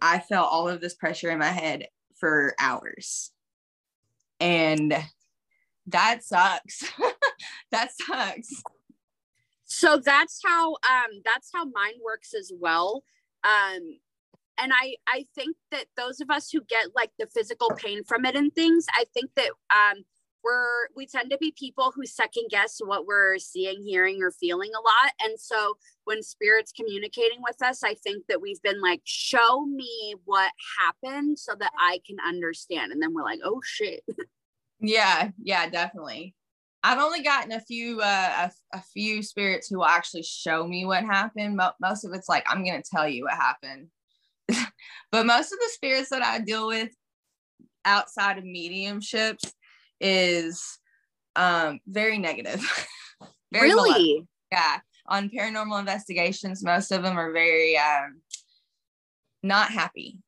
i 0.00 0.18
felt 0.18 0.48
all 0.50 0.68
of 0.68 0.80
this 0.80 0.94
pressure 0.94 1.30
in 1.30 1.38
my 1.38 1.46
head 1.46 1.86
for 2.22 2.54
hours. 2.60 3.32
And 4.38 4.96
that 5.88 6.24
sucks. 6.24 6.84
That 7.72 7.88
sucks. 7.90 8.62
So 9.64 9.98
that's 9.98 10.40
how 10.44 10.72
um 10.74 11.22
that's 11.24 11.50
how 11.52 11.64
mine 11.64 11.94
works 12.04 12.34
as 12.34 12.52
well. 12.56 13.02
Um 13.42 13.98
and 14.58 14.72
i 14.74 14.94
i 15.08 15.26
think 15.34 15.56
that 15.70 15.86
those 15.96 16.20
of 16.20 16.30
us 16.30 16.50
who 16.50 16.60
get 16.68 16.88
like 16.94 17.10
the 17.18 17.26
physical 17.26 17.70
pain 17.70 18.04
from 18.04 18.26
it 18.26 18.36
and 18.36 18.54
things 18.54 18.84
i 18.92 19.04
think 19.14 19.30
that 19.34 19.50
um 19.70 20.04
we're 20.44 20.88
we 20.96 21.06
tend 21.06 21.30
to 21.30 21.38
be 21.38 21.54
people 21.56 21.92
who 21.94 22.04
second 22.06 22.44
guess 22.50 22.80
what 22.84 23.06
we're 23.06 23.38
seeing 23.38 23.82
hearing 23.82 24.22
or 24.22 24.30
feeling 24.30 24.70
a 24.74 24.80
lot. 24.80 25.12
And 25.20 25.38
so 25.38 25.74
when 26.04 26.22
spirit's 26.22 26.72
communicating 26.72 27.38
with 27.42 27.62
us 27.62 27.84
i 27.84 27.94
think 27.94 28.24
that 28.28 28.40
we've 28.40 28.60
been 28.62 28.80
like 28.80 29.00
show 29.04 29.64
me 29.64 30.14
what 30.24 30.50
happened 30.80 31.38
so 31.38 31.54
that 31.58 31.72
i 31.78 32.00
can 32.06 32.16
understand. 32.26 32.92
And 32.92 33.02
then 33.02 33.14
we're 33.14 33.22
like 33.22 33.40
oh 33.44 33.60
shit. 33.64 34.02
Yeah 34.84 35.30
yeah 35.40 35.68
definitely. 35.68 36.34
I've 36.82 36.98
only 36.98 37.22
gotten 37.22 37.52
a 37.52 37.60
few 37.60 38.00
uh 38.00 38.48
a, 38.48 38.76
a 38.76 38.82
few 38.92 39.22
spirits 39.22 39.68
who 39.68 39.78
will 39.78 39.84
actually 39.86 40.24
show 40.24 40.66
me 40.66 40.84
what 40.84 41.04
happened. 41.04 41.56
Mo- 41.56 41.70
most 41.80 42.04
of 42.04 42.12
it's 42.14 42.28
like 42.28 42.44
i'm 42.48 42.64
gonna 42.64 42.82
tell 42.82 43.08
you 43.08 43.24
what 43.24 43.34
happened. 43.34 43.88
But 45.12 45.26
most 45.26 45.52
of 45.52 45.58
the 45.60 45.70
spirits 45.72 46.10
that 46.10 46.22
i 46.22 46.40
deal 46.40 46.66
with 46.66 46.90
outside 47.84 48.38
of 48.38 48.44
mediumships 48.44 49.52
is 50.02 50.78
um 51.36 51.80
very 51.86 52.18
negative. 52.18 52.60
Very 53.52 53.68
really? 53.68 54.26
Yeah. 54.50 54.78
On 55.08 55.28
paranormal 55.28 55.78
investigations 55.78 56.64
most 56.64 56.90
of 56.90 57.02
them 57.02 57.18
are 57.18 57.32
very 57.32 57.76
um 57.76 58.22
not 59.42 59.70
happy. 59.70 60.18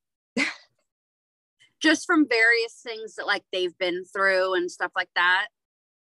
Just 1.80 2.06
from 2.06 2.28
various 2.28 2.80
things 2.82 3.14
that 3.14 3.26
like 3.26 3.44
they've 3.50 3.76
been 3.78 4.04
through 4.04 4.54
and 4.54 4.70
stuff 4.70 4.92
like 4.94 5.08
that? 5.16 5.46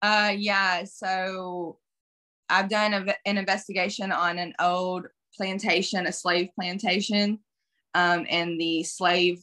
Uh, 0.01 0.33
yeah. 0.37 0.83
So 0.85 1.77
I've 2.49 2.69
done 2.69 2.93
a, 2.93 3.15
an 3.25 3.37
investigation 3.37 4.11
on 4.11 4.37
an 4.39 4.53
old 4.59 5.07
plantation, 5.35 6.07
a 6.07 6.11
slave 6.11 6.49
plantation, 6.55 7.39
um, 7.93 8.25
and 8.29 8.59
the 8.59 8.83
slave, 8.83 9.41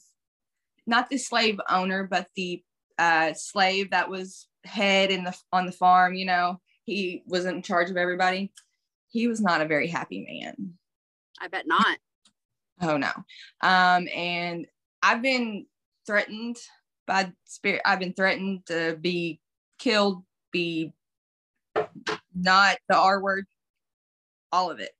not 0.86 1.08
the 1.08 1.18
slave 1.18 1.58
owner, 1.70 2.04
but 2.04 2.26
the 2.36 2.62
uh, 2.98 3.32
slave 3.34 3.90
that 3.90 4.08
was 4.08 4.46
head 4.64 5.10
in 5.10 5.24
the 5.24 5.36
on 5.52 5.66
the 5.66 5.72
farm. 5.72 6.14
You 6.14 6.26
know, 6.26 6.60
he 6.84 7.22
was 7.26 7.44
in 7.44 7.62
charge 7.62 7.90
of 7.90 7.96
everybody. 7.96 8.52
He 9.08 9.28
was 9.28 9.40
not 9.40 9.60
a 9.60 9.66
very 9.66 9.88
happy 9.88 10.26
man. 10.28 10.74
i 11.40 11.48
bet 11.48 11.66
not 11.66 11.98
Oh 12.82 12.96
no. 12.96 13.10
Um, 13.62 14.06
and 14.14 14.66
I've 15.02 15.22
been 15.22 15.66
threatened 16.06 16.56
by 17.06 17.32
spirit. 17.44 17.80
I've 17.86 18.00
been 18.00 18.12
threatened 18.12 18.66
to 18.66 18.98
be 19.00 19.40
killed, 19.78 20.24
be 20.52 20.92
not 22.34 22.76
the 22.88 22.96
R 22.96 23.22
word, 23.22 23.46
all 24.52 24.70
of 24.70 24.80
it. 24.80 24.90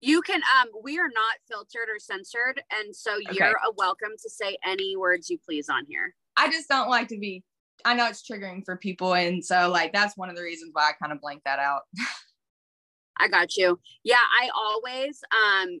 You 0.00 0.22
can 0.22 0.40
um 0.58 0.68
we 0.82 0.98
are 0.98 1.08
not 1.08 1.36
filtered 1.48 1.88
or 1.94 1.98
censored 1.98 2.62
and 2.72 2.94
so 2.94 3.18
you're 3.18 3.48
Okay. 3.48 3.52
a 3.66 3.72
welcome 3.76 4.12
to 4.22 4.30
say 4.30 4.56
any 4.64 4.96
words 4.96 5.30
you 5.30 5.38
please 5.38 5.68
on 5.68 5.84
here. 5.86 6.14
I 6.36 6.50
just 6.50 6.68
don't 6.68 6.88
like 6.88 7.08
to 7.08 7.18
be. 7.18 7.42
I 7.84 7.94
know 7.94 8.06
it's 8.06 8.22
triggering 8.22 8.64
for 8.64 8.76
people, 8.76 9.14
and 9.14 9.44
so 9.44 9.70
like 9.70 9.92
that's 9.92 10.16
one 10.16 10.30
of 10.30 10.36
the 10.36 10.42
reasons 10.42 10.70
why 10.72 10.90
I 10.90 10.92
kind 10.92 11.12
of 11.12 11.20
blank 11.20 11.42
that 11.44 11.58
out. 11.58 11.82
I 13.18 13.28
got 13.28 13.56
you. 13.56 13.78
Yeah, 14.04 14.16
I 14.16 14.48
always 14.54 15.22
um 15.32 15.78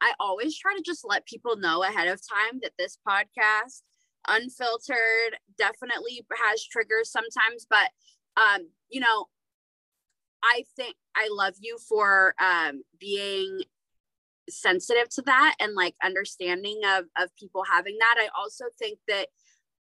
I 0.00 0.12
always 0.20 0.58
try 0.58 0.74
to 0.76 0.82
just 0.82 1.04
let 1.04 1.26
people 1.26 1.56
know 1.56 1.82
ahead 1.82 2.08
of 2.08 2.20
time 2.20 2.60
that 2.62 2.72
this 2.78 2.98
podcast 3.06 3.82
unfiltered 4.28 5.38
definitely 5.56 6.26
has 6.44 6.66
triggers 6.66 7.10
sometimes 7.10 7.64
but 7.70 7.90
um 8.36 8.68
you 8.88 9.00
know 9.00 9.26
I 10.42 10.64
think 10.74 10.96
I 11.14 11.28
love 11.30 11.54
you 11.60 11.78
for 11.78 12.34
um 12.40 12.82
being 12.98 13.60
sensitive 14.48 15.08
to 15.10 15.22
that 15.22 15.56
and 15.60 15.74
like 15.74 15.94
understanding 16.04 16.80
of 16.84 17.04
of 17.18 17.34
people 17.36 17.62
having 17.70 17.96
that. 17.98 18.16
I 18.18 18.28
also 18.38 18.66
think 18.78 18.98
that 19.08 19.28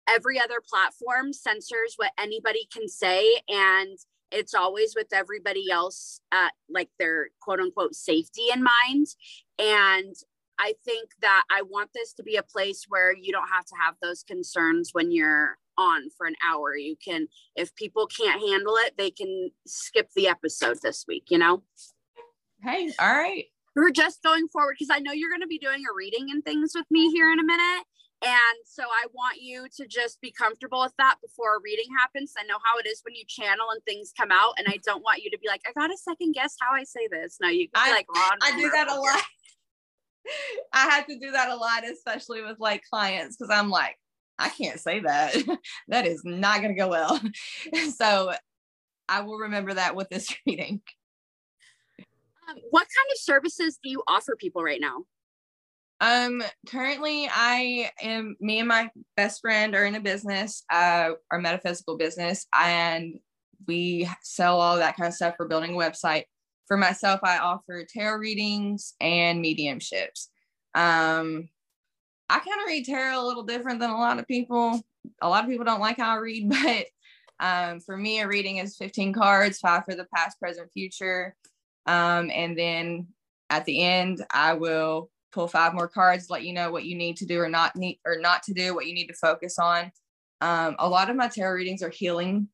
every 0.09 0.41
other 0.41 0.61
platform 0.67 1.33
censors 1.33 1.95
what 1.97 2.13
anybody 2.19 2.69
can 2.73 2.89
say 2.89 3.41
and 3.49 3.99
it's 4.31 4.55
always 4.55 4.95
with 4.95 5.07
everybody 5.13 5.71
else 5.71 6.21
uh, 6.33 6.49
like 6.69 6.91
their 6.99 7.29
quote 7.41 7.61
unquote 7.61 7.95
safety 7.95 8.49
in 8.53 8.63
mind 8.63 9.07
and 9.59 10.15
i 10.59 10.75
think 10.85 11.09
that 11.23 11.45
i 11.51 11.63
want 11.63 11.89
this 11.95 12.13
to 12.13 12.23
be 12.23 12.37
a 12.37 12.43
place 12.43 12.85
where 12.89 13.17
you 13.17 13.33
don't 13.33 13.49
have 13.49 13.65
to 13.65 13.75
have 13.81 13.95
those 14.03 14.23
concerns 14.25 14.91
when 14.93 15.11
you're 15.11 15.57
on 15.79 16.11
for 16.17 16.27
an 16.27 16.37
hour 16.47 16.77
you 16.77 16.97
can 17.03 17.27
if 17.57 17.75
people 17.75 18.07
can't 18.07 18.47
handle 18.47 18.77
it 18.77 18.95
they 18.99 19.11
can 19.11 19.51
skip 19.67 20.11
the 20.15 20.29
episode 20.29 20.77
this 20.83 21.07
week 21.09 21.25
you 21.31 21.39
know 21.39 21.63
Hey, 22.65 22.91
all 22.99 23.15
right. 23.15 23.45
We're 23.75 23.91
just 23.91 24.23
going 24.23 24.49
forward 24.49 24.77
because 24.79 24.95
I 24.95 25.01
know 25.01 25.13
you're 25.13 25.31
going 25.31 25.41
to 25.41 25.47
be 25.47 25.59
doing 25.59 25.81
a 25.81 25.95
reading 25.97 26.31
and 26.31 26.45
things 26.45 26.73
with 26.75 26.87
me 26.91 27.11
here 27.11 27.31
in 27.33 27.39
a 27.39 27.45
minute. 27.45 27.85
And 28.23 28.57
so 28.65 28.85
I 28.85 29.07
want 29.13 29.39
you 29.43 29.67
to 29.77 29.87
just 29.87 30.21
be 30.21 30.31
comfortable 30.31 30.81
with 30.81 30.95
that 30.99 31.17
before 31.21 31.57
a 31.57 31.61
reading 31.63 31.87
happens. 31.99 32.33
I 32.39 32.45
know 32.45 32.57
how 32.65 32.79
it 32.79 32.87
is 32.87 33.03
when 33.05 33.15
you 33.15 33.25
channel 33.29 33.67
and 33.71 33.83
things 33.85 34.13
come 34.19 34.31
out, 34.33 34.55
and 34.57 34.67
I 34.69 34.79
don't 34.85 35.03
want 35.03 35.23
you 35.23 35.31
to 35.31 35.39
be 35.39 35.49
like, 35.49 35.61
I 35.67 35.73
got 35.79 35.89
to 35.89 35.97
second 35.97 36.33
guess 36.33 36.57
how 36.59 36.75
I 36.75 36.85
say 36.85 37.07
this. 37.11 37.37
No, 37.41 37.49
you 37.49 37.69
can 37.69 37.85
be 37.85 37.91
I- 37.91 37.95
like 37.95 38.07
Ron. 38.15 38.39
I 38.43 38.57
do 38.57 38.71
that 38.71 38.89
a 38.89 38.95
lot. 38.95 39.23
I 40.73 40.89
have 40.89 41.07
to 41.07 41.19
do 41.19 41.33
that 41.33 41.51
a 41.51 41.57
lot, 41.57 41.85
especially 41.87 42.43
with 42.43 42.59
like 42.59 42.83
clients, 42.89 43.37
because 43.37 43.55
I'm 43.55 43.69
like, 43.69 43.99
I 44.39 44.49
can't 44.49 44.81
say 44.81 45.01
that. 45.01 45.37
that 45.89 46.07
is 46.07 46.23
not 46.25 46.63
going 46.63 46.75
to 46.75 46.81
go 46.81 46.89
well. 46.89 47.21
so 47.95 48.33
I 49.09 49.21
will 49.21 49.39
remember 49.39 49.75
that 49.75 49.95
with 49.97 50.09
this 50.09 50.35
reading. 50.47 50.81
Um, 52.49 52.57
what 52.71 52.83
kind 52.83 53.09
of 53.13 53.19
services 53.19 53.79
do 53.83 53.91
you 53.91 54.03
offer 54.07 54.37
people 54.37 54.63
right 54.63 54.81
now? 54.81 55.05
Um, 56.01 56.43
currently, 56.69 57.29
I 57.33 57.91
am 58.03 58.37
me 58.41 58.59
and 58.59 58.69
my 58.69 58.91
best 59.17 59.41
friend 59.41 59.75
are 59.75 59.85
in 59.85 59.95
a 59.95 60.01
business, 60.01 60.65
uh, 60.71 61.11
our 61.31 61.39
metaphysical 61.39 61.97
business, 61.97 62.47
and 62.53 63.15
we 63.67 64.09
sell 64.23 64.61
all 64.61 64.77
that 64.77 64.97
kind 64.97 65.09
of 65.09 65.15
stuff 65.15 65.35
for 65.37 65.49
building 65.49 65.75
a 65.75 65.79
website. 65.79 66.25
For 66.67 66.77
myself, 66.77 67.21
I 67.23 67.39
offer 67.39 67.87
tarot 67.89 68.19
readings 68.19 68.95
and 69.01 69.43
mediumships. 69.43 70.29
Um, 70.75 71.49
I 72.29 72.39
kind 72.39 72.61
of 72.61 72.67
read 72.67 72.87
tarot 72.87 73.23
a 73.23 73.27
little 73.27 73.45
different 73.45 73.81
than 73.81 73.91
a 73.91 73.99
lot 73.99 74.19
of 74.19 74.27
people. 74.27 74.81
A 75.23 75.29
lot 75.29 75.45
of 75.45 75.51
people 75.51 75.65
don't 75.65 75.81
like 75.81 75.99
how 75.99 76.17
I 76.17 76.19
read, 76.19 76.49
but 76.63 76.87
um, 77.41 77.81
for 77.81 77.97
me, 77.97 78.21
a 78.21 78.29
reading 78.29 78.59
is 78.59 78.77
15 78.77 79.13
cards, 79.13 79.59
five 79.59 79.85
for 79.85 79.95
the 79.95 80.07
past, 80.15 80.39
present, 80.41 80.71
future. 80.73 81.37
Um, 81.87 82.31
and 82.31 82.59
then 82.59 83.09
at 83.51 83.65
the 83.65 83.83
end, 83.83 84.25
I 84.31 84.55
will 84.55 85.11
pull 85.33 85.49
five 85.49 85.75
more 85.75 85.89
cards, 85.89 86.31
let 86.31 86.45
you 86.45 86.53
know 86.53 86.71
what 86.71 86.85
you 86.85 86.97
need 86.97 87.17
to 87.19 87.27
do 87.27 87.41
or 87.41 87.49
not 87.49 87.77
need 87.77 87.99
or 88.07 88.19
not 88.19 88.43
to 88.45 88.55
do, 88.55 88.75
what 88.75 88.87
you 88.87 88.95
need 88.95 89.09
to 89.09 89.15
focus 89.15 89.59
on. 89.59 89.91
Um, 90.41 90.77
a 90.79 90.89
lot 90.89 91.11
of 91.11 91.17
my 91.17 91.29
tarot 91.29 91.55
readings 91.55 91.83
are 91.83 91.91
healing 91.91 92.49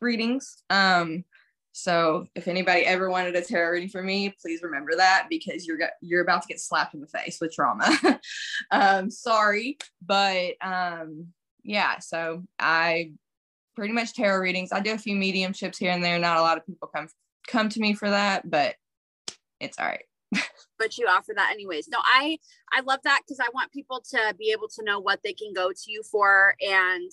readings. 0.00 0.62
Um, 0.70 1.24
so 1.72 2.26
if 2.34 2.48
anybody 2.48 2.86
ever 2.86 3.10
wanted 3.10 3.36
a 3.36 3.42
tarot 3.42 3.72
reading 3.72 3.90
from 3.90 4.06
me, 4.06 4.34
please 4.40 4.62
remember 4.62 4.96
that 4.96 5.26
because 5.28 5.66
you're 5.66 5.78
you're 6.00 6.22
about 6.22 6.40
to 6.40 6.48
get 6.48 6.58
slapped 6.58 6.94
in 6.94 7.02
the 7.02 7.06
face 7.06 7.38
with 7.38 7.52
trauma. 7.52 8.18
um, 8.70 9.10
sorry, 9.10 9.76
but 10.04 10.54
um, 10.62 11.26
yeah. 11.64 11.98
So 11.98 12.44
I 12.58 13.12
pretty 13.74 13.92
much 13.92 14.14
tarot 14.14 14.38
readings. 14.38 14.72
I 14.72 14.80
do 14.80 14.94
a 14.94 14.98
few 14.98 15.16
mediumships 15.16 15.76
here 15.76 15.90
and 15.90 16.02
there. 16.02 16.18
Not 16.18 16.38
a 16.38 16.40
lot 16.40 16.56
of 16.56 16.64
people 16.64 16.88
come 16.88 17.08
come 17.46 17.68
to 17.70 17.80
me 17.80 17.94
for 17.94 18.10
that, 18.10 18.48
but 18.48 18.76
it's 19.60 19.78
all 19.78 19.86
right. 19.86 20.04
but 20.78 20.98
you 20.98 21.06
offer 21.06 21.32
that 21.36 21.52
anyways 21.52 21.88
no 21.88 21.98
i 22.04 22.36
i 22.72 22.80
love 22.80 22.98
that 23.04 23.20
because 23.24 23.38
i 23.38 23.48
want 23.54 23.70
people 23.70 24.02
to 24.10 24.34
be 24.36 24.50
able 24.50 24.66
to 24.68 24.82
know 24.82 24.98
what 24.98 25.20
they 25.22 25.32
can 25.32 25.52
go 25.52 25.70
to 25.70 25.92
you 25.92 26.02
for 26.02 26.56
and 26.60 27.10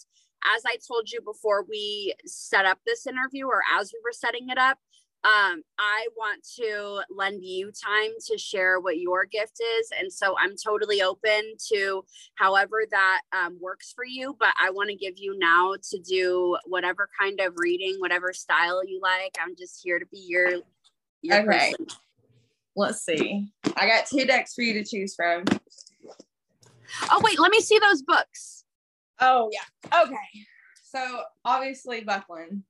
as 0.55 0.63
i 0.65 0.75
told 0.87 1.11
you 1.11 1.21
before 1.21 1.63
we 1.69 2.13
set 2.25 2.65
up 2.65 2.79
this 2.87 3.05
interview 3.05 3.45
or 3.45 3.61
as 3.79 3.91
we 3.93 3.99
were 4.03 4.11
setting 4.11 4.49
it 4.49 4.57
up 4.57 4.79
um, 5.25 5.61
i 5.79 6.07
want 6.17 6.45
to 6.59 7.01
lend 7.15 7.43
you 7.43 7.71
time 7.71 8.11
to 8.27 8.37
share 8.37 8.79
what 8.79 8.97
your 8.99 9.25
gift 9.25 9.59
is 9.79 9.89
and 9.99 10.11
so 10.11 10.35
i'm 10.37 10.55
totally 10.61 11.01
open 11.01 11.41
to 11.71 12.03
however 12.35 12.83
that 12.91 13.21
um, 13.31 13.57
works 13.61 13.93
for 13.95 14.05
you 14.05 14.35
but 14.39 14.49
i 14.61 14.69
want 14.69 14.89
to 14.89 14.95
give 14.95 15.13
you 15.17 15.37
now 15.39 15.73
to 15.81 15.99
do 15.99 16.57
whatever 16.65 17.07
kind 17.19 17.39
of 17.39 17.53
reading 17.57 17.95
whatever 17.99 18.33
style 18.33 18.81
you 18.85 18.99
like 19.01 19.35
i'm 19.41 19.55
just 19.57 19.81
here 19.83 19.99
to 19.99 20.05
be 20.07 20.19
your 20.27 20.59
your 21.21 21.37
Okay. 21.37 21.71
person. 21.71 21.87
Let's 22.75 23.05
see. 23.05 23.47
I 23.77 23.87
got 23.87 24.07
two 24.07 24.25
decks 24.25 24.53
for 24.55 24.61
you 24.63 24.73
to 24.73 24.83
choose 24.83 25.15
from. 25.15 25.43
oh 27.11 27.21
wait 27.23 27.39
let 27.39 27.51
me 27.51 27.61
see 27.61 27.79
those 27.79 28.01
books 28.01 28.65
Oh 29.21 29.49
yeah. 29.53 30.01
Okay. 30.03 30.15
So 30.83 31.21
obviously 31.45 32.01
Buckland. 32.01 32.63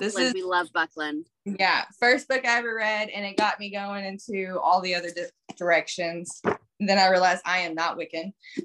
This 0.00 0.12
Buckland. 0.14 0.26
is- 0.28 0.34
we 0.34 0.42
love 0.42 0.68
Buckland. 0.74 1.26
Yeah, 1.44 1.84
first 2.00 2.28
book 2.28 2.46
I 2.46 2.58
ever 2.58 2.74
read, 2.74 3.10
and 3.10 3.24
it 3.26 3.36
got 3.36 3.60
me 3.60 3.70
going 3.70 4.04
into 4.04 4.58
all 4.60 4.80
the 4.80 4.94
other 4.94 5.10
di- 5.10 5.54
directions. 5.56 6.40
And 6.44 6.88
then 6.88 6.98
I 6.98 7.10
realized 7.10 7.42
I 7.44 7.58
am 7.60 7.74
not 7.74 7.98
Wiccan. 7.98 8.32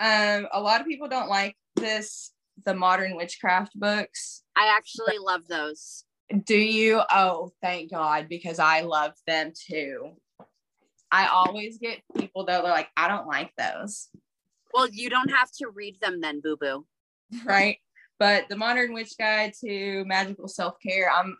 um, 0.00 0.48
a 0.52 0.60
lot 0.60 0.80
of 0.80 0.86
people 0.86 1.08
don't 1.08 1.28
like 1.28 1.56
this, 1.76 2.32
the 2.64 2.74
modern 2.74 3.16
witchcraft 3.16 3.78
books. 3.78 4.42
I 4.56 4.74
actually 4.74 5.18
love 5.18 5.46
those. 5.46 6.04
Do 6.44 6.56
you? 6.56 7.02
Oh, 7.10 7.52
thank 7.60 7.90
God, 7.90 8.28
because 8.28 8.58
I 8.58 8.80
love 8.80 9.12
them 9.26 9.52
too. 9.54 10.12
I 11.12 11.26
always 11.26 11.78
get 11.78 12.00
people 12.16 12.46
that 12.46 12.64
are 12.64 12.70
like, 12.70 12.88
I 12.96 13.08
don't 13.08 13.26
like 13.26 13.52
those. 13.58 14.08
Well, 14.72 14.88
you 14.88 15.10
don't 15.10 15.30
have 15.30 15.50
to 15.58 15.68
read 15.68 16.00
them 16.00 16.20
then, 16.20 16.40
boo 16.40 16.56
boo. 16.56 16.86
right? 17.44 17.78
But 18.18 18.48
the 18.48 18.56
modern 18.56 18.94
witch 18.94 19.14
guide 19.18 19.52
to 19.64 20.04
magical 20.04 20.46
self-care, 20.46 21.10
I'm 21.10 21.36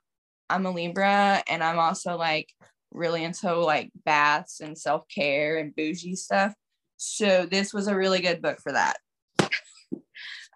I'm 0.50 0.66
a 0.66 0.70
Libra 0.70 1.42
and 1.48 1.62
I'm 1.62 1.78
also 1.78 2.16
like 2.16 2.48
really 2.90 3.24
into 3.24 3.54
like 3.54 3.90
baths 4.04 4.60
and 4.60 4.76
self-care 4.76 5.58
and 5.58 5.74
bougie 5.74 6.16
stuff. 6.16 6.52
So 6.96 7.46
this 7.46 7.72
was 7.72 7.86
a 7.86 7.96
really 7.96 8.20
good 8.20 8.42
book 8.42 8.58
for 8.60 8.72
that. 8.72 8.96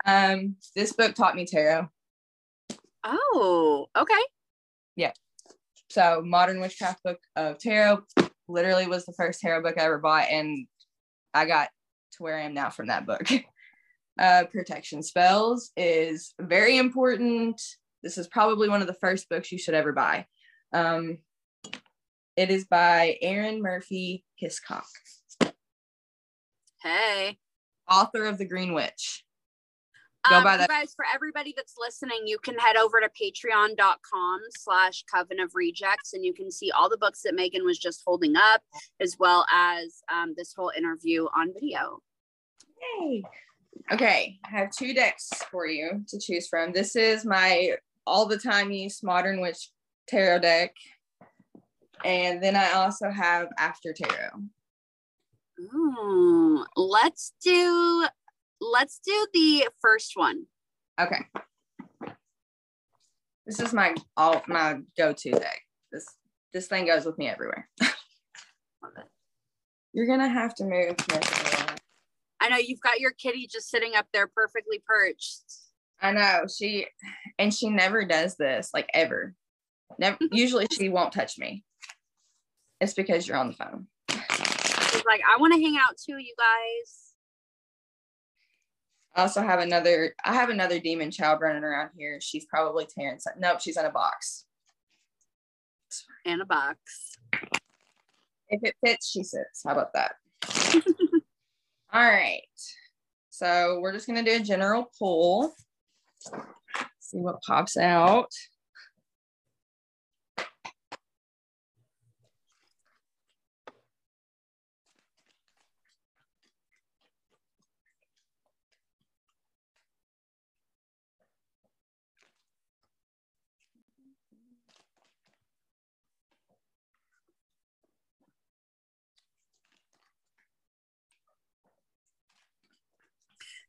um 0.05 0.57
this 0.75 0.93
book 0.93 1.15
taught 1.15 1.37
me 1.37 1.47
tarot. 1.47 1.89
Oh, 3.05 3.87
okay. 3.97 4.23
Yeah. 4.97 5.13
So 5.91 6.23
modern 6.25 6.61
witchcraft 6.61 7.03
book 7.05 7.19
of 7.37 7.59
tarot 7.59 8.03
literally 8.49 8.87
was 8.87 9.07
the 9.07 9.13
first 9.13 9.41
tarot 9.41 9.63
book 9.63 9.79
I 9.79 9.85
ever 9.85 9.99
bought 9.99 10.29
and 10.31 10.67
I 11.33 11.47
got 11.47 11.69
to 12.13 12.23
where 12.23 12.39
I 12.39 12.43
am 12.43 12.55
now 12.55 12.71
from 12.71 12.89
that 12.89 13.07
book. 13.07 13.29
Uh, 14.17 14.45
protection 14.45 15.03
spells 15.03 15.73
is 15.77 16.35
very 16.39 16.79
important. 16.79 17.61
This 18.05 18.19
is 18.19 18.29
probably 18.29 18.69
one 18.69 18.83
of 18.83 18.87
the 18.87 18.93
first 18.95 19.31
books 19.31 19.51
you 19.51 19.57
should 19.59 19.73
ever 19.75 19.91
buy. 19.93 20.27
Um, 20.75 21.19
it 22.37 22.51
is 22.51 22.67
by 22.67 23.17
Arin 23.25 23.61
Murphy 23.61 24.25
Hiscock, 24.37 24.85
Hey. 26.83 27.39
author 27.91 28.27
of 28.27 28.37
The 28.37 28.45
Green 28.45 28.75
Witch. 28.75 29.25
Go 30.29 30.37
Um, 30.37 30.45
buy 30.45 30.57
that. 30.59 30.69
guys, 30.69 30.93
for 30.95 31.07
everybody 31.15 31.55
that's 31.57 31.77
listening, 31.79 32.27
you 32.27 32.39
can 32.39 32.59
head 32.59 32.77
over 32.77 33.01
to 33.01 33.09
patreon.com 33.09 34.41
slash 34.59 35.03
coven 35.05 35.41
of 35.41 35.53
rejects 35.55 36.13
and 36.13 36.25
you 36.25 36.35
can 36.35 36.51
see 36.51 36.71
all 36.71 36.91
the 36.91 36.99
books 36.99 37.23
that 37.23 37.35
Meagan 37.35 37.65
was 37.65 37.79
just 37.79 38.03
holding 38.07 38.37
up, 38.37 38.63
as 39.01 39.17
well 39.19 39.47
as 39.51 40.03
um, 40.13 40.35
this 40.37 40.53
whole 40.55 40.73
interview 40.77 41.27
on 41.35 41.55
video. 41.55 42.01
Yay. 43.01 43.23
Okay, 43.93 44.39
I 44.45 44.49
have 44.49 44.71
two 44.71 44.93
decks 44.95 45.31
for 45.51 45.67
you 45.67 46.05
to 46.09 46.19
choose 46.19 46.49
from. 46.49 46.73
This 46.73 46.97
is 46.97 47.25
my 47.25 47.77
all 48.07 48.27
the 48.27 48.39
time 48.39 48.71
use 48.71 49.03
modern 49.03 49.41
witch 49.41 49.71
tarot 50.09 50.41
deck. 50.41 50.75
And 52.05 52.43
then 52.43 52.57
I 52.57 52.73
also 52.73 53.11
have 53.11 53.49
after 53.59 53.93
tarot. 53.93 54.43
Ooh, 55.61 56.65
let's 56.77 57.33
do 57.43 58.07
let's 58.61 59.01
do 59.05 59.27
the 59.33 59.69
first 59.81 60.13
one. 60.15 60.47
Okay. 61.01 61.21
This 63.47 63.61
is 63.61 63.73
my 63.73 63.95
all 64.17 64.43
my 64.47 64.79
go-to 64.97 65.31
deck. 65.33 65.61
This 65.93 66.07
this 66.53 66.67
thing 66.67 66.87
goes 66.87 67.05
with 67.05 67.19
me 67.19 67.29
everywhere. 67.29 67.69
You're 69.93 70.07
gonna 70.07 70.29
have 70.29 70.55
to 70.57 70.65
move. 70.65 70.97
I 72.41 72.49
know 72.49 72.57
you've 72.57 72.81
got 72.81 73.01
your 73.01 73.13
kitty 73.13 73.49
just 73.51 73.71
sitting 73.71 73.95
up 73.95 74.07
there 74.13 74.27
perfectly 74.27 74.83
perched. 74.87 75.45
I 76.05 76.13
know 76.13 76.45
she, 76.55 76.87
and 77.39 77.53
she 77.53 77.71
never 77.71 78.05
does 78.05 78.37
this 78.37 78.71
like 78.75 78.89
ever. 78.93 79.35
Never. 79.99 80.19
usually 80.33 80.67
she 80.71 80.91
won't 80.91 81.15
touch 81.15 81.39
me. 81.39 81.65
It's 82.79 82.93
because 82.93 83.27
you're 83.27 83.39
on 83.39 83.49
the 83.49 83.55
phone. 83.55 83.87
She's 84.11 85.05
like, 85.07 85.23
I 85.27 85.41
want 85.41 85.55
to 85.55 85.61
hang 85.61 85.79
out 85.79 85.97
too, 85.97 86.19
you 86.19 86.35
guys. 86.39 87.01
I 89.17 89.23
also 89.23 89.41
have 89.41 89.61
another. 89.61 90.15
I 90.25 90.35
have 90.35 90.51
another 90.51 90.79
demon 90.79 91.11
child 91.11 91.41
running 91.41 91.65
around 91.65 91.91
here. 91.97 92.19
She's 92.21 92.45
probably 92.45 92.87
tearing. 92.87 93.19
Nope, 93.39 93.61
she's 93.63 93.79
in 93.79 93.87
a 93.87 93.91
box. 93.91 94.45
In 96.27 96.43
a 96.43 96.45
box. 96.45 97.17
If 98.51 98.61
it 98.63 98.75
fits, 98.85 99.09
she 99.09 99.23
sits. 99.23 99.63
How 99.65 99.73
about 99.73 99.95
that? 99.95 100.17
All 101.93 102.05
right. 102.05 102.43
So 103.31 103.79
we're 103.81 103.93
just 103.93 104.07
gonna 104.07 104.23
do 104.23 104.37
a 104.37 104.41
general 104.41 104.91
pull. 104.99 105.55
See 107.01 107.19
what 107.19 107.43
pops 107.43 107.77
out. 107.77 108.31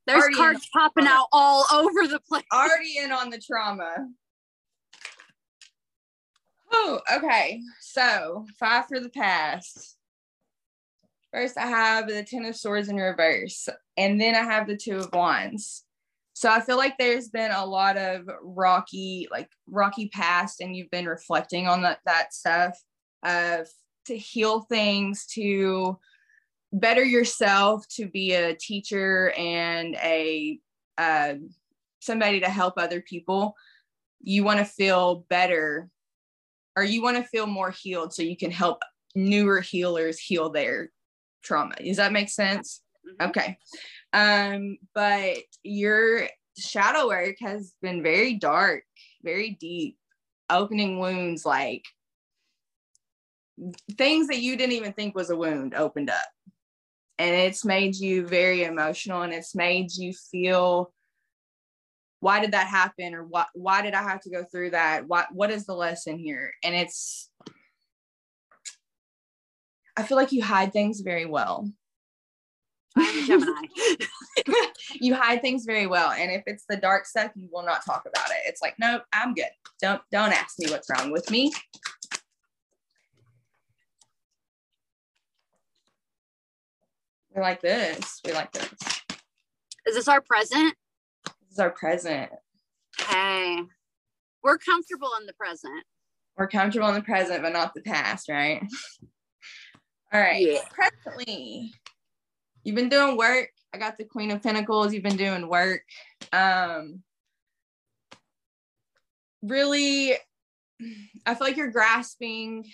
There's 0.07 0.21
already 0.21 0.35
cards 0.35 0.67
popping 0.71 1.07
out 1.07 1.27
all 1.31 1.65
over 1.73 2.07
the 2.07 2.19
place. 2.27 2.43
Already 2.53 2.97
in 2.97 3.11
on 3.11 3.29
the 3.29 3.39
trauma. 3.39 4.07
Oh, 6.71 6.99
okay. 7.13 7.61
So 7.81 8.45
five 8.59 8.87
for 8.87 8.99
the 8.99 9.09
past. 9.09 9.97
First, 11.33 11.57
I 11.57 11.67
have 11.67 12.07
the 12.07 12.23
Ten 12.23 12.45
of 12.45 12.55
Swords 12.55 12.87
in 12.87 12.95
reverse, 12.95 13.67
and 13.97 14.21
then 14.21 14.35
I 14.35 14.43
have 14.43 14.67
the 14.67 14.77
Two 14.77 14.97
of 14.97 15.09
Wands. 15.11 15.83
So 16.33 16.49
I 16.49 16.59
feel 16.59 16.77
like 16.77 16.97
there's 16.97 17.29
been 17.29 17.51
a 17.51 17.65
lot 17.65 17.97
of 17.97 18.29
rocky, 18.41 19.27
like 19.31 19.49
rocky 19.67 20.09
past, 20.09 20.61
and 20.61 20.75
you've 20.75 20.91
been 20.91 21.07
reflecting 21.07 21.67
on 21.67 21.81
that 21.81 21.99
that 22.05 22.33
stuff 22.33 22.77
of 23.23 23.67
to 24.05 24.17
heal 24.17 24.61
things, 24.61 25.25
to 25.27 25.97
better 26.75 27.03
yourself 27.03 27.87
to 27.87 28.07
be 28.07 28.33
a 28.33 28.55
teacher 28.55 29.31
and 29.37 29.95
a 29.95 30.59
uh, 30.97 31.35
somebody 32.01 32.39
to 32.41 32.49
help 32.49 32.75
other 32.77 33.01
people 33.01 33.55
you 34.21 34.43
want 34.43 34.59
to 34.59 34.65
feel 34.65 35.25
better 35.29 35.89
or 36.75 36.83
you 36.83 37.01
want 37.01 37.15
to 37.15 37.23
feel 37.23 37.47
more 37.47 37.71
healed 37.71 38.13
so 38.13 38.21
you 38.21 38.35
can 38.35 38.51
help 38.51 38.81
newer 39.15 39.61
healers 39.61 40.19
heal 40.19 40.49
their 40.49 40.91
trauma. 41.43 41.75
Does 41.75 41.97
that 41.97 42.11
make 42.11 42.29
sense? 42.29 42.81
Mm-hmm. 43.07 43.29
okay. 43.29 43.57
Um 44.13 44.77
but 44.93 45.37
your 45.63 46.27
shadow 46.57 47.07
work 47.07 47.35
has 47.41 47.73
been 47.81 48.01
very 48.01 48.35
dark 48.35 48.83
very 49.23 49.57
deep 49.59 49.97
opening 50.49 50.99
wounds 50.99 51.45
like 51.45 51.83
things 53.97 54.27
that 54.27 54.39
you 54.39 54.55
didn't 54.55 54.75
even 54.75 54.93
think 54.93 55.15
was 55.15 55.29
a 55.31 55.35
wound 55.35 55.73
opened 55.73 56.09
up 56.09 56.25
and 57.17 57.33
it's 57.33 57.63
made 57.63 57.95
you 57.95 58.27
very 58.27 58.63
emotional 58.63 59.21
and 59.21 59.33
it's 59.33 59.55
made 59.55 59.91
you 59.95 60.13
feel 60.31 60.91
why 62.19 62.39
did 62.39 62.53
that 62.53 62.67
happen? 62.67 63.13
or 63.13 63.23
what 63.23 63.47
why 63.53 63.81
did 63.81 63.93
i 63.93 64.01
have 64.01 64.21
to 64.21 64.29
go 64.29 64.43
through 64.43 64.71
that? 64.71 65.07
What 65.07 65.27
what 65.31 65.51
is 65.51 65.65
the 65.65 65.75
lesson 65.75 66.17
here? 66.17 66.51
And 66.63 66.75
it's 66.75 67.29
i 69.95 70.03
feel 70.03 70.17
like 70.17 70.31
you 70.31 70.43
hide 70.43 70.73
things 70.73 71.01
very 71.01 71.25
well. 71.25 71.69
I'm 72.97 73.25
gemini. 73.25 73.67
You 75.01 75.13
hide 75.15 75.41
things 75.41 75.65
very 75.65 75.87
well 75.87 76.11
and 76.11 76.31
if 76.31 76.43
it's 76.45 76.65
the 76.69 76.77
dark 76.77 77.05
stuff 77.05 77.31
you 77.35 77.49
will 77.51 77.65
not 77.65 77.85
talk 77.85 78.05
about 78.07 78.29
it. 78.29 78.47
It's 78.47 78.61
like 78.61 78.75
nope 78.79 79.03
i'm 79.13 79.33
good. 79.33 79.51
Don't 79.81 80.01
don't 80.11 80.33
ask 80.33 80.57
me 80.59 80.69
what's 80.71 80.89
wrong 80.89 81.11
with 81.11 81.29
me 81.29 81.51
We 87.35 87.41
like 87.41 87.61
this. 87.61 88.21
We 88.23 88.31
like 88.31 88.53
this. 88.53 88.71
Is 89.85 89.95
this 89.95 90.07
our 90.07 90.21
present? 90.21 90.73
This 91.25 91.51
is 91.51 91.59
our 91.59 91.69
present. 91.69 92.31
Hey, 92.97 93.59
we're 94.41 94.57
comfortable 94.57 95.09
in 95.19 95.25
the 95.25 95.33
present. 95.33 95.83
We're 96.37 96.47
comfortable 96.47 96.87
in 96.87 96.95
the 96.95 97.01
present, 97.01 97.43
but 97.43 97.51
not 97.51 97.73
the 97.73 97.81
past, 97.81 98.29
right? 98.29 98.61
All 100.13 100.21
right. 100.21 100.41
Yeah. 100.41 100.59
Presently, 100.71 101.73
you've 102.63 102.75
been 102.75 102.87
doing 102.87 103.17
work. 103.17 103.49
I 103.73 103.79
got 103.79 103.97
the 103.97 104.05
Queen 104.05 104.31
of 104.31 104.41
Pentacles. 104.41 104.93
You've 104.93 105.03
been 105.03 105.17
doing 105.17 105.49
work. 105.49 105.81
Um, 106.31 107.03
really, 109.41 110.13
I 111.25 111.35
feel 111.35 111.47
like 111.47 111.57
you're 111.57 111.71
grasping 111.71 112.65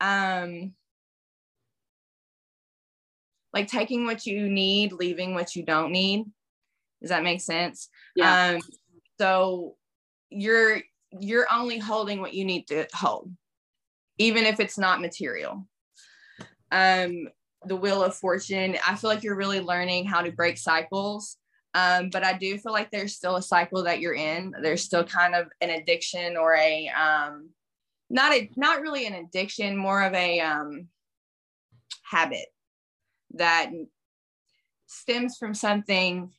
um 0.00 0.72
like 3.54 3.68
taking 3.68 4.04
what 4.04 4.26
you 4.26 4.48
need, 4.48 4.92
leaving 4.92 5.32
what 5.32 5.54
you 5.54 5.62
don't 5.62 5.92
need. 5.92 6.24
Does 7.00 7.10
that 7.10 7.22
make 7.22 7.40
sense? 7.40 7.88
Yeah. 8.16 8.56
Um, 8.56 8.60
so 9.18 9.76
you're 10.28 10.80
you're 11.20 11.46
only 11.52 11.78
holding 11.78 12.20
what 12.20 12.34
you 12.34 12.44
need 12.44 12.66
to 12.66 12.86
hold, 12.92 13.30
even 14.18 14.44
if 14.44 14.58
it's 14.58 14.76
not 14.76 15.00
material. 15.00 15.68
Um, 16.72 17.28
the 17.66 17.76
wheel 17.76 18.02
of 18.02 18.16
fortune, 18.16 18.76
I 18.86 18.96
feel 18.96 19.08
like 19.08 19.22
you're 19.22 19.36
really 19.36 19.60
learning 19.60 20.06
how 20.06 20.22
to 20.22 20.32
break 20.32 20.58
cycles. 20.58 21.36
Um, 21.74 22.10
but 22.10 22.24
I 22.24 22.36
do 22.36 22.58
feel 22.58 22.72
like 22.72 22.90
there's 22.90 23.14
still 23.14 23.36
a 23.36 23.42
cycle 23.42 23.84
that 23.84 24.00
you're 24.00 24.14
in. 24.14 24.52
There's 24.60 24.82
still 24.82 25.04
kind 25.04 25.34
of 25.34 25.46
an 25.60 25.70
addiction 25.70 26.36
or 26.36 26.56
a 26.56 26.88
um, 26.88 27.50
not 28.10 28.32
a 28.32 28.50
not 28.56 28.80
really 28.80 29.06
an 29.06 29.14
addiction, 29.14 29.76
more 29.76 30.02
of 30.02 30.14
a 30.14 30.40
um, 30.40 30.88
habit 32.02 32.46
that 33.34 33.70
stems 34.86 35.36
from 35.36 35.54
something 35.54 36.30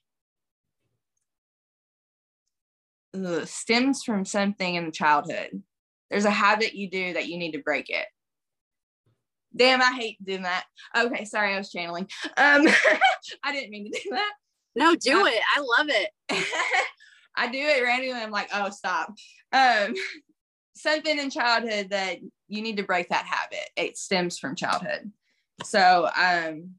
ugh, 3.16 3.48
stems 3.48 4.04
from 4.04 4.26
something 4.26 4.76
in 4.76 4.92
childhood. 4.92 5.62
There's 6.10 6.26
a 6.26 6.32
habit 6.32 6.76
you 6.76 6.90
do 6.90 7.14
that 7.14 7.28
you 7.28 7.38
need 7.38 7.54
to 7.54 7.62
break 7.62 7.90
it. 7.90 8.06
Damn, 9.56 9.82
I 9.82 9.94
hate 9.94 10.24
doing 10.24 10.44
that. 10.44 10.66
Okay, 10.96 11.26
sorry, 11.26 11.54
I 11.54 11.58
was 11.58 11.72
channeling. 11.72 12.10
Um, 12.38 12.68
I 13.44 13.52
didn't 13.52 13.70
mean 13.70 13.92
to 13.92 14.00
do 14.04 14.10
that. 14.12 14.34
No, 14.76 14.96
do 14.96 15.22
uh, 15.22 15.26
it. 15.26 15.42
I 15.56 15.60
love 15.60 15.88
it. 15.90 16.10
I 17.38 17.48
do 17.48 17.58
it 17.58 17.84
randomly. 17.84 18.22
I'm 18.22 18.32
like, 18.32 18.50
oh, 18.54 18.70
stop. 18.70 19.14
Um, 19.54 19.94
something 20.76 21.18
in 21.18 21.30
childhood 21.30 21.90
that 21.92 22.18
you 22.48 22.62
need 22.62 22.78
to 22.78 22.84
break 22.84 23.10
that 23.10 23.26
habit. 23.26 23.70
It 23.78 23.98
stems 23.98 24.38
from 24.38 24.56
childhood. 24.56 25.12
So 25.64 26.10
um, 26.18 26.72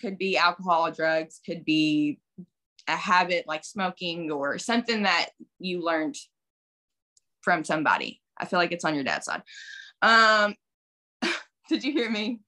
could 0.00 0.18
be 0.18 0.36
alcohol, 0.36 0.86
or 0.86 0.90
drugs, 0.90 1.40
could 1.44 1.64
be 1.64 2.18
a 2.88 2.96
habit 2.96 3.46
like 3.46 3.64
smoking 3.64 4.30
or 4.30 4.58
something 4.58 5.02
that 5.02 5.30
you 5.58 5.84
learned 5.84 6.16
from 7.42 7.64
somebody. 7.64 8.20
I 8.38 8.44
feel 8.44 8.58
like 8.58 8.72
it's 8.72 8.84
on 8.84 8.94
your 8.94 9.04
dad's 9.04 9.26
side. 9.26 9.42
Um, 10.02 10.54
did 11.68 11.84
you 11.84 11.92
hear 11.92 12.10
me? 12.10 12.40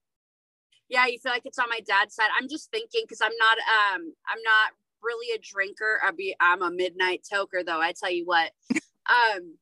Yeah, 0.88 1.06
you 1.06 1.18
feel 1.18 1.32
like 1.32 1.44
it's 1.44 1.58
on 1.58 1.68
my 1.68 1.80
dad's 1.86 2.14
side. 2.14 2.28
I'm 2.38 2.48
just 2.48 2.70
thinking 2.70 3.02
because 3.02 3.20
I'm 3.20 3.36
not 3.38 3.58
um 3.58 4.12
I'm 4.28 4.42
not 4.42 4.72
really 5.02 5.34
a 5.34 5.40
drinker. 5.40 6.00
I 6.02 6.10
be 6.12 6.34
I'm 6.40 6.62
a 6.62 6.70
midnight 6.70 7.26
toker 7.30 7.64
though. 7.64 7.80
I 7.80 7.92
tell 7.92 8.10
you 8.10 8.24
what. 8.24 8.52
um 8.72 9.54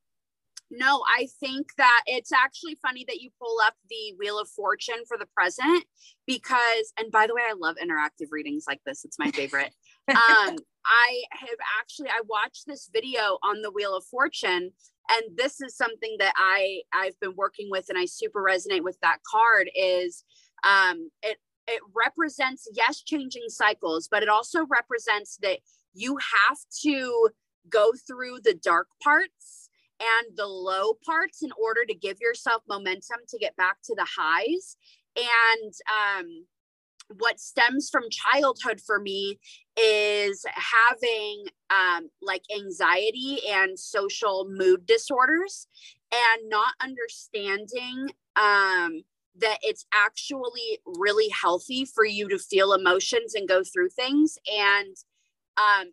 no, 0.71 1.03
I 1.17 1.29
think 1.39 1.69
that 1.79 2.03
it's 2.07 2.33
actually 2.33 2.77
funny 2.83 3.05
that 3.07 3.21
you 3.21 3.31
pull 3.41 3.57
up 3.65 3.75
the 3.89 4.15
Wheel 4.19 4.39
of 4.39 4.49
Fortune 4.49 5.05
for 5.07 5.17
the 5.17 5.27
present 5.27 5.85
because, 6.27 6.93
and 6.99 7.13
by 7.13 7.27
the 7.27 7.35
way, 7.35 7.43
I 7.49 7.55
love 7.55 7.77
interactive 7.77 8.29
readings 8.31 8.65
like 8.67 8.81
this. 8.85 9.05
It's 9.05 9.19
my 9.19 9.31
favorite. 9.31 9.73
um, 10.09 10.57
I 10.87 11.23
have 11.33 11.59
actually 11.81 12.09
I 12.09 12.21
watched 12.29 12.65
this 12.67 12.91
video 12.93 13.39
on 13.43 13.63
the 13.63 13.71
Wheel 13.71 13.97
of 13.97 14.05
Fortune, 14.05 14.73
and 15.11 15.23
this 15.37 15.61
is 15.61 15.77
something 15.77 16.17
that 16.19 16.35
I 16.37 16.83
I've 16.93 17.19
been 17.21 17.35
working 17.37 17.69
with, 17.71 17.87
and 17.89 17.99
I 17.99 18.07
super 18.07 18.43
resonate 18.43 18.83
with 18.83 18.99
that 19.03 19.19
card. 19.31 19.71
Is 19.77 20.25
um, 20.65 21.11
it 21.23 21.39
it 21.69 21.81
represents 21.95 22.69
yes 22.75 23.03
changing 23.03 23.49
cycles, 23.49 24.09
but 24.11 24.23
it 24.23 24.29
also 24.29 24.67
represents 24.67 25.39
that 25.43 25.59
you 25.95 26.17
have 26.17 26.59
to 26.83 27.29
go 27.69 27.93
through 28.07 28.39
the 28.45 28.55
dark 28.55 28.89
parts 29.03 29.66
and 30.01 30.37
the 30.37 30.47
low 30.47 30.95
parts 31.05 31.43
in 31.43 31.51
order 31.61 31.85
to 31.85 31.95
give 31.95 32.21
yourself 32.21 32.63
momentum 32.69 33.21
to 33.29 33.39
get 33.39 33.57
back 33.57 33.79
to 33.85 33.95
the 33.95 34.07
highs. 34.17 34.77
And 35.17 35.73
um, 35.89 36.47
what 37.19 37.41
stems 37.41 37.89
from 37.91 38.05
childhood 38.11 38.81
for 38.85 38.99
me 39.01 39.39
is 39.77 40.45
having 40.55 41.45
um, 41.71 42.11
like 42.21 42.43
anxiety 42.55 43.39
and 43.49 43.79
social 43.79 44.47
mood 44.49 44.87
disorders 44.87 45.67
and 46.13 46.49
not 46.49 46.75
understanding 46.81 48.11
um, 48.37 49.03
that 49.39 49.59
it's 49.63 49.87
actually 49.93 50.79
really 50.85 51.29
healthy 51.29 51.85
for 51.85 52.05
you 52.05 52.29
to 52.29 52.39
feel 52.39 52.73
emotions 52.73 53.35
and 53.35 53.49
go 53.49 53.63
through 53.63 53.91
things 53.91 54.39
and 54.51 54.97
um, 55.57 55.93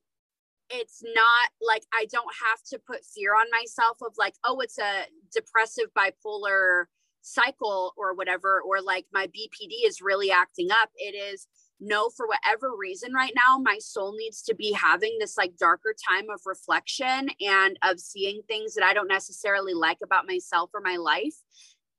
it's 0.69 1.01
not 1.03 1.49
like 1.61 1.83
I 1.93 2.05
don't 2.11 2.33
have 2.49 2.61
to 2.71 2.79
put 2.79 3.05
fear 3.05 3.35
on 3.35 3.45
myself 3.51 3.97
of 4.01 4.13
like, 4.17 4.35
oh, 4.43 4.59
it's 4.59 4.79
a 4.79 5.05
depressive 5.33 5.87
bipolar 5.97 6.85
cycle 7.21 7.93
or 7.97 8.13
whatever, 8.13 8.61
or 8.61 8.81
like 8.81 9.05
my 9.13 9.27
BPD 9.27 9.85
is 9.85 10.01
really 10.01 10.31
acting 10.31 10.69
up. 10.71 10.89
It 10.95 11.15
is 11.15 11.47
no, 11.79 12.09
for 12.09 12.27
whatever 12.27 12.71
reason 12.77 13.13
right 13.13 13.33
now, 13.35 13.57
my 13.57 13.77
soul 13.79 14.15
needs 14.17 14.41
to 14.43 14.55
be 14.55 14.71
having 14.71 15.17
this 15.19 15.37
like 15.37 15.57
darker 15.57 15.93
time 16.09 16.29
of 16.29 16.39
reflection 16.45 17.29
and 17.41 17.77
of 17.83 17.99
seeing 17.99 18.41
things 18.47 18.73
that 18.75 18.85
I 18.85 18.93
don't 18.93 19.07
necessarily 19.07 19.73
like 19.73 19.97
about 20.03 20.27
myself 20.27 20.69
or 20.73 20.81
my 20.81 20.95
life. 20.95 21.35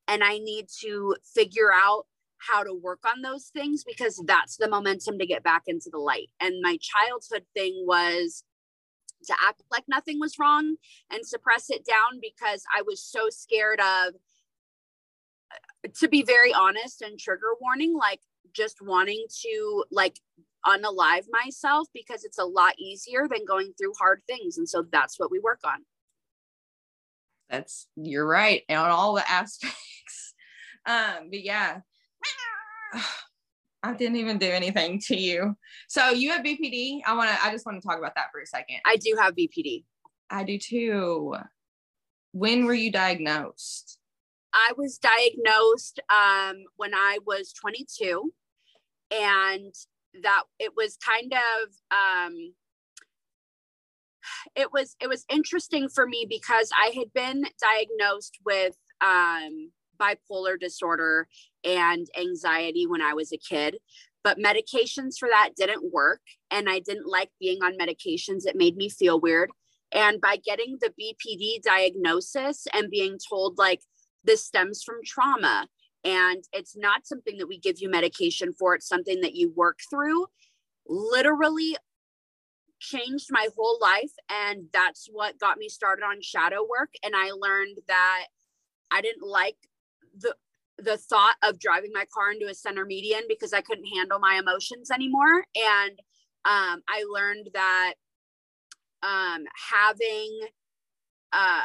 And 0.08 0.24
I 0.24 0.38
need 0.38 0.66
to 0.80 1.16
figure 1.34 1.70
out 1.72 2.04
how 2.38 2.62
to 2.62 2.74
work 2.74 3.00
on 3.06 3.22
those 3.22 3.50
things 3.54 3.84
because 3.84 4.22
that's 4.26 4.56
the 4.56 4.68
momentum 4.68 5.18
to 5.18 5.26
get 5.26 5.42
back 5.42 5.62
into 5.66 5.90
the 5.90 5.98
light. 5.98 6.30
And 6.40 6.56
my 6.62 6.78
childhood 6.80 7.44
thing 7.54 7.84
was 7.86 8.42
to 9.24 9.34
act 9.46 9.62
like 9.70 9.84
nothing 9.88 10.20
was 10.20 10.38
wrong 10.38 10.76
and 11.10 11.26
suppress 11.26 11.70
it 11.70 11.84
down 11.84 12.20
because 12.20 12.62
I 12.76 12.82
was 12.82 13.02
so 13.02 13.28
scared 13.30 13.80
of, 13.80 14.14
to 15.98 16.08
be 16.08 16.22
very 16.22 16.52
honest 16.52 17.02
and 17.02 17.18
trigger 17.18 17.54
warning, 17.60 17.94
like 17.96 18.20
just 18.52 18.78
wanting 18.80 19.24
to 19.42 19.84
like 19.90 20.18
unalive 20.66 21.24
myself 21.30 21.88
because 21.92 22.24
it's 22.24 22.38
a 22.38 22.44
lot 22.44 22.74
easier 22.78 23.28
than 23.28 23.44
going 23.46 23.72
through 23.78 23.92
hard 23.98 24.22
things. 24.26 24.56
And 24.58 24.68
so 24.68 24.84
that's 24.90 25.18
what 25.18 25.30
we 25.30 25.38
work 25.38 25.60
on. 25.64 25.84
That's 27.50 27.86
you're 27.96 28.26
right 28.26 28.62
on 28.70 28.90
all 28.90 29.14
the 29.14 29.30
aspects. 29.30 29.76
Um, 30.86 31.30
but 31.30 31.42
yeah. 31.42 31.80
I 33.84 33.92
didn't 33.92 34.16
even 34.16 34.38
do 34.38 34.48
anything 34.50 34.98
to 35.00 35.16
you. 35.16 35.56
So 35.88 36.08
you 36.08 36.30
have 36.30 36.42
BPD. 36.42 37.00
I 37.06 37.14
want 37.14 37.30
to, 37.30 37.44
I 37.44 37.50
just 37.50 37.66
want 37.66 37.80
to 37.80 37.86
talk 37.86 37.98
about 37.98 38.14
that 38.14 38.28
for 38.32 38.40
a 38.40 38.46
second. 38.46 38.78
I 38.86 38.96
do 38.96 39.14
have 39.20 39.34
BPD. 39.34 39.84
I 40.30 40.42
do 40.42 40.58
too. 40.58 41.34
When 42.32 42.64
were 42.64 42.74
you 42.74 42.90
diagnosed? 42.90 43.98
I 44.54 44.72
was 44.78 44.98
diagnosed 44.98 46.00
um, 46.10 46.64
when 46.76 46.94
I 46.94 47.18
was 47.26 47.52
22, 47.52 48.32
and 49.10 49.74
that 50.22 50.44
it 50.58 50.72
was 50.74 50.96
kind 50.96 51.32
of 51.34 51.68
um, 51.90 52.54
it 54.56 54.72
was 54.72 54.96
it 55.02 55.08
was 55.08 55.24
interesting 55.30 55.88
for 55.88 56.06
me 56.06 56.26
because 56.28 56.70
I 56.72 56.92
had 56.96 57.12
been 57.12 57.44
diagnosed 57.60 58.38
with 58.46 58.76
um, 59.02 59.72
bipolar 60.00 60.58
disorder 60.58 61.28
and 61.64 62.06
anxiety 62.18 62.86
when 62.86 63.02
I 63.02 63.14
was 63.14 63.32
a 63.32 63.38
kid. 63.38 63.78
But 64.22 64.38
medications 64.38 65.18
for 65.18 65.28
that 65.28 65.50
didn't 65.56 65.92
work. 65.92 66.20
And 66.50 66.68
I 66.68 66.78
didn't 66.78 67.06
like 67.06 67.30
being 67.40 67.62
on 67.62 67.78
medications. 67.78 68.46
It 68.46 68.56
made 68.56 68.76
me 68.76 68.88
feel 68.88 69.20
weird. 69.20 69.50
And 69.92 70.20
by 70.20 70.36
getting 70.36 70.78
the 70.80 70.92
BPD 71.00 71.62
diagnosis 71.62 72.66
and 72.72 72.90
being 72.90 73.18
told, 73.28 73.58
like, 73.58 73.80
this 74.24 74.44
stems 74.44 74.82
from 74.82 74.96
trauma 75.04 75.68
and 76.02 76.42
it's 76.52 76.76
not 76.76 77.06
something 77.06 77.38
that 77.38 77.46
we 77.46 77.58
give 77.58 77.76
you 77.78 77.90
medication 77.90 78.52
for, 78.52 78.74
it's 78.74 78.88
something 78.88 79.20
that 79.20 79.34
you 79.34 79.52
work 79.54 79.78
through, 79.88 80.26
literally 80.86 81.76
changed 82.80 83.28
my 83.30 83.48
whole 83.56 83.78
life. 83.80 84.12
And 84.30 84.66
that's 84.72 85.08
what 85.10 85.38
got 85.38 85.58
me 85.58 85.68
started 85.68 86.02
on 86.02 86.20
shadow 86.20 86.66
work. 86.68 86.90
And 87.02 87.14
I 87.14 87.30
learned 87.30 87.78
that 87.88 88.26
I 88.90 89.00
didn't 89.00 89.26
like 89.26 89.56
the 90.18 90.34
the 90.78 90.96
thought 90.96 91.36
of 91.42 91.58
driving 91.58 91.90
my 91.92 92.04
car 92.12 92.32
into 92.32 92.46
a 92.46 92.54
center 92.54 92.84
median 92.84 93.22
because 93.28 93.52
I 93.52 93.60
couldn't 93.60 93.86
handle 93.86 94.18
my 94.18 94.38
emotions 94.38 94.90
anymore. 94.90 95.44
And 95.54 95.98
um, 96.44 96.82
I 96.88 97.04
learned 97.10 97.50
that 97.54 97.94
um, 99.02 99.44
having 99.70 100.40
uh, 101.32 101.62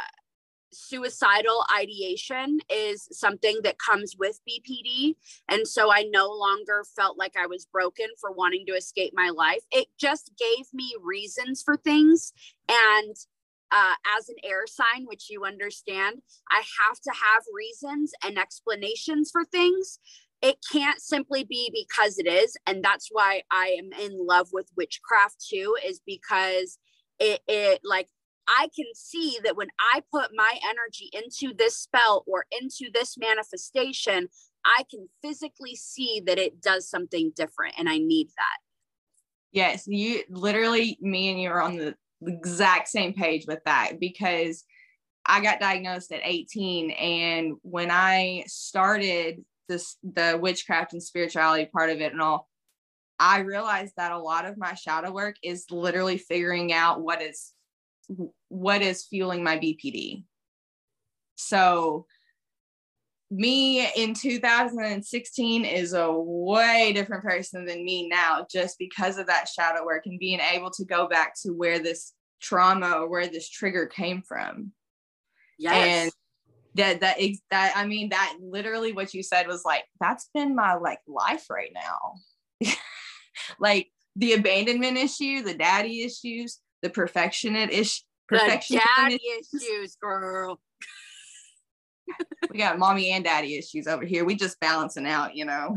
suicidal 0.72 1.66
ideation 1.78 2.60
is 2.70 3.08
something 3.12 3.60
that 3.64 3.78
comes 3.80 4.16
with 4.18 4.40
BPD. 4.48 5.16
And 5.48 5.68
so 5.68 5.92
I 5.92 6.06
no 6.12 6.30
longer 6.32 6.84
felt 6.96 7.18
like 7.18 7.34
I 7.38 7.48
was 7.48 7.66
broken 7.66 8.08
for 8.20 8.32
wanting 8.32 8.66
to 8.68 8.74
escape 8.74 9.14
my 9.16 9.30
life. 9.30 9.64
It 9.72 9.88
just 9.98 10.32
gave 10.38 10.66
me 10.74 10.96
reasons 11.02 11.62
for 11.62 11.78
things. 11.78 12.34
And 12.70 13.16
uh, 13.72 13.94
as 14.18 14.30
an 14.30 14.36
air 14.44 14.66
sign, 14.68 15.06
which 15.06 15.30
you 15.30 15.46
understand, 15.46 16.22
I 16.52 16.62
have 16.88 17.00
to 17.02 17.12
have 17.12 17.44
reasons 17.54 18.12
and 18.24 18.38
explanations 18.38 19.30
for 19.32 19.46
things. 19.46 20.00
It 20.42 20.58
can't 20.72 21.02
simply 21.02 21.44
be 21.44 21.72
because 21.74 22.18
it 22.18 22.28
is. 22.28 22.56
And 22.66 22.84
that's 22.84 23.10
why 23.12 23.44
I 23.52 23.78
am 23.78 23.92
in 24.00 24.26
love 24.26 24.50
with 24.54 24.70
witchcraft 24.78 25.46
too, 25.50 25.76
is 25.86 26.02
because 26.06 26.78
it, 27.20 27.42
it 27.48 27.82
like 27.84 28.08
I 28.48 28.70
can 28.76 28.88
see 28.96 29.38
that 29.44 29.56
when 29.56 29.68
I 29.80 30.02
put 30.12 30.32
my 30.34 30.58
energy 30.68 31.10
into 31.14 31.54
this 31.56 31.78
spell 31.78 32.24
or 32.26 32.46
into 32.52 32.90
this 32.92 33.18
manifestation, 33.18 34.30
I 34.66 34.84
can 34.90 35.08
physically 35.22 35.76
see 35.76 36.22
that 36.26 36.40
it 36.40 36.62
does 36.62 36.90
something 36.90 37.32
different 37.36 37.76
and 37.78 37.88
I 37.88 37.98
need 37.98 38.30
that. 38.30 38.58
Yes, 39.52 39.88
you 39.88 40.24
literally, 40.30 40.98
me 41.02 41.32
and 41.32 41.42
you 41.42 41.50
are 41.50 41.62
on 41.62 41.78
the 41.78 41.96
exact 42.26 42.88
same 42.88 43.14
page 43.14 43.46
with 43.48 43.60
that 43.66 44.00
because 44.00 44.64
I 45.26 45.42
got 45.42 45.60
diagnosed 45.60 46.12
at 46.12 46.22
18 46.24 46.92
and 46.92 47.54
when 47.62 47.92
I 47.92 48.44
started 48.48 49.44
this 49.68 49.98
the 50.04 50.38
witchcraft 50.42 50.94
and 50.94 51.04
spirituality 51.04 51.66
part 51.66 51.90
of 51.90 52.02
it 52.02 52.12
and 52.12 52.22
all 52.22 52.50
I 53.20 53.40
realized 53.40 53.94
that 53.98 54.14
a 54.14 54.18
lot 54.18 54.46
of 54.46 54.58
my 54.58 54.74
shadow 54.74 55.12
work 55.12 55.36
is 55.44 55.66
literally 55.70 56.18
figuring 56.18 56.72
out 56.72 57.02
what 57.02 57.22
is 57.22 57.54
what 58.48 58.82
is 58.82 59.06
fueling 59.06 59.44
my 59.44 59.58
BPD. 59.58 60.24
So 61.36 62.08
me 63.32 63.88
in 63.96 64.14
2016 64.14 65.66
is 65.66 65.94
a 65.94 66.12
way 66.12 66.92
different 66.94 67.24
person 67.24 67.66
than 67.66 67.86
me 67.86 68.08
now 68.10 68.46
just 68.52 68.80
because 68.80 69.18
of 69.18 69.28
that 69.28 69.48
shadow 69.48 69.86
work 69.86 70.06
and 70.06 70.20
being 70.20 70.40
able 70.40 70.72
to 70.72 70.84
go 70.86 71.08
back 71.08 71.34
to 71.44 71.52
where 71.52 71.80
this 71.80 72.14
trauma 72.42 72.92
or 72.92 73.10
where 73.10 73.28
this 73.28 73.48
trigger 73.50 73.86
came 73.86 74.22
from. 74.22 74.72
Yes. 75.60 76.04
And 76.04 76.12
that 76.76 77.00
that 77.00 77.18
that 77.50 77.74
i 77.76 77.86
mean 77.86 78.10
that 78.10 78.38
literally 78.40 78.94
what 78.94 79.12
you 79.12 79.24
said 79.24 79.48
was 79.48 79.66
like 79.66 79.84
that's 80.00 80.30
been 80.36 80.56
my 80.56 80.76
like 80.76 81.00
life 81.08 81.46
right 81.50 81.72
now. 81.74 82.72
Like 83.60 83.88
the 84.16 84.34
abandonment 84.34 84.98
issue 84.98 85.42
the 85.42 85.54
daddy 85.54 86.04
issues 86.04 86.60
the 86.82 86.90
perfectionist 86.90 87.74
issue 87.74 88.02
the 88.30 88.82
daddy 88.98 89.20
issues 89.40 89.96
girl 89.96 90.60
we 92.50 92.58
got 92.58 92.80
mommy 92.80 93.12
and 93.12 93.24
daddy 93.24 93.58
issues 93.58 93.88
over 93.88 94.06
here. 94.06 94.26
We 94.26 94.36
just 94.36 94.60
balancing 94.60 95.08
out, 95.08 95.36
you 95.36 95.46
know. 95.46 95.76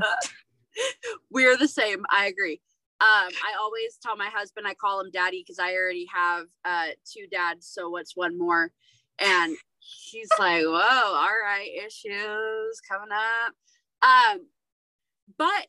we're 1.31 1.57
the 1.57 1.69
same. 1.69 2.05
I 2.11 2.27
agree. 2.27 2.61
Um, 3.01 3.09
I 3.09 3.55
always 3.61 3.99
tell 4.01 4.17
my 4.17 4.29
husband 4.29 4.67
I 4.67 4.75
call 4.75 5.01
him 5.01 5.11
daddy 5.13 5.43
because 5.43 5.59
I 5.59 5.75
already 5.75 6.07
have 6.15 6.47
uh, 6.65 6.89
two 7.05 7.27
dads. 7.31 7.67
So 7.67 7.91
what's 7.91 8.17
one 8.17 8.39
more? 8.39 8.71
And 9.19 9.57
he's 9.79 10.29
like, 10.39 10.63
"Whoa, 10.63 10.73
all 10.73 11.39
right, 11.43 11.69
issues 11.85 12.81
coming 12.89 13.11
up." 13.13 13.55
Um, 14.03 14.47
but 15.37 15.67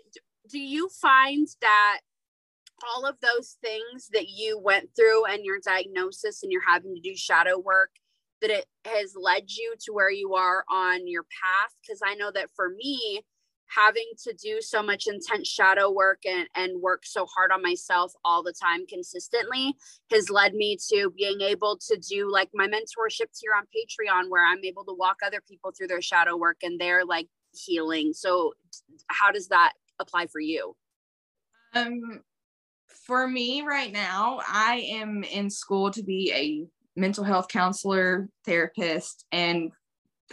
do 0.49 0.59
you 0.59 0.89
find 1.01 1.47
that 1.61 2.01
all 2.87 3.05
of 3.05 3.15
those 3.21 3.57
things 3.63 4.09
that 4.13 4.27
you 4.29 4.59
went 4.59 4.89
through 4.95 5.25
and 5.25 5.43
your 5.43 5.59
diagnosis 5.65 6.43
and 6.43 6.51
you're 6.51 6.67
having 6.67 6.93
to 6.93 7.01
do 7.01 7.15
shadow 7.15 7.57
work 7.57 7.91
that 8.43 8.51
it 8.51 8.65
has 8.85 9.15
led 9.19 9.45
you 9.47 9.73
to 9.79 9.93
where 9.93 10.11
you 10.11 10.35
are 10.35 10.63
on 10.69 11.07
your 11.07 11.23
path. 11.23 11.71
Because 11.81 12.01
i 12.05 12.13
know 12.13 12.31
that 12.31 12.49
for 12.55 12.69
me 12.69 13.21
having 13.67 14.05
to 14.23 14.33
do 14.33 14.61
so 14.61 14.83
much 14.83 15.07
intense 15.07 15.47
shadow 15.47 15.89
work 15.89 16.19
and, 16.25 16.47
and 16.55 16.79
work 16.81 17.03
so 17.05 17.25
hard 17.25 17.51
on 17.51 17.61
myself 17.61 18.13
all 18.23 18.43
the 18.43 18.53
time 18.61 18.85
consistently 18.85 19.73
has 20.11 20.29
led 20.29 20.53
me 20.53 20.77
to 20.89 21.11
being 21.17 21.41
able 21.41 21.77
to 21.77 21.97
do 21.97 22.31
like 22.31 22.49
my 22.53 22.67
mentorships 22.67 23.39
here 23.39 23.53
on 23.57 23.63
patreon 23.63 24.29
where 24.29 24.45
i'm 24.45 24.63
able 24.63 24.83
to 24.83 24.93
walk 24.93 25.17
other 25.25 25.41
people 25.49 25.71
through 25.75 25.87
their 25.87 26.01
shadow 26.01 26.37
work 26.37 26.57
and 26.61 26.79
they're 26.79 27.05
like 27.05 27.27
healing. 27.53 28.13
So 28.13 28.53
how 29.07 29.31
does 29.31 29.47
that 29.49 29.73
apply 29.99 30.27
for 30.27 30.39
you? 30.39 30.75
Um 31.73 32.21
for 32.87 33.27
me 33.27 33.63
right 33.63 33.91
now 33.91 34.39
i 34.47 34.75
am 34.91 35.23
in 35.23 35.49
school 35.49 35.89
to 35.89 36.03
be 36.03 36.31
a 36.31 36.67
mental 36.95 37.23
health 37.23 37.47
counselor, 37.47 38.29
therapist, 38.45 39.25
and 39.31 39.71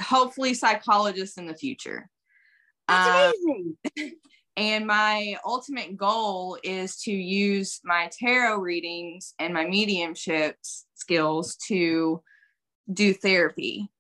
hopefully 0.01 0.55
psychologist 0.55 1.39
in 1.39 1.47
the 1.47 1.55
future. 1.55 2.09
That's 2.89 3.35
Um, 3.49 3.77
amazing. 3.97 4.15
and 4.57 4.87
my 4.87 5.37
ultimate 5.45 5.97
goal 5.97 6.59
is 6.63 6.97
to 7.03 7.13
use 7.13 7.81
my 7.85 8.11
tarot 8.13 8.59
readings 8.59 9.35
and 9.39 9.55
my 9.55 9.67
mediumship 9.67 10.57
skills 10.95 11.57
to 11.69 12.23
do 12.93 13.15
therapy. 13.15 13.91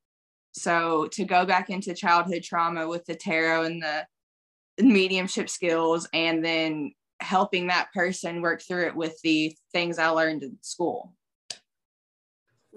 So 0.53 1.07
to 1.13 1.25
go 1.25 1.47
back 1.47 1.71
into 1.71 1.95
childhood 1.95 2.43
trauma 2.43 2.89
with 2.89 3.05
the 3.07 3.15
tarot 3.15 3.65
and 3.65 3.83
the 3.83 4.07
mediumship 4.83 5.49
skills, 5.49 6.09
and 6.13 6.45
then 6.45 6.93
helping 7.21 7.67
that 7.69 7.93
person 7.93 8.41
work 8.41 8.63
through 8.63 8.87
it 8.87 8.97
with 8.97 9.21
the 9.23 9.55
things 9.73 9.99
I 9.99 10.09
learned 10.09 10.43
in 10.43 10.57
school. 10.63 11.15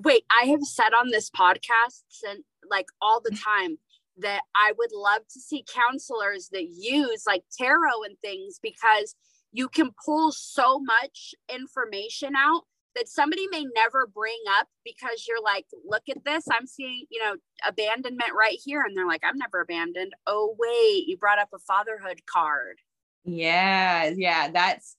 Wait, 0.04 0.24
I 0.30 0.46
have 0.48 0.64
said 0.64 0.94
on 0.94 1.10
this 1.10 1.30
podcast 1.30 2.04
and 2.28 2.44
like 2.70 2.88
all 3.02 3.22
the 3.22 3.36
time 3.36 3.78
that 4.18 4.42
I 4.56 4.74
would 4.78 4.92
love 4.94 5.22
to 5.34 5.40
see 5.40 5.66
counselors 5.74 6.50
that 6.52 6.68
use 6.70 7.24
like 7.26 7.44
tarot 7.58 8.04
and 8.06 8.18
things 8.22 8.60
because 8.62 9.16
you 9.52 9.70
can 9.70 9.92
pull 10.04 10.32
so 10.32 10.80
much 10.80 11.34
information 11.54 12.34
out 12.36 12.64
that 12.96 13.08
somebody 13.08 13.48
may 13.50 13.66
never 13.76 14.08
bring 14.08 14.38
up 14.60 14.68
because 14.84 15.26
you're 15.28 15.42
like, 15.42 15.66
look 15.86 16.04
at 16.10 16.24
this. 16.26 16.46
I'm 16.52 16.68
seeing, 16.68 17.06
you 17.10 17.24
know, 17.24 17.36
abandonment 17.68 18.32
right 18.38 18.58
here. 18.64 18.84
And 18.84 18.96
they're 18.96 19.08
like, 19.08 19.24
I'm 19.24 19.38
never 19.38 19.62
abandoned. 19.62 20.14
Oh, 20.28 20.56
wait, 20.60 21.08
you 21.08 21.18
brought 21.18 21.40
up 21.40 21.50
a 21.54 21.60
fatherhood 21.60 22.22
card. 22.26 22.78
Yeah, 23.24 24.12
yeah, 24.16 24.50
that's 24.52 24.96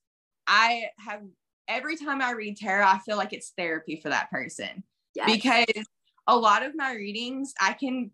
I 0.47 0.87
have 0.99 1.23
every 1.69 1.97
time 1.97 2.21
I 2.21 2.33
read 2.33 2.57
tarot, 2.57 2.87
I 2.87 2.99
feel 2.99 3.17
like 3.17 3.33
it's 3.33 3.53
therapy 3.57 4.01
for 4.03 4.09
that 4.09 4.31
person. 4.31 4.83
Yes. 5.15 5.31
because 5.31 5.87
a 6.27 6.37
lot 6.37 6.65
of 6.65 6.73
my 6.75 6.95
readings 6.95 7.53
i 7.61 7.73
can 7.73 8.11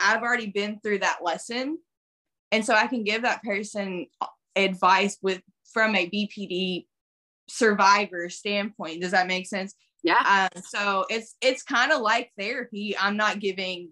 i've 0.00 0.22
already 0.22 0.46
been 0.46 0.78
through 0.80 1.00
that 1.00 1.18
lesson. 1.22 1.78
And 2.50 2.64
so 2.64 2.74
i 2.74 2.86
can 2.86 3.04
give 3.04 3.22
that 3.22 3.42
person 3.42 4.06
advice 4.56 5.18
with 5.22 5.42
from 5.72 5.94
a 5.94 6.08
bpd 6.08 6.86
survivor 7.48 8.28
standpoint. 8.28 9.00
Does 9.00 9.12
that 9.12 9.26
make 9.26 9.46
sense? 9.46 9.74
Yeah. 10.02 10.48
um, 10.54 10.62
so 10.62 11.04
it's 11.10 11.34
it's 11.40 11.62
kind 11.62 11.92
of 11.92 12.00
like 12.00 12.30
therapy. 12.38 12.96
I'm 12.98 13.16
not 13.16 13.40
giving 13.40 13.90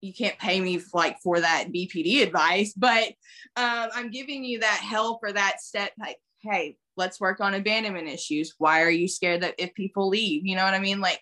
you 0.00 0.14
can't 0.14 0.38
pay 0.38 0.60
me 0.60 0.80
like 0.94 1.18
for 1.20 1.40
that 1.40 1.72
bpd 1.74 2.22
advice 2.22 2.72
but 2.76 3.08
um, 3.56 3.88
i'm 3.96 4.12
giving 4.12 4.44
you 4.44 4.60
that 4.60 4.78
help 4.80 5.18
or 5.24 5.32
that 5.32 5.60
step 5.60 5.90
like 5.98 6.18
hey 6.40 6.76
let's 6.98 7.20
work 7.20 7.40
on 7.40 7.54
abandonment 7.54 8.08
issues. 8.08 8.54
Why 8.58 8.82
are 8.82 8.90
you 8.90 9.08
scared 9.08 9.42
that 9.42 9.54
if 9.56 9.72
people 9.72 10.08
leave? 10.08 10.44
You 10.44 10.56
know 10.56 10.64
what 10.64 10.74
i 10.74 10.80
mean? 10.80 11.00
Like 11.00 11.20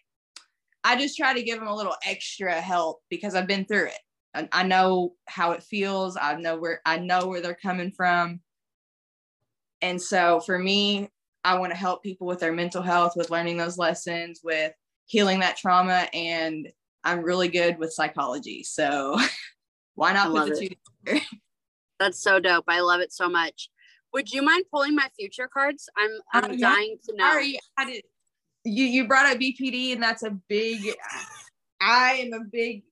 I 0.86 0.94
just 0.94 1.16
try 1.16 1.34
to 1.34 1.42
give 1.42 1.58
them 1.58 1.66
a 1.66 1.74
little 1.74 1.96
extra 2.06 2.52
help 2.60 3.00
because 3.10 3.34
I've 3.34 3.48
been 3.48 3.64
through 3.64 3.86
it. 3.86 3.98
I, 4.34 4.48
I 4.52 4.62
know 4.62 5.14
how 5.26 5.50
it 5.50 5.64
feels. 5.64 6.16
I 6.16 6.36
know 6.36 6.56
where 6.56 6.80
I 6.86 6.98
know 6.98 7.26
where 7.26 7.40
they're 7.40 7.58
coming 7.60 7.90
from. 7.90 8.40
And 9.82 10.00
so 10.00 10.38
for 10.38 10.56
me, 10.60 11.10
I 11.42 11.58
want 11.58 11.72
to 11.72 11.76
help 11.76 12.04
people 12.04 12.28
with 12.28 12.38
their 12.38 12.52
mental 12.52 12.82
health, 12.82 13.14
with 13.16 13.30
learning 13.30 13.56
those 13.56 13.78
lessons, 13.78 14.42
with 14.44 14.72
healing 15.06 15.40
that 15.40 15.56
trauma. 15.56 16.08
And 16.14 16.68
I'm 17.02 17.22
really 17.22 17.48
good 17.48 17.78
with 17.78 17.92
psychology. 17.92 18.62
So 18.62 19.18
why 19.96 20.12
not 20.12 20.30
put 20.30 20.46
the 20.46 20.52
it. 20.52 20.70
two 20.70 20.76
together? 21.04 21.26
That's 21.98 22.22
so 22.22 22.38
dope. 22.38 22.64
I 22.68 22.80
love 22.80 23.00
it 23.00 23.12
so 23.12 23.28
much. 23.28 23.70
Would 24.12 24.32
you 24.32 24.42
mind 24.42 24.66
pulling 24.72 24.94
my 24.94 25.08
future 25.18 25.48
cards? 25.52 25.88
I'm 25.98 26.10
I'm 26.32 26.50
Uh, 26.52 26.54
yeah. 26.54 26.74
dying 26.74 26.96
to 27.08 27.16
know. 27.16 27.24
Sorry, 27.24 27.58
I 27.76 27.84
did. 27.86 28.04
You 28.66 28.84
you 28.84 29.06
brought 29.06 29.26
up 29.26 29.38
BPD, 29.38 29.92
and 29.92 30.02
that's 30.02 30.22
a 30.22 30.30
big. 30.48 30.94
I 31.80 32.14
am 32.14 32.32
a 32.32 32.44
big 32.44 32.82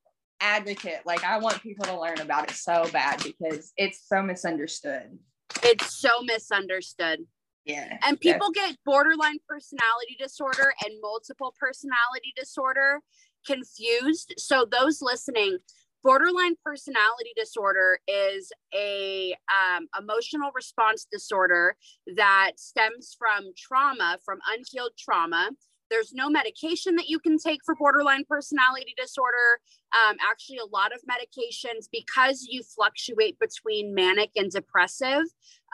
advocate. 0.40 1.00
Like 1.04 1.24
I 1.24 1.38
want 1.38 1.62
people 1.62 1.84
to 1.86 2.00
learn 2.00 2.20
about 2.20 2.50
it 2.50 2.54
so 2.54 2.88
bad 2.92 3.22
because 3.22 3.72
it's 3.76 4.06
so 4.06 4.22
misunderstood. 4.22 5.18
It's 5.62 6.00
so 6.00 6.22
misunderstood. 6.22 7.20
Yeah. 7.64 7.98
And 8.06 8.20
people 8.20 8.50
get 8.50 8.76
borderline 8.84 9.38
personality 9.48 10.16
disorder 10.18 10.74
and 10.84 10.94
multiple 11.00 11.54
personality 11.58 12.32
disorder 12.36 13.00
confused. 13.46 14.34
So 14.36 14.66
those 14.70 15.00
listening, 15.00 15.58
borderline 16.04 16.54
personality 16.62 17.30
disorder 17.34 17.98
is 18.06 18.52
a 18.74 19.34
um, 19.48 19.88
emotional 19.98 20.50
response 20.54 21.06
disorder 21.10 21.76
that 22.16 22.52
stems 22.56 23.16
from 23.18 23.46
trauma, 23.56 24.18
from 24.24 24.38
unhealed 24.54 24.92
trauma. 24.98 25.50
There's 25.90 26.12
no 26.12 26.28
medication 26.28 26.96
that 26.96 27.08
you 27.08 27.18
can 27.18 27.38
take 27.38 27.60
for 27.64 27.74
borderline 27.74 28.24
personality 28.28 28.94
disorder. 28.96 29.60
Um, 29.92 30.16
actually, 30.30 30.58
a 30.58 30.66
lot 30.66 30.92
of 30.92 31.00
medications 31.02 31.88
because 31.90 32.46
you 32.48 32.62
fluctuate 32.62 33.38
between 33.38 33.94
manic 33.94 34.30
and 34.36 34.50
depressive. 34.50 35.24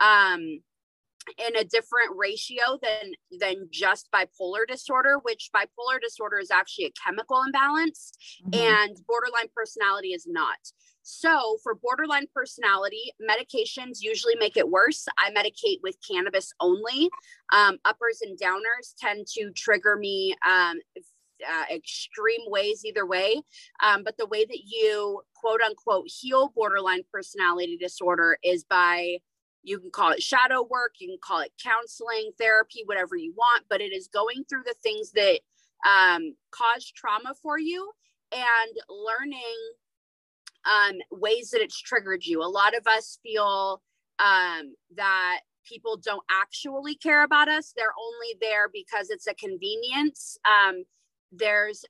Um, 0.01 0.61
in 1.39 1.57
a 1.57 1.64
different 1.64 2.16
ratio 2.16 2.79
than 2.83 3.12
than 3.39 3.68
just 3.71 4.09
bipolar 4.11 4.66
disorder 4.66 5.18
which 5.23 5.51
bipolar 5.55 6.01
disorder 6.03 6.39
is 6.39 6.51
actually 6.51 6.87
a 6.87 6.93
chemical 6.93 7.43
imbalance 7.43 8.12
Mhm. 8.45 8.59
and 8.59 8.97
borderline 9.07 9.49
personality 9.55 10.12
is 10.12 10.27
not. 10.27 10.59
So 11.03 11.59
for 11.62 11.75
borderline 11.75 12.27
personality 12.35 13.12
medications 13.21 13.99
usually 14.01 14.37
make 14.37 14.57
it 14.57 14.68
worse. 14.68 15.07
I 15.18 15.31
medicate 15.31 15.81
with 15.83 15.97
cannabis 16.09 16.53
only. 16.61 17.11
Um, 17.53 17.79
uppers 17.85 18.21
and 18.23 18.39
downers 18.39 18.95
tend 18.99 19.27
to 19.35 19.51
trigger 19.53 19.97
me 19.97 20.35
um, 20.49 20.81
uh, 21.49 21.64
extreme 21.71 22.43
ways 22.47 22.85
either 22.85 23.07
way. 23.07 23.43
Um, 23.83 24.05
but 24.05 24.18
the 24.18 24.27
way 24.27 24.45
that 24.45 24.61
you 24.64 25.23
quote 25.35 25.62
unquote 25.62 26.07
heal 26.07 26.53
borderline 26.55 27.03
personality 27.12 27.77
disorder 27.79 28.39
is 28.43 28.64
by 28.64 29.18
you 29.62 29.78
can 29.78 29.90
call 29.90 30.11
it 30.11 30.22
shadow 30.22 30.62
work 30.62 30.94
you 30.98 31.08
can 31.08 31.18
call 31.22 31.40
it 31.40 31.52
counseling 31.62 32.30
therapy 32.38 32.82
whatever 32.86 33.16
you 33.16 33.32
want 33.36 33.64
but 33.68 33.80
it 33.80 33.92
is 33.92 34.08
going 34.08 34.44
through 34.48 34.62
the 34.64 34.74
things 34.82 35.12
that 35.12 35.40
um, 35.86 36.34
cause 36.50 36.90
trauma 36.94 37.34
for 37.42 37.58
you 37.58 37.90
and 38.32 38.76
learning 38.88 39.56
um, 40.64 40.98
ways 41.11 41.50
that 41.50 41.62
it's 41.62 41.80
triggered 41.80 42.24
you. 42.24 42.42
A 42.42 42.44
lot 42.44 42.76
of 42.76 42.86
us 42.86 43.18
feel 43.22 43.82
um, 44.18 44.74
that 44.96 45.40
people 45.64 45.96
don't 45.96 46.24
actually 46.30 46.94
care 46.96 47.22
about 47.22 47.48
us. 47.48 47.72
They're 47.76 47.94
only 47.98 48.36
there 48.40 48.68
because 48.72 49.11
it's 49.11 49.26
a 49.26 49.34
convenience. 49.34 50.36
Um, 50.44 50.84
there's 51.32 51.84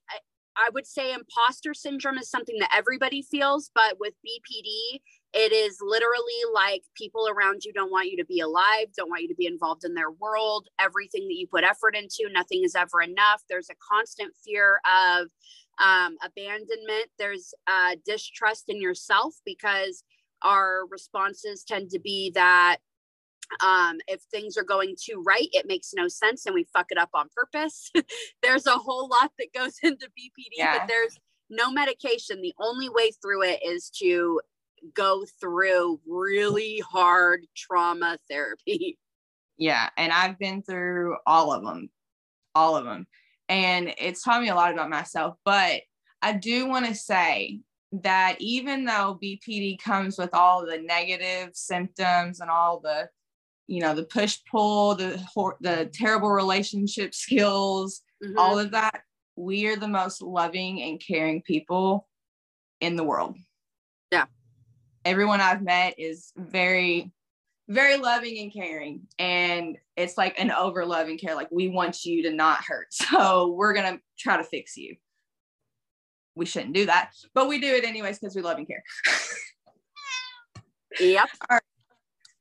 I 0.57 0.69
would 0.75 0.87
say 0.87 1.13
imposter 1.15 1.73
syndrome 1.73 2.19
is 2.19 2.29
something 2.29 2.57
that 2.59 2.75
everybody 2.77 3.23
feels, 3.23 3.71
but 3.75 3.97
with 3.99 4.15
BPD, 4.27 5.01
it 5.33 5.53
is 5.53 5.79
literally 5.81 6.41
like 6.53 6.83
people 6.97 7.29
around 7.29 7.65
you 7.65 7.73
don't 7.73 7.91
want 7.91 8.11
you 8.11 8.17
to 8.17 8.25
be 8.25 8.41
alive, 8.41 8.87
don't 8.97 9.11
want 9.11 9.23
you 9.23 9.29
to 9.29 9.35
be 9.35 9.47
involved 9.47 9.85
in 9.85 9.95
their 9.95 10.11
world. 10.11 10.69
Everything 10.81 11.29
that 11.29 11.37
you 11.37 11.47
put 11.47 11.63
effort 11.65 11.95
into, 11.95 12.29
nothing 12.33 12.63
is 12.65 12.75
ever 12.75 13.01
enough. 13.01 13.43
There's 13.49 13.71
a 13.71 13.75
constant 13.93 14.35
fear 14.45 14.81
of 14.85 15.29
um, 15.79 16.17
abandonment. 16.25 17.07
There's 17.19 17.55
uh, 17.67 17.97
distrust 18.05 18.65
in 18.69 18.81
yourself 18.81 19.35
because 19.47 20.03
our 20.43 20.87
responses 20.91 21.65
tend 21.65 21.91
to 21.91 22.01
be 22.01 22.33
that 22.35 22.79
um, 23.65 23.99
if 24.07 24.23
things 24.31 24.57
are 24.57 24.65
going 24.65 24.95
too 25.01 25.23
right, 25.27 25.49
it 25.53 25.67
makes 25.67 25.93
no 25.95 26.09
sense 26.09 26.47
and 26.47 26.55
we 26.55 26.65
fuck 26.73 26.87
it 26.91 26.99
up 26.99 27.11
on 27.15 27.29
purpose. 27.35 27.91
there's 28.43 28.67
a 28.67 28.73
whole 28.79 29.09
lot 29.09 29.33
that 29.39 29.53
goes 29.55 29.77
into 29.83 30.07
BPD, 30.07 30.53
Yeah. 30.57 30.79
but 30.79 30.89
there's 30.89 31.19
no 31.51 31.71
medication. 31.71 32.41
The 32.43 32.55
only 32.61 32.89
way 32.89 33.11
through 33.21 33.43
it 33.43 33.61
is 33.65 33.91
to 33.99 34.41
go 34.95 35.25
through 35.41 36.01
really 36.07 36.79
hard 36.81 37.47
trauma 37.57 38.19
therapy. 38.31 38.99
Yeah, 39.59 39.91
and 39.99 40.11
I've 40.11 40.39
been 40.39 40.63
through 40.63 41.19
all 41.27 41.53
of 41.53 41.63
them, 41.63 41.91
all 42.55 42.77
of 42.77 42.87
them, 42.87 43.07
and 43.47 43.93
it's 43.99 44.23
taught 44.23 44.41
me 44.41 44.49
a 44.49 44.55
lot 44.55 44.73
about 44.73 44.89
myself. 44.89 45.37
But 45.45 45.83
I 46.23 46.33
do 46.33 46.67
want 46.67 46.87
to 46.87 46.95
say 46.95 47.61
that 47.93 48.37
even 48.41 48.87
though 48.87 49.19
BPD 49.23 49.79
comes 49.79 50.17
with 50.17 50.33
all 50.33 50.65
the 50.65 50.79
negative 50.79 51.51
symptoms 51.53 52.41
and 52.41 52.49
all 52.51 52.81
the, 52.81 53.11
you 53.67 53.81
know, 53.83 53.95
the 53.95 54.05
push 54.05 54.39
pull, 54.51 54.95
the 54.95 55.23
the 55.61 55.91
terrible 55.93 56.31
relationship 56.31 57.13
skills, 57.13 58.01
Mhm. 58.25 58.39
all 58.39 58.59
of 58.59 58.71
that, 58.71 59.03
we 59.37 59.67
are 59.67 59.77
the 59.77 59.89
most 59.89 60.23
loving 60.23 60.81
and 60.81 61.03
caring 61.07 61.43
people 61.43 62.09
in 62.81 62.97
the 62.97 63.05
world. 63.05 63.37
Yeah. 64.11 64.25
Everyone 65.05 65.41
I've 65.41 65.63
met 65.63 65.99
is 65.99 66.33
very, 66.37 67.11
very 67.69 67.97
loving 67.97 68.39
and 68.39 68.53
caring. 68.53 69.03
And 69.19 69.79
it's 69.97 70.19
like 70.19 70.39
an 70.39 70.51
over 70.51 70.85
loving 70.85 71.19
care. 71.19 71.35
Like 71.35 71.51
we 71.51 71.69
want 71.69 72.05
you 72.05 72.25
to 72.25 72.31
not 72.31 72.65
hurt. 72.65 72.89
So 73.11 73.53
we're 73.53 73.73
going 73.73 73.95
to 73.95 74.01
try 74.19 74.37
to 74.37 74.45
fix 74.45 74.77
you. 74.77 74.97
We 76.35 76.47
shouldn't 76.47 76.75
do 76.75 76.87
that, 76.87 77.13
but 77.35 77.49
we 77.49 77.61
do 77.61 77.75
it 77.75 77.85
anyways 77.85 78.19
because 78.19 78.37
we 78.37 78.43
love 78.43 78.57
and 78.57 78.67
care. 78.67 78.83
Yep. 80.99 81.29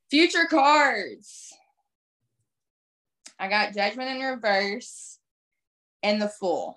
Future 0.09 0.45
cards. 0.49 1.53
I 3.39 3.47
got 3.47 3.73
Judgment 3.73 4.09
in 4.09 4.21
reverse 4.21 5.19
and 6.03 6.21
the 6.21 6.27
Fool. 6.27 6.75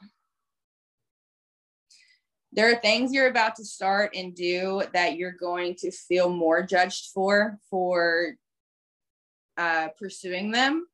There 2.52 2.70
are 2.70 2.80
things 2.80 3.12
you're 3.12 3.28
about 3.28 3.56
to 3.56 3.64
start 3.64 4.14
and 4.14 4.34
do 4.34 4.82
that 4.92 5.16
you're 5.16 5.32
going 5.32 5.74
to 5.76 5.90
feel 5.90 6.28
more 6.28 6.62
judged 6.62 7.10
for 7.12 7.58
for 7.70 8.34
uh, 9.56 9.88
pursuing 9.98 10.50
them. 10.50 10.86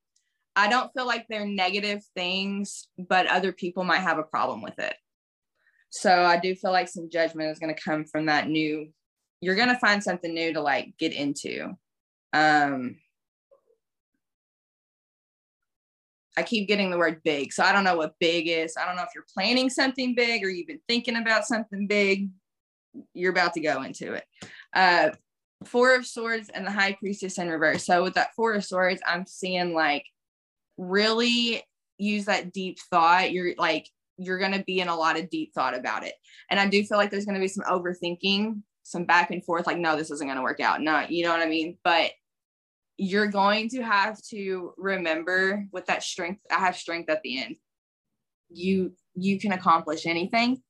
I 0.57 0.69
don't 0.69 0.93
feel 0.93 1.07
like 1.07 1.27
they're 1.29 1.47
negative 1.47 2.03
things 2.15 2.89
but 2.99 3.27
other 3.27 3.53
people 3.53 3.85
might 3.85 3.99
have 4.01 4.19
a 4.19 4.25
problem 4.25 4.63
with 4.63 4.79
it. 4.79 4.95
So 5.91 6.23
i 6.23 6.39
do 6.39 6.55
feel 6.55 6.73
like 6.73 6.89
some 6.89 7.11
judgment 7.11 7.51
is 7.51 7.59
going 7.59 7.75
to 7.75 7.81
come 7.81 8.05
from 8.05 8.27
that 8.27 8.49
new 8.49 8.93
you're 9.41 9.57
going 9.57 9.69
to 9.69 9.79
find 9.79 10.03
something 10.03 10.35
new 10.35 10.53
to 10.53 10.61
like 10.61 10.95
get 10.99 11.13
into. 11.13 11.77
Um 12.33 12.97
I 16.39 16.45
keep 16.45 16.69
getting 16.69 16.91
the 16.93 16.99
word 16.99 17.21
big. 17.25 17.53
So 17.53 17.65
I 17.65 17.73
don't 17.73 17.83
know 17.83 17.97
what 17.97 18.15
big 18.21 18.47
is. 18.47 18.77
I 18.77 18.87
don't 18.87 18.95
know 18.95 19.03
if 19.03 19.09
you're 19.13 19.25
planning 19.35 19.69
something 19.69 20.15
big 20.15 20.45
or 20.45 20.49
you've 20.49 20.69
been 20.69 20.79
thinking 20.87 21.17
about 21.17 21.45
something 21.45 21.89
big. 21.89 22.31
You're 23.13 23.33
about 23.33 23.55
to 23.55 23.61
go 23.61 23.83
into 23.83 24.13
it. 24.13 24.25
Uh, 24.73 25.11
Four 25.65 25.97
of 25.97 26.07
Swords 26.07 26.49
and 26.49 26.65
the 26.65 26.71
High 26.71 26.93
Priestess 26.93 27.39
in 27.39 27.49
reverse. 27.49 27.85
So 27.85 28.05
with 28.05 28.15
that 28.15 28.35
Four 28.37 28.55
of 28.55 28.65
Swords, 28.65 29.03
I'm 29.05 29.27
seeing 29.27 29.75
like 29.75 30.05
really 30.77 31.65
use 31.99 32.27
that 32.27 32.53
deep 32.53 32.79
thought. 32.89 33.33
You're 33.33 33.55
like, 33.59 33.89
you're 34.17 34.39
going 34.39 34.53
to 34.53 34.63
be 34.63 34.79
in 34.79 34.87
a 34.87 34.95
lot 34.95 35.19
of 35.19 35.31
deep 35.31 35.53
thought 35.55 35.77
about 35.77 36.05
it. 36.05 36.15
And 36.53 36.61
I 36.61 36.69
do 36.69 36.85
feel 36.85 36.99
like 36.99 37.11
there's 37.11 37.25
going 37.25 37.35
to 37.35 37.41
be 37.41 37.49
some 37.49 37.65
overthinking, 37.65 38.63
some 38.85 39.07
back 39.07 39.33
and 39.33 39.45
forth, 39.45 39.67
like, 39.67 39.79
no, 39.79 39.97
this 39.97 40.13
isn't 40.13 40.27
going 40.27 40.37
to 40.37 40.43
work 40.43 40.61
out. 40.61 40.81
No, 40.83 41.05
you 41.09 41.25
know 41.25 41.33
what 41.33 41.43
I 41.43 41.49
mean? 41.49 41.79
But 41.83 42.13
you're 42.99 43.29
going 43.29 43.69
to 43.69 43.81
have 43.81 44.21
to 44.21 44.75
remember 44.77 45.65
with 45.73 45.87
that 45.87 46.03
strength 46.03 46.41
i 46.51 46.59
have 46.59 46.77
strength 46.77 47.09
at 47.09 47.23
the 47.23 47.43
end. 47.43 47.57
You 48.51 48.93
you 49.15 49.39
can 49.39 49.53
accomplish 49.53 50.05
anything 50.05 50.63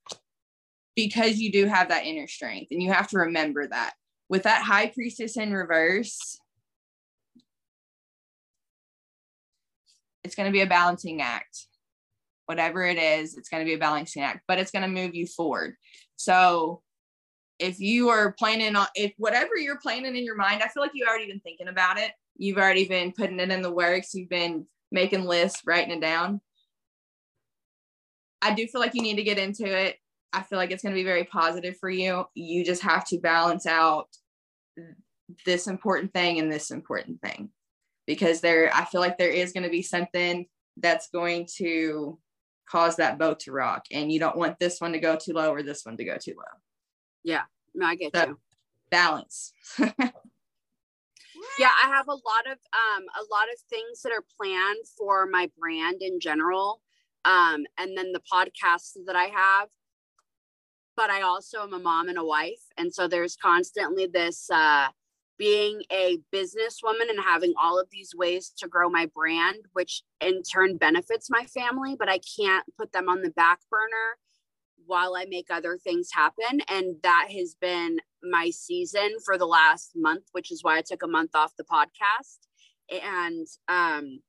because 0.94 1.38
you 1.38 1.50
do 1.50 1.66
have 1.66 1.88
that 1.88 2.04
inner 2.04 2.26
strength 2.26 2.68
and 2.70 2.82
you 2.82 2.92
have 2.92 3.08
to 3.08 3.18
remember 3.18 3.66
that. 3.66 3.94
With 4.28 4.42
that 4.42 4.62
high 4.62 4.88
priestess 4.88 5.36
in 5.36 5.52
reverse 5.52 6.38
it's 10.22 10.34
going 10.34 10.46
to 10.46 10.52
be 10.52 10.60
a 10.60 10.66
balancing 10.66 11.22
act. 11.22 11.66
Whatever 12.46 12.84
it 12.84 12.98
is 12.98 13.38
it's 13.38 13.48
going 13.48 13.64
to 13.64 13.68
be 13.68 13.74
a 13.74 13.78
balancing 13.78 14.22
act 14.22 14.42
but 14.46 14.58
it's 14.58 14.70
going 14.70 14.82
to 14.82 14.88
move 14.88 15.14
you 15.14 15.26
forward. 15.26 15.76
So 16.16 16.82
if 17.58 17.80
you 17.80 18.08
are 18.08 18.32
planning 18.32 18.76
on 18.76 18.86
if 18.94 19.12
whatever 19.18 19.56
you're 19.56 19.80
planning 19.80 20.16
in 20.16 20.24
your 20.24 20.36
mind, 20.36 20.62
I 20.62 20.68
feel 20.68 20.82
like 20.82 20.92
you've 20.94 21.08
already 21.08 21.26
been 21.26 21.40
thinking 21.40 21.68
about 21.68 21.98
it. 21.98 22.12
You've 22.36 22.58
already 22.58 22.86
been 22.86 23.12
putting 23.12 23.40
it 23.40 23.50
in 23.50 23.62
the 23.62 23.72
works. 23.72 24.14
You've 24.14 24.28
been 24.28 24.66
making 24.92 25.24
lists, 25.24 25.62
writing 25.66 25.96
it 25.96 26.00
down. 26.00 26.40
I 28.40 28.54
do 28.54 28.66
feel 28.66 28.80
like 28.80 28.94
you 28.94 29.02
need 29.02 29.16
to 29.16 29.24
get 29.24 29.38
into 29.38 29.66
it. 29.66 29.96
I 30.32 30.42
feel 30.42 30.58
like 30.58 30.70
it's 30.70 30.82
going 30.82 30.94
to 30.94 31.00
be 31.00 31.04
very 31.04 31.24
positive 31.24 31.76
for 31.78 31.90
you. 31.90 32.24
You 32.34 32.64
just 32.64 32.82
have 32.82 33.04
to 33.06 33.18
balance 33.18 33.66
out 33.66 34.08
this 35.44 35.66
important 35.66 36.12
thing 36.12 36.38
and 36.38 36.50
this 36.50 36.70
important 36.70 37.20
thing 37.20 37.50
because 38.06 38.40
there 38.40 38.70
I 38.74 38.84
feel 38.84 39.00
like 39.00 39.18
there 39.18 39.30
is 39.30 39.52
going 39.52 39.64
to 39.64 39.70
be 39.70 39.82
something 39.82 40.46
that's 40.76 41.08
going 41.10 41.48
to 41.56 42.18
cause 42.70 42.96
that 42.96 43.18
boat 43.18 43.40
to 43.40 43.52
rock 43.52 43.84
and 43.90 44.12
you 44.12 44.20
don't 44.20 44.36
want 44.36 44.58
this 44.58 44.80
one 44.80 44.92
to 44.92 45.00
go 45.00 45.16
too 45.16 45.32
low 45.32 45.50
or 45.50 45.62
this 45.62 45.84
one 45.84 45.96
to 45.96 46.04
go 46.04 46.16
too 46.16 46.34
low. 46.36 46.44
Yeah, 47.24 47.42
no, 47.74 47.86
I 47.86 47.94
get 47.94 48.14
so, 48.14 48.26
you. 48.26 48.38
Balance. 48.90 49.52
yeah, 49.78 51.70
I 51.84 51.88
have 51.88 52.08
a 52.08 52.12
lot 52.12 52.46
of 52.46 52.58
um 52.72 53.04
a 53.16 53.24
lot 53.30 53.46
of 53.52 53.60
things 53.68 54.02
that 54.02 54.12
are 54.12 54.24
planned 54.36 54.86
for 54.96 55.26
my 55.26 55.50
brand 55.58 56.02
in 56.02 56.20
general. 56.20 56.80
Um, 57.24 57.66
and 57.76 57.96
then 57.96 58.12
the 58.12 58.22
podcasts 58.32 58.96
that 59.06 59.16
I 59.16 59.24
have. 59.24 59.68
But 60.96 61.10
I 61.10 61.22
also 61.22 61.62
am 61.62 61.74
a 61.74 61.78
mom 61.78 62.08
and 62.08 62.18
a 62.18 62.24
wife. 62.24 62.62
And 62.76 62.92
so 62.92 63.06
there's 63.08 63.36
constantly 63.36 64.06
this 64.06 64.48
uh 64.50 64.88
being 65.38 65.82
a 65.92 66.18
businesswoman 66.34 67.08
and 67.08 67.20
having 67.24 67.54
all 67.60 67.78
of 67.78 67.88
these 67.92 68.12
ways 68.14 68.52
to 68.58 68.66
grow 68.66 68.90
my 68.90 69.06
brand, 69.14 69.58
which 69.72 70.02
in 70.20 70.42
turn 70.42 70.76
benefits 70.76 71.30
my 71.30 71.44
family, 71.44 71.94
but 71.96 72.08
I 72.08 72.18
can't 72.36 72.64
put 72.76 72.92
them 72.92 73.08
on 73.08 73.22
the 73.22 73.30
back 73.30 73.60
burner 73.70 74.18
while 74.88 75.14
I 75.14 75.26
make 75.28 75.48
other 75.50 75.76
things 75.76 76.08
happen. 76.12 76.62
And 76.68 76.96
that 77.02 77.28
has 77.30 77.54
been 77.60 77.98
my 78.22 78.50
season 78.50 79.16
for 79.24 79.38
the 79.38 79.46
last 79.46 79.92
month, 79.94 80.24
which 80.32 80.50
is 80.50 80.64
why 80.64 80.78
I 80.78 80.82
took 80.82 81.02
a 81.02 81.08
month 81.08 81.34
off 81.34 81.52
the 81.56 81.64
podcast 81.64 82.38
and 82.90 83.46
um, 83.68 84.20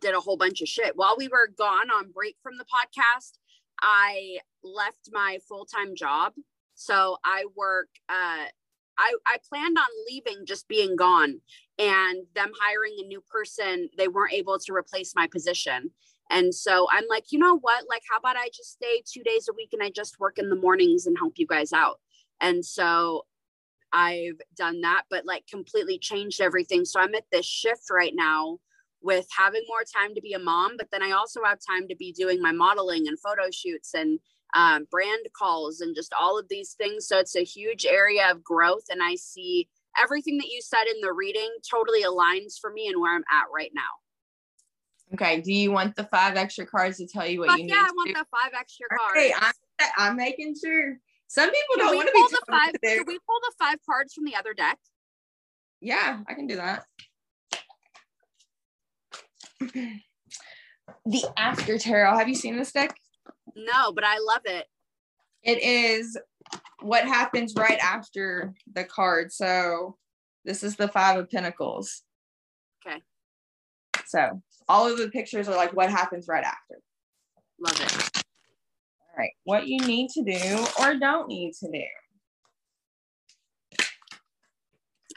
did 0.00 0.14
a 0.14 0.20
whole 0.20 0.36
bunch 0.36 0.60
of 0.60 0.68
shit. 0.68 0.96
While 0.96 1.16
we 1.16 1.28
were 1.28 1.48
gone 1.58 1.90
on 1.90 2.12
break 2.12 2.36
from 2.42 2.58
the 2.58 2.64
podcast, 2.64 3.38
I 3.80 4.38
left 4.62 5.08
my 5.10 5.38
full 5.48 5.64
time 5.64 5.94
job. 5.96 6.34
So 6.74 7.16
I 7.24 7.46
work, 7.56 7.88
uh, 8.08 8.46
I, 8.98 9.14
I 9.26 9.38
planned 9.48 9.78
on 9.78 9.86
leaving, 10.10 10.44
just 10.46 10.68
being 10.68 10.94
gone, 10.94 11.40
and 11.78 12.26
them 12.34 12.52
hiring 12.60 12.96
a 13.02 13.06
new 13.06 13.22
person. 13.22 13.88
They 13.96 14.08
weren't 14.08 14.34
able 14.34 14.58
to 14.58 14.72
replace 14.74 15.14
my 15.16 15.26
position. 15.26 15.90
And 16.30 16.54
so 16.54 16.86
I'm 16.90 17.04
like, 17.10 17.32
you 17.32 17.38
know 17.38 17.58
what? 17.58 17.84
Like, 17.88 18.02
how 18.10 18.18
about 18.18 18.36
I 18.36 18.48
just 18.54 18.72
stay 18.72 19.02
two 19.04 19.22
days 19.22 19.48
a 19.50 19.54
week 19.54 19.70
and 19.72 19.82
I 19.82 19.90
just 19.90 20.20
work 20.20 20.38
in 20.38 20.48
the 20.48 20.56
mornings 20.56 21.06
and 21.06 21.16
help 21.18 21.34
you 21.36 21.46
guys 21.46 21.72
out? 21.72 22.00
And 22.40 22.64
so 22.64 23.24
I've 23.92 24.40
done 24.56 24.80
that, 24.82 25.02
but 25.10 25.26
like 25.26 25.46
completely 25.48 25.98
changed 25.98 26.40
everything. 26.40 26.84
So 26.84 27.00
I'm 27.00 27.14
at 27.14 27.24
this 27.32 27.46
shift 27.46 27.90
right 27.90 28.14
now 28.14 28.58
with 29.02 29.26
having 29.36 29.62
more 29.66 29.82
time 29.82 30.14
to 30.14 30.20
be 30.20 30.34
a 30.34 30.38
mom, 30.38 30.76
but 30.76 30.88
then 30.92 31.02
I 31.02 31.12
also 31.12 31.40
have 31.44 31.58
time 31.66 31.88
to 31.88 31.96
be 31.96 32.12
doing 32.12 32.40
my 32.40 32.52
modeling 32.52 33.08
and 33.08 33.18
photo 33.18 33.50
shoots 33.50 33.94
and 33.94 34.20
um, 34.54 34.86
brand 34.90 35.26
calls 35.36 35.80
and 35.80 35.94
just 35.94 36.12
all 36.18 36.38
of 36.38 36.48
these 36.48 36.74
things. 36.74 37.06
So 37.06 37.18
it's 37.18 37.36
a 37.36 37.44
huge 37.44 37.86
area 37.86 38.30
of 38.30 38.44
growth. 38.44 38.84
And 38.90 39.02
I 39.02 39.14
see 39.14 39.68
everything 40.00 40.38
that 40.38 40.48
you 40.48 40.60
said 40.60 40.84
in 40.84 41.00
the 41.00 41.12
reading 41.12 41.50
totally 41.68 42.02
aligns 42.02 42.58
for 42.60 42.70
me 42.70 42.88
and 42.88 43.00
where 43.00 43.14
I'm 43.14 43.24
at 43.32 43.46
right 43.54 43.70
now. 43.74 43.82
Okay. 45.14 45.40
Do 45.40 45.52
you 45.52 45.72
want 45.72 45.96
the 45.96 46.04
five 46.04 46.36
extra 46.36 46.66
cards 46.66 46.98
to 46.98 47.06
tell 47.06 47.26
you 47.26 47.40
what 47.40 47.50
uh, 47.50 47.56
you 47.56 47.64
yeah, 47.64 47.64
need? 47.64 47.72
Yeah, 47.72 47.86
I 47.88 47.92
want 47.94 48.08
the 48.14 48.26
five 48.30 48.52
extra 48.58 48.86
cards. 48.88 49.16
Okay, 49.16 49.32
I'm, 49.36 49.52
I'm 49.98 50.16
making 50.16 50.54
sure. 50.62 50.98
Some 51.26 51.50
people 51.50 51.76
can 51.76 51.86
don't 51.86 51.96
want 51.96 52.08
to 52.08 52.12
be 52.12 52.26
the 52.30 52.40
five. 52.50 52.72
Can 52.82 53.04
we 53.06 53.18
pull 53.18 53.40
the 53.42 53.52
five 53.58 53.76
cards 53.86 54.14
from 54.14 54.24
the 54.24 54.36
other 54.36 54.54
deck? 54.54 54.78
Yeah, 55.80 56.20
I 56.28 56.34
can 56.34 56.46
do 56.46 56.56
that. 56.56 56.84
the 61.06 61.32
After 61.36 61.78
Tarot. 61.78 62.16
Have 62.16 62.28
you 62.28 62.34
seen 62.34 62.56
this 62.56 62.72
deck? 62.72 62.96
No, 63.54 63.92
but 63.92 64.04
I 64.04 64.18
love 64.18 64.42
it. 64.44 64.66
It 65.42 65.62
is 65.62 66.18
what 66.80 67.04
happens 67.04 67.54
right 67.56 67.78
after 67.78 68.52
the 68.72 68.84
card. 68.84 69.32
So 69.32 69.96
this 70.44 70.62
is 70.62 70.76
the 70.76 70.88
Five 70.88 71.18
of 71.18 71.30
Pentacles. 71.30 72.02
Okay. 72.86 73.02
So 74.10 74.42
all 74.68 74.90
of 74.90 74.98
the 74.98 75.08
pictures 75.08 75.48
are 75.48 75.54
like 75.54 75.72
what 75.72 75.88
happens 75.88 76.26
right 76.26 76.42
after. 76.42 76.80
Love 77.60 77.80
it. 77.80 78.10
All 78.16 79.16
right, 79.16 79.30
what 79.44 79.68
you 79.68 79.78
need 79.86 80.10
to 80.10 80.24
do 80.24 80.66
or 80.80 80.96
don't 80.96 81.28
need 81.28 81.52
to 81.60 81.70
do. 81.70 81.84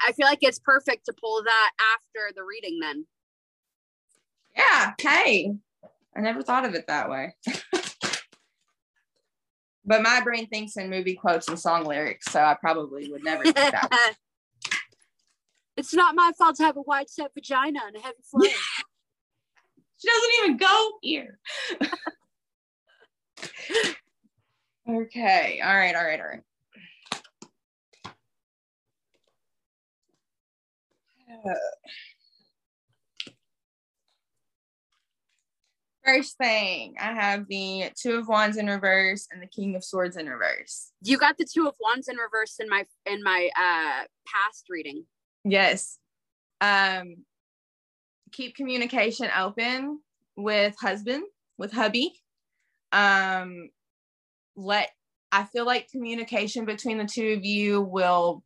I 0.06 0.12
feel 0.12 0.28
like 0.28 0.39
it's 0.41 0.60
perfect 0.60 1.06
to 1.06 1.14
pull 1.14 1.41
that 1.44 1.72
after 1.96 2.34
the 2.36 2.44
reading 2.44 2.80
then. 2.80 3.06
Yeah, 4.56 4.94
hey, 5.00 5.56
I 6.16 6.22
never 6.22 6.44
thought 6.44 6.66
of 6.66 6.76
it 6.76 6.86
that 6.88 7.10
way. 7.10 7.34
but 9.86 10.04
my 10.04 10.22
brain 10.22 10.48
thinks 10.48 10.78
in 10.78 10.89
movie 10.89 11.16
quotes 11.16 11.48
and 11.48 11.60
song 11.60 11.86
lyrics, 11.86 12.32
so 12.32 12.39
I 12.41 12.56
probably 12.60 13.10
would 13.10 13.24
never 13.24 13.44
do 13.44 13.54
that. 13.54 14.16
it's 15.78 15.94
not 15.94 16.16
my 16.16 16.32
fault 16.38 16.56
to 16.58 16.64
have 16.64 16.78
a 16.78 16.82
wide 16.82 17.10
set 17.10 17.34
vagina 17.34 17.80
and 17.88 17.96
a 17.96 18.00
heavy 18.00 18.18
flame. 18.30 18.52
She 20.04 20.10
doesn't 20.10 20.32
even 20.43 20.58
go 20.58 20.91
here. 21.01 21.39
okay. 24.89 25.62
All 25.64 25.74
right. 25.74 25.95
All 25.95 26.04
right. 26.04 26.20
All 26.20 26.26
right. 26.26 26.41
First 36.04 36.38
thing, 36.38 36.95
I 36.99 37.14
have 37.14 37.47
the 37.47 37.86
Two 37.95 38.16
of 38.16 38.28
Wands 38.28 38.58
in 38.58 38.68
reverse 38.68 39.26
and 39.32 39.41
the 39.41 39.47
King 39.47 39.78
of 39.78 39.86
Swords 39.86 40.18
in 40.18 40.28
reverse. 40.28 40.91
You 41.01 41.18
got 41.18 41.38
the 41.38 41.45
Two 41.45 41.66
of 41.66 41.76
Wands 41.80 42.10
in 42.10 42.18
reverse 42.18 42.60
in 42.60 42.68
my 42.68 42.86
in 43.06 43.24
my 43.24 43.49
uh 43.56 44.04
past 44.28 44.66
reading. 44.70 45.06
Yes. 45.45 45.97
Um 46.60 47.24
keep 48.34 48.56
communication 48.56 49.30
open 49.38 50.00
with 50.36 50.76
husband, 50.80 51.24
with 51.58 51.72
hubby. 51.72 52.14
Um, 52.92 53.70
let 54.56 54.90
I 55.32 55.46
feel 55.46 55.66
like 55.66 55.90
communication 55.90 56.66
between 56.66 56.98
the 56.98 57.06
two 57.06 57.34
of 57.38 57.46
you 57.46 57.82
will 57.82 58.44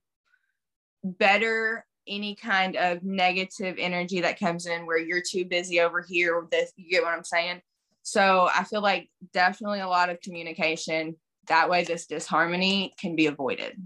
better 1.04 1.86
any 2.08 2.36
kind 2.36 2.78
of 2.78 3.04
negative 3.04 3.76
energy 3.78 4.22
that 4.22 4.40
comes 4.40 4.66
in 4.66 4.86
where 4.86 4.98
you're 4.98 5.22
too 5.22 5.44
busy 5.44 5.82
over 5.82 6.02
here 6.02 6.40
with 6.40 6.50
this. 6.50 6.72
You 6.78 6.90
get 6.90 7.04
what 7.04 7.14
I'm 7.14 7.26
saying? 7.26 7.62
So 8.04 8.48
I 8.56 8.64
feel 8.64 8.82
like 8.82 9.10
definitely 9.34 9.82
a 9.82 9.88
lot 9.88 10.10
of 10.10 10.22
communication 10.22 11.18
that 11.48 11.70
way 11.70 11.84
this 11.84 12.06
disharmony 12.06 12.94
can 13.00 13.16
be 13.16 13.26
avoided 13.26 13.82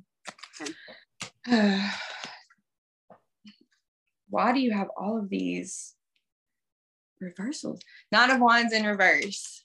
okay. 1.48 1.82
why 4.32 4.54
do 4.54 4.60
you 4.60 4.72
have 4.72 4.88
all 4.98 5.18
of 5.18 5.30
these 5.30 5.94
reversals? 7.20 7.82
Nine 8.12 8.32
of 8.32 8.40
wands 8.40 8.74
in 8.74 8.86
reverse. 8.86 9.64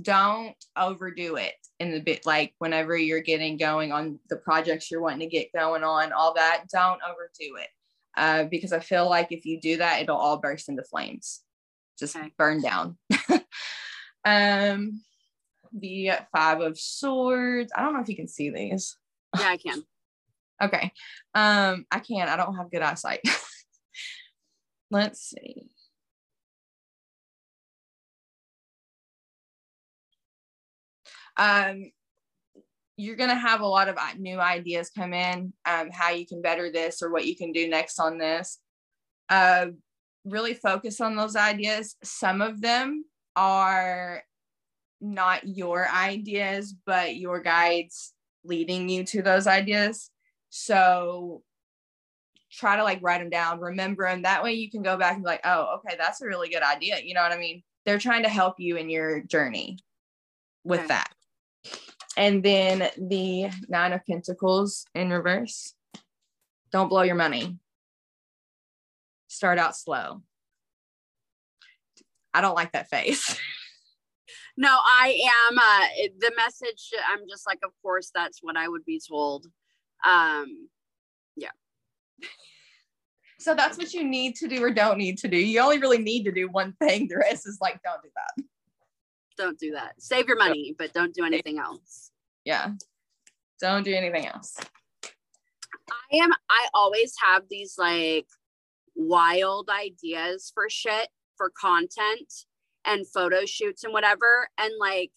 Don't 0.00 0.54
overdo 0.76 1.36
it 1.36 1.54
in 1.80 1.90
the 1.90 2.00
bit 2.00 2.24
like 2.26 2.54
whenever 2.58 2.96
you're 2.96 3.20
getting 3.20 3.56
going 3.56 3.90
on 3.90 4.18
the 4.28 4.36
projects 4.36 4.90
you're 4.90 5.00
wanting 5.00 5.20
to 5.20 5.26
get 5.26 5.52
going 5.52 5.82
on 5.82 6.12
all 6.12 6.34
that 6.34 6.64
don't 6.72 7.00
overdo 7.02 7.56
it. 7.56 7.68
Uh, 8.14 8.44
because 8.44 8.74
i 8.74 8.78
feel 8.78 9.08
like 9.08 9.32
if 9.32 9.46
you 9.46 9.58
do 9.58 9.78
that 9.78 10.02
it'll 10.02 10.16
all 10.16 10.38
burst 10.38 10.68
into 10.68 10.82
flames. 10.82 11.42
Just 11.98 12.16
okay. 12.16 12.32
burn 12.38 12.60
down. 12.62 12.98
Um 14.24 15.02
the 15.72 16.12
five 16.30 16.60
of 16.60 16.78
swords. 16.78 17.72
I 17.74 17.82
don't 17.82 17.94
know 17.94 18.00
if 18.00 18.08
you 18.08 18.14
can 18.14 18.28
see 18.28 18.50
these. 18.50 18.96
Yeah 19.36 19.48
i 19.48 19.56
can 19.56 19.82
okay. 20.60 20.92
Um 21.34 21.86
i 21.90 22.00
can't 22.00 22.30
i 22.30 22.36
don't 22.36 22.56
have 22.56 22.70
good 22.70 22.82
eyesight. 22.82 23.20
Let's 24.90 25.20
see. 25.20 25.70
Um, 31.38 31.90
you're 32.98 33.16
going 33.16 33.30
to 33.30 33.34
have 33.34 33.62
a 33.62 33.66
lot 33.66 33.88
of 33.88 33.96
new 34.18 34.38
ideas 34.38 34.90
come 34.90 35.14
in 35.14 35.54
um, 35.64 35.90
how 35.90 36.10
you 36.10 36.26
can 36.26 36.42
better 36.42 36.70
this 36.70 37.02
or 37.02 37.10
what 37.10 37.24
you 37.24 37.34
can 37.34 37.52
do 37.52 37.68
next 37.68 37.98
on 37.98 38.18
this. 38.18 38.58
Uh, 39.30 39.68
really 40.26 40.52
focus 40.52 41.00
on 41.00 41.16
those 41.16 41.36
ideas. 41.36 41.96
Some 42.04 42.42
of 42.42 42.60
them 42.60 43.06
are 43.34 44.22
not 45.02 45.46
your 45.48 45.88
ideas 45.88 46.72
but 46.86 47.16
your 47.16 47.40
guides 47.40 48.12
leading 48.44 48.88
you 48.88 49.02
to 49.02 49.20
those 49.20 49.48
ideas 49.48 50.11
so 50.54 51.42
try 52.50 52.76
to 52.76 52.84
like 52.84 52.98
write 53.02 53.20
them 53.20 53.30
down 53.30 53.58
remember 53.58 54.06
them 54.06 54.22
that 54.22 54.42
way 54.42 54.52
you 54.52 54.70
can 54.70 54.82
go 54.82 54.98
back 54.98 55.14
and 55.14 55.22
be 55.22 55.26
like 55.26 55.40
oh 55.44 55.76
okay 55.78 55.96
that's 55.98 56.20
a 56.20 56.26
really 56.26 56.50
good 56.50 56.62
idea 56.62 56.98
you 57.02 57.14
know 57.14 57.22
what 57.22 57.32
i 57.32 57.38
mean 57.38 57.62
they're 57.86 57.98
trying 57.98 58.22
to 58.22 58.28
help 58.28 58.60
you 58.60 58.76
in 58.76 58.90
your 58.90 59.22
journey 59.22 59.78
with 60.62 60.80
okay. 60.80 60.88
that 60.88 61.10
and 62.16 62.42
then 62.42 62.90
the 62.98 63.48
Nine 63.68 63.92
of 63.92 64.04
Pentacles 64.06 64.86
in 64.94 65.10
reverse. 65.10 65.74
Don't 66.70 66.88
blow 66.88 67.02
your 67.02 67.14
money. 67.14 67.58
Start 69.28 69.58
out 69.58 69.76
slow. 69.76 70.22
I 72.34 72.40
don't 72.40 72.54
like 72.54 72.72
that 72.72 72.90
face. 72.90 73.38
No, 74.54 74.68
I 74.68 75.18
am. 75.48 75.58
Uh, 75.58 76.08
the 76.18 76.30
message, 76.36 76.90
I'm 77.08 77.26
just 77.26 77.46
like, 77.46 77.60
of 77.64 77.70
course, 77.80 78.10
that's 78.14 78.40
what 78.42 78.54
I 78.54 78.68
would 78.68 78.84
be 78.84 79.00
told. 79.00 79.46
Um, 80.04 80.68
yeah. 81.36 81.50
So 83.38 83.54
that's 83.54 83.78
what 83.78 83.92
you 83.92 84.04
need 84.04 84.36
to 84.36 84.48
do 84.48 84.62
or 84.62 84.70
don't 84.70 84.98
need 84.98 85.18
to 85.18 85.28
do. 85.28 85.36
You 85.36 85.60
only 85.60 85.78
really 85.78 85.98
need 85.98 86.24
to 86.24 86.32
do 86.32 86.48
one 86.48 86.74
thing. 86.80 87.08
The 87.08 87.18
rest 87.18 87.46
is 87.46 87.58
like, 87.60 87.80
don't 87.82 88.02
do 88.02 88.10
that 88.14 88.44
don't 89.36 89.58
do 89.58 89.72
that. 89.72 89.94
Save 89.98 90.28
your 90.28 90.36
money, 90.36 90.74
but 90.78 90.92
don't 90.92 91.14
do 91.14 91.24
anything 91.24 91.58
else. 91.58 92.10
Yeah. 92.44 92.72
Don't 93.60 93.84
do 93.84 93.94
anything 93.94 94.26
else. 94.26 94.56
I 95.04 96.16
am 96.16 96.30
I 96.48 96.68
always 96.74 97.14
have 97.22 97.44
these 97.50 97.74
like 97.78 98.26
wild 98.94 99.68
ideas 99.70 100.50
for 100.54 100.68
shit 100.68 101.08
for 101.36 101.50
content 101.58 102.32
and 102.84 103.06
photo 103.06 103.44
shoots 103.44 103.84
and 103.84 103.92
whatever 103.92 104.48
and 104.58 104.72
like 104.78 105.10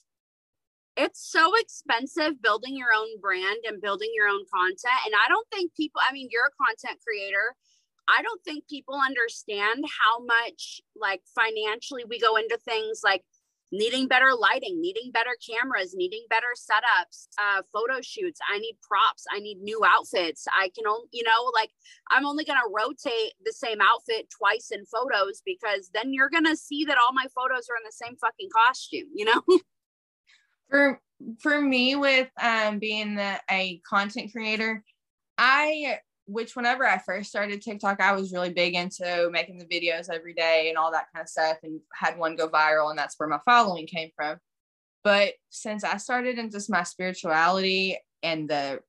it's 0.98 1.30
so 1.32 1.52
expensive 1.60 2.42
building 2.42 2.76
your 2.76 2.94
own 2.96 3.20
brand 3.20 3.60
and 3.68 3.82
building 3.82 4.10
your 4.16 4.28
own 4.28 4.46
content 4.54 5.02
and 5.06 5.16
I 5.16 5.28
don't 5.30 5.48
think 5.52 5.76
people 5.76 6.02
I 6.08 6.14
mean 6.14 6.30
you're 6.32 6.48
a 6.48 6.64
content 6.66 7.00
creator 7.06 7.56
I 8.08 8.22
don't 8.22 8.44
think 8.44 8.68
people 8.70 9.00
understand 9.04 9.84
how 9.86 10.24
much 10.24 10.82
like 10.96 11.22
financially 11.34 12.04
we 12.08 12.20
go 12.20 12.36
into 12.36 12.58
things 12.64 13.02
like 13.04 13.24
needing 13.72 14.08
better 14.08 14.34
lighting, 14.38 14.80
needing 14.80 15.12
better 15.12 15.36
cameras, 15.42 15.94
needing 15.96 16.24
better 16.30 16.54
setups, 16.56 17.28
uh, 17.38 17.62
photo 17.74 18.00
shoots. 18.02 18.40
I 18.50 18.60
need 18.60 18.78
props. 18.82 19.26
I 19.34 19.40
need 19.40 19.60
new 19.60 19.82
outfits. 19.86 20.46
I 20.54 20.70
can 20.76 20.88
only, 20.88 21.08
you 21.12 21.24
know, 21.24 21.52
like 21.54 21.72
I'm 22.12 22.26
only 22.26 22.46
going 22.46 22.60
to 22.60 22.74
rotate 22.74 23.34
the 23.44 23.54
same 23.54 23.80
outfit 23.82 24.30
twice 24.30 24.70
in 24.72 24.86
photos 24.86 25.42
because 25.46 25.90
then 25.94 26.14
you're 26.14 26.30
going 26.30 26.46
to 26.46 26.56
see 26.56 26.86
that 26.86 26.98
all 26.98 27.14
my 27.14 27.26
photos 27.36 27.68
are 27.70 27.78
in 27.78 27.84
the 27.86 27.92
same 27.92 28.16
fucking 28.18 28.50
costume, 28.56 29.08
you 29.14 29.26
know? 29.26 29.42
for, 30.70 31.00
for 31.42 31.62
me 31.62 31.96
with 31.96 32.30
um, 32.42 32.80
being 32.80 33.16
the, 33.16 33.40
a 33.50 33.82
content 33.88 34.32
creator, 34.32 34.84
I 35.38 36.00
which 36.28 36.56
whenever 36.56 36.88
I 36.88 36.98
first 36.98 37.30
started 37.30 37.62
TikTok, 37.62 38.02
I 38.02 38.14
was 38.14 38.34
really 38.34 38.52
big 38.52 38.74
into 38.74 39.30
making 39.32 39.60
the 39.60 39.66
videos 39.66 40.10
every 40.12 40.34
day 40.34 40.70
and 40.70 40.78
all 40.78 40.92
that 40.92 41.08
kind 41.14 41.24
of 41.24 41.30
stuff 41.30 41.58
and 41.64 41.80
had 41.94 42.18
one 42.18 42.36
go 42.36 42.50
viral 42.50 42.90
and 42.90 42.98
that's 42.98 43.16
where 43.18 43.30
my 43.30 43.40
following 43.46 43.86
came 43.86 44.10
from. 44.16 44.38
But 45.04 45.34
since 45.52 45.84
I 45.84 45.98
started 45.98 46.40
into 46.40 46.60
my 46.70 46.84
spirituality 46.84 47.98
and 48.24 48.50
the 48.50 48.80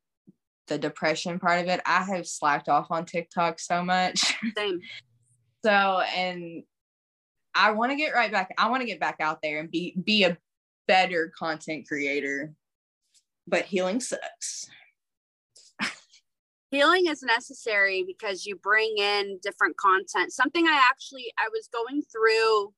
the 0.69 0.79
depression 0.79 1.39
part 1.39 1.61
of 1.61 1.69
it, 1.69 1.81
I 1.87 2.03
have 2.05 2.27
slacked 2.27 2.69
off 2.69 2.91
on 2.91 3.05
TikTok 3.05 3.61
so 3.61 3.85
much. 3.85 4.35
Same. 4.57 4.81
so 5.65 5.71
and 5.71 6.63
I 7.55 7.73
want 7.73 7.93
to 7.93 7.97
get 7.97 8.15
right 8.15 8.33
back. 8.33 8.53
I 8.59 8.71
want 8.71 8.81
to 8.81 8.87
get 8.87 8.99
back 8.99 9.17
out 9.21 9.41
there 9.43 9.61
and 9.61 9.71
be 9.71 9.95
be 10.03 10.25
a 10.25 10.39
better 10.87 11.33
content 11.39 11.87
creator. 11.87 12.53
But 13.47 13.65
healing 13.67 14.01
sucks 14.01 14.69
healing 16.71 17.07
is 17.07 17.23
necessary 17.23 18.05
because 18.07 18.45
you 18.45 18.57
bring 18.57 18.95
in 18.99 19.39
different 19.43 19.77
content 19.77 20.33
something 20.33 20.67
i 20.67 20.89
actually 20.91 21.33
i 21.39 21.49
was 21.53 21.69
going 21.73 22.03
through 22.03 22.73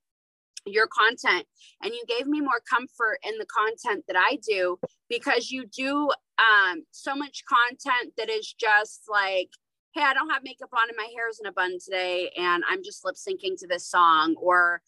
your 0.66 0.86
content 0.86 1.46
and 1.82 1.94
you 1.94 2.02
gave 2.06 2.26
me 2.26 2.40
more 2.40 2.61
comfort 2.68 3.18
in 3.22 3.38
the 3.38 3.46
content 3.46 4.04
that 4.06 4.16
i 4.16 4.38
do 4.46 4.78
because 5.09 5.50
you 5.50 5.64
do 5.66 6.11
um, 6.38 6.84
so 6.90 7.16
much 7.16 7.42
content 7.48 8.12
that 8.16 8.28
is 8.28 8.52
just 8.52 9.02
like 9.09 9.48
hey 9.94 10.02
i 10.02 10.12
don't 10.12 10.30
have 10.30 10.42
makeup 10.44 10.70
on 10.72 10.88
and 10.88 10.96
my 10.96 11.09
hair 11.14 11.28
is 11.28 11.40
in 11.40 11.46
a 11.46 11.52
bun 11.52 11.78
today 11.82 12.30
and 12.36 12.62
i'm 12.68 12.82
just 12.82 13.04
lip 13.04 13.16
syncing 13.16 13.59
to 13.59 13.66
this 13.66 13.86
song 13.86 14.34
or 14.38 14.82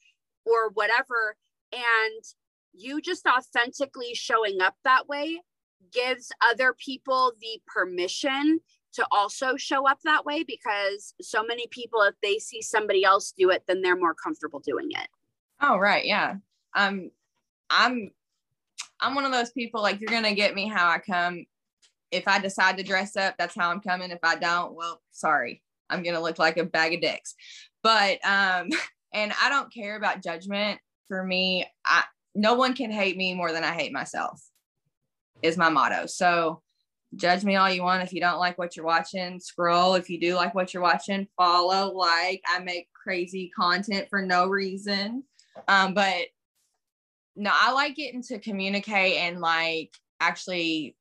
or 0.44 0.70
whatever 0.74 1.36
and 1.72 2.24
you 2.72 3.00
just 3.00 3.26
authentically 3.26 4.14
showing 4.14 4.60
up 4.60 4.74
that 4.84 5.08
way 5.08 5.40
gives 5.92 6.30
other 6.50 6.74
people 6.78 7.32
the 7.40 7.60
permission 7.66 8.60
to 8.92 9.06
also 9.10 9.56
show 9.56 9.88
up 9.88 9.98
that 10.04 10.24
way 10.24 10.42
because 10.42 11.14
so 11.20 11.44
many 11.44 11.66
people 11.70 12.02
if 12.02 12.14
they 12.22 12.38
see 12.38 12.60
somebody 12.60 13.04
else 13.04 13.32
do 13.36 13.50
it 13.50 13.62
then 13.66 13.82
they're 13.82 13.96
more 13.96 14.14
comfortable 14.14 14.60
doing 14.60 14.88
it. 14.90 15.08
Oh 15.60 15.78
right. 15.78 16.04
Yeah. 16.04 16.36
Um 16.76 17.10
i'm 17.72 18.10
i'm 19.00 19.14
one 19.14 19.24
of 19.24 19.32
those 19.32 19.52
people 19.52 19.80
like 19.80 20.00
you're 20.00 20.10
gonna 20.10 20.34
get 20.34 20.54
me 20.54 20.68
how 20.68 20.88
i 20.88 20.98
come. 20.98 21.44
If 22.10 22.26
i 22.26 22.38
decide 22.40 22.76
to 22.78 22.82
dress 22.82 23.16
up 23.16 23.36
that's 23.38 23.54
how 23.54 23.70
i'm 23.70 23.80
coming. 23.80 24.10
If 24.10 24.20
i 24.22 24.36
don't 24.36 24.74
well 24.74 25.00
sorry. 25.12 25.62
I'm 25.88 26.02
gonna 26.02 26.20
look 26.20 26.38
like 26.38 26.56
a 26.56 26.64
bag 26.64 26.94
of 26.94 27.00
dicks. 27.00 27.34
But 27.82 28.24
um 28.24 28.70
and 29.12 29.32
i 29.42 29.48
don't 29.48 29.72
care 29.72 29.96
about 29.96 30.22
judgment. 30.22 30.80
For 31.08 31.24
me 31.24 31.66
i 31.84 32.04
no 32.34 32.54
one 32.54 32.74
can 32.74 32.90
hate 32.90 33.16
me 33.16 33.34
more 33.34 33.52
than 33.52 33.64
i 33.64 33.72
hate 33.72 33.92
myself 33.92 34.42
is 35.42 35.56
my 35.56 35.68
motto 35.68 36.06
so 36.06 36.62
judge 37.16 37.44
me 37.44 37.56
all 37.56 37.70
you 37.70 37.82
want. 37.82 38.02
If 38.02 38.12
you 38.12 38.20
don't 38.20 38.38
like 38.38 38.58
what 38.58 38.76
you're 38.76 38.86
watching, 38.86 39.40
scroll. 39.40 39.94
If 39.94 40.08
you 40.08 40.20
do 40.20 40.34
like 40.34 40.54
what 40.54 40.72
you're 40.72 40.82
watching, 40.82 41.26
follow, 41.36 41.92
like. 41.92 42.42
I 42.46 42.60
make 42.60 42.88
crazy 42.92 43.50
content 43.56 44.06
for 44.08 44.22
no 44.22 44.46
reason. 44.46 45.24
Um, 45.68 45.94
but 45.94 46.26
no, 47.36 47.50
I 47.52 47.72
like 47.72 47.96
getting 47.96 48.22
to 48.24 48.38
communicate 48.38 49.16
and 49.16 49.40
like 49.40 49.92
actually 50.20 50.96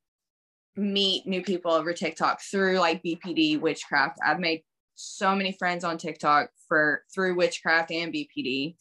meet 0.75 1.27
new 1.27 1.43
people 1.43 1.71
over 1.71 1.93
TikTok 1.93 2.41
through 2.41 2.79
like 2.79 3.03
BPD 3.03 3.59
witchcraft. 3.59 4.17
I've 4.25 4.39
made 4.39 4.63
so 4.95 5.35
many 5.35 5.51
friends 5.51 5.83
on 5.83 5.97
TikTok 5.97 6.49
for 6.67 7.03
through 7.13 7.35
witchcraft 7.35 7.91
and 7.91 8.13
BPD. 8.13 8.75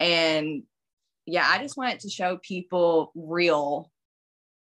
And 0.00 0.62
yeah, 1.28 1.46
I 1.46 1.58
just 1.58 1.76
wanted 1.76 2.00
to 2.00 2.10
show 2.10 2.38
people 2.38 3.12
real 3.14 3.90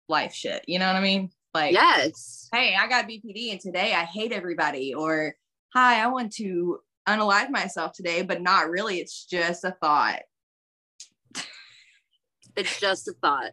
life 0.07 0.33
shit. 0.33 0.63
You 0.67 0.79
know 0.79 0.87
what 0.87 0.95
I 0.95 1.01
mean? 1.01 1.31
Like, 1.53 1.73
yes. 1.73 2.49
Hey, 2.53 2.75
I 2.79 2.87
got 2.87 3.09
BPD 3.09 3.51
and 3.51 3.59
today 3.59 3.93
I 3.93 4.03
hate 4.03 4.31
everybody. 4.31 4.93
Or, 4.93 5.35
hi, 5.73 6.01
I 6.01 6.07
want 6.07 6.33
to 6.33 6.79
unalive 7.09 7.49
myself 7.49 7.93
today, 7.93 8.21
but 8.21 8.41
not 8.41 8.69
really. 8.69 8.99
It's 8.99 9.25
just 9.25 9.65
a 9.65 9.75
thought. 9.81 10.21
it's 12.55 12.79
just 12.79 13.07
a 13.07 13.13
thought. 13.21 13.51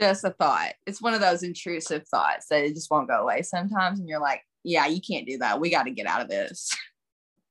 Just 0.00 0.24
a 0.24 0.30
thought. 0.30 0.72
It's 0.86 1.00
one 1.00 1.14
of 1.14 1.20
those 1.20 1.44
intrusive 1.44 2.08
thoughts 2.08 2.48
that 2.50 2.64
it 2.64 2.74
just 2.74 2.90
won't 2.90 3.08
go 3.08 3.22
away 3.22 3.42
sometimes. 3.42 4.00
And 4.00 4.08
you're 4.08 4.20
like, 4.20 4.42
yeah, 4.64 4.86
you 4.86 5.00
can't 5.00 5.26
do 5.26 5.38
that. 5.38 5.60
We 5.60 5.70
got 5.70 5.84
to 5.84 5.90
get 5.90 6.06
out 6.06 6.22
of 6.22 6.28
this. 6.28 6.76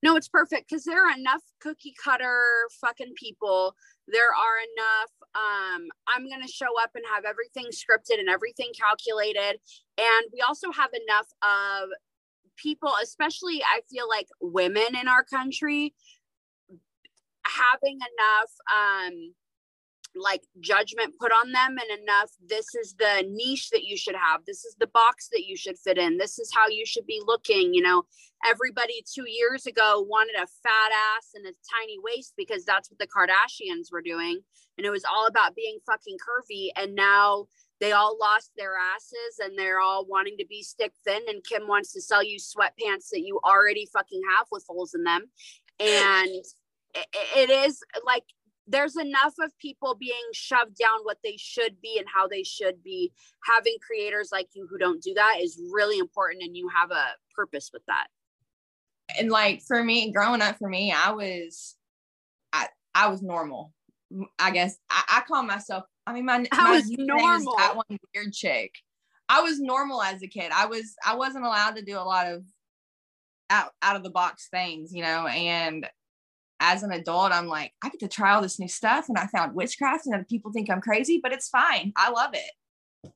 No, 0.04 0.16
it's 0.16 0.28
perfect 0.30 0.70
because 0.70 0.84
there 0.84 1.04
are 1.08 1.18
enough 1.18 1.42
cookie 1.60 1.94
cutter 2.04 2.42
fucking 2.82 3.14
people. 3.16 3.76
There 4.08 4.30
are 4.30 4.58
enough. 4.76 5.12
Um, 5.36 5.88
I'm 6.08 6.30
gonna 6.30 6.48
show 6.48 6.80
up 6.82 6.92
and 6.96 7.04
have 7.14 7.26
everything 7.26 7.66
scripted 7.72 8.20
and 8.20 8.30
everything 8.30 8.72
calculated, 8.80 9.60
and 9.98 10.26
we 10.34 10.42
also 10.42 10.72
have 10.72 10.92
enough 10.94 11.28
of 11.42 11.90
people, 12.58 12.94
especially 13.02 13.64
I 13.64 13.82
feel 13.90 14.08
like 14.08 14.28
women 14.42 14.96
in 15.00 15.08
our 15.08 15.24
country, 15.24 15.94
having 17.46 17.98
enough 17.98 18.52
um 18.74 19.34
like 20.22 20.44
judgment 20.60 21.14
put 21.20 21.32
on 21.32 21.52
them 21.52 21.78
and 21.78 22.02
enough 22.02 22.32
this 22.48 22.74
is 22.76 22.96
the 22.98 23.24
niche 23.30 23.70
that 23.72 23.84
you 23.84 23.98
should 23.98 24.16
have. 24.16 24.42
This 24.46 24.66
is 24.66 24.76
the 24.80 24.88
box 24.88 25.30
that 25.32 25.46
you 25.46 25.56
should 25.56 25.78
fit 25.78 25.98
in. 25.98 26.18
This 26.18 26.40
is 26.40 26.52
how 26.56 26.68
you 26.68 26.86
should 26.86 27.06
be 27.06 27.22
looking. 27.26 27.74
You 27.74 27.82
know 27.82 28.04
everybody 28.46 29.04
2 29.14 29.26
years 29.28 29.66
ago 29.66 30.06
wanted 30.08 30.36
a 30.36 30.48
fat 30.48 30.92
ass 31.18 31.32
and 31.34 31.46
a 31.46 31.54
tiny 31.80 31.98
waist 32.04 32.34
because 32.38 32.64
that's 32.66 32.90
what 32.92 33.00
the 33.00 33.08
kardashians 33.08 33.92
were 33.92 34.02
doing 34.02 34.40
and 34.78 34.86
it 34.86 34.92
was 34.92 35.04
all 35.12 35.26
about 35.26 35.56
being 35.56 35.80
fucking 35.88 36.18
curvy 36.18 36.70
and 36.76 36.94
now 36.94 37.48
they 37.80 37.92
all 37.92 38.18
lost 38.20 38.52
their 38.58 38.74
asses 38.96 39.40
and 39.40 39.58
they're 39.58 39.80
all 39.80 40.06
wanting 40.08 40.36
to 40.38 40.46
be 40.48 40.64
stick 40.64 40.94
thin 41.06 41.22
and 41.28 41.44
kim 41.44 41.68
wants 41.68 41.94
to 41.94 42.02
sell 42.02 42.24
you 42.24 42.38
sweatpants 42.38 43.10
that 43.12 43.22
you 43.22 43.40
already 43.44 43.88
fucking 43.92 44.22
have 44.36 44.48
with 44.52 44.66
holes 44.68 44.94
in 44.94 45.04
them. 45.04 45.26
And 45.80 46.44
it 47.36 47.50
is 47.52 47.84
like 48.04 48.24
there's 48.68 48.98
enough 48.98 49.34
of 49.40 49.58
people 49.60 49.96
being 49.96 50.14
shoved 50.34 50.76
down 50.78 51.00
what 51.04 51.18
they 51.24 51.36
should 51.38 51.82
be 51.82 51.98
and 51.98 52.08
how 52.14 52.28
they 52.28 52.44
should 52.44 52.84
be. 52.84 53.12
Having 53.44 53.78
creators 53.86 54.30
like 54.32 54.50
you 54.54 54.68
who 54.70 54.78
don't 54.78 55.02
do 55.02 55.14
that 55.14 55.38
is 55.42 55.62
really 55.72 55.98
important 55.98 56.44
and 56.44 56.56
you 56.56 56.70
have 56.70 56.92
a 56.92 57.06
purpose 57.34 57.70
with 57.72 57.84
that. 57.88 58.08
And 59.18 59.32
like 59.32 59.62
for 59.66 59.84
me 59.84 60.12
growing 60.12 60.42
up 60.42 60.58
for 60.58 60.68
me 60.68 60.92
i 60.92 61.12
was 61.12 61.76
i 62.52 62.68
i 62.94 63.08
was 63.08 63.22
normal. 63.22 63.74
I 64.38 64.52
guess 64.52 64.78
i, 64.90 65.04
I 65.10 65.22
call 65.22 65.44
myself 65.44 65.86
i 66.06 66.14
mean 66.14 66.26
my, 66.26 66.46
I 66.52 66.64
my 66.64 66.72
was 66.72 66.90
normal 66.90 67.56
that 67.58 67.76
one 67.76 67.98
weird 68.14 68.34
chick. 68.34 68.76
I 69.30 69.42
was 69.42 69.60
normal 69.60 70.02
as 70.02 70.22
a 70.22 70.28
kid. 70.28 70.52
I 70.54 70.66
was 70.66 70.96
i 71.06 71.16
wasn't 71.16 71.46
allowed 71.46 71.78
to 71.78 71.84
do 71.84 71.98
a 71.98 72.04
lot 72.04 72.28
of 72.28 72.44
out 73.50 73.72
out 73.82 73.96
of 73.96 74.04
the 74.04 74.10
box 74.10 74.50
things 74.50 74.94
you 74.94 75.02
know 75.02 75.26
and 75.28 75.88
as 76.60 76.84
an 76.84 76.92
adult, 76.92 77.32
I'm 77.32 77.48
like, 77.48 77.74
I 77.84 77.90
get 77.90 78.00
to 78.00 78.08
try 78.08 78.34
all 78.34 78.42
this 78.42 78.60
new 78.60 78.68
stuff. 78.68 79.10
And 79.10 79.18
I 79.18 79.28
found 79.28 79.56
witchcraft, 79.56 80.08
and 80.08 80.28
people 80.28 80.52
think 80.52 80.70
I'm 80.70 80.82
crazy, 80.82 81.20
but 81.22 81.34
it's 81.34 81.50
fine. 81.50 81.94
I 81.96 82.10
love 82.10 82.32
it. 82.34 83.12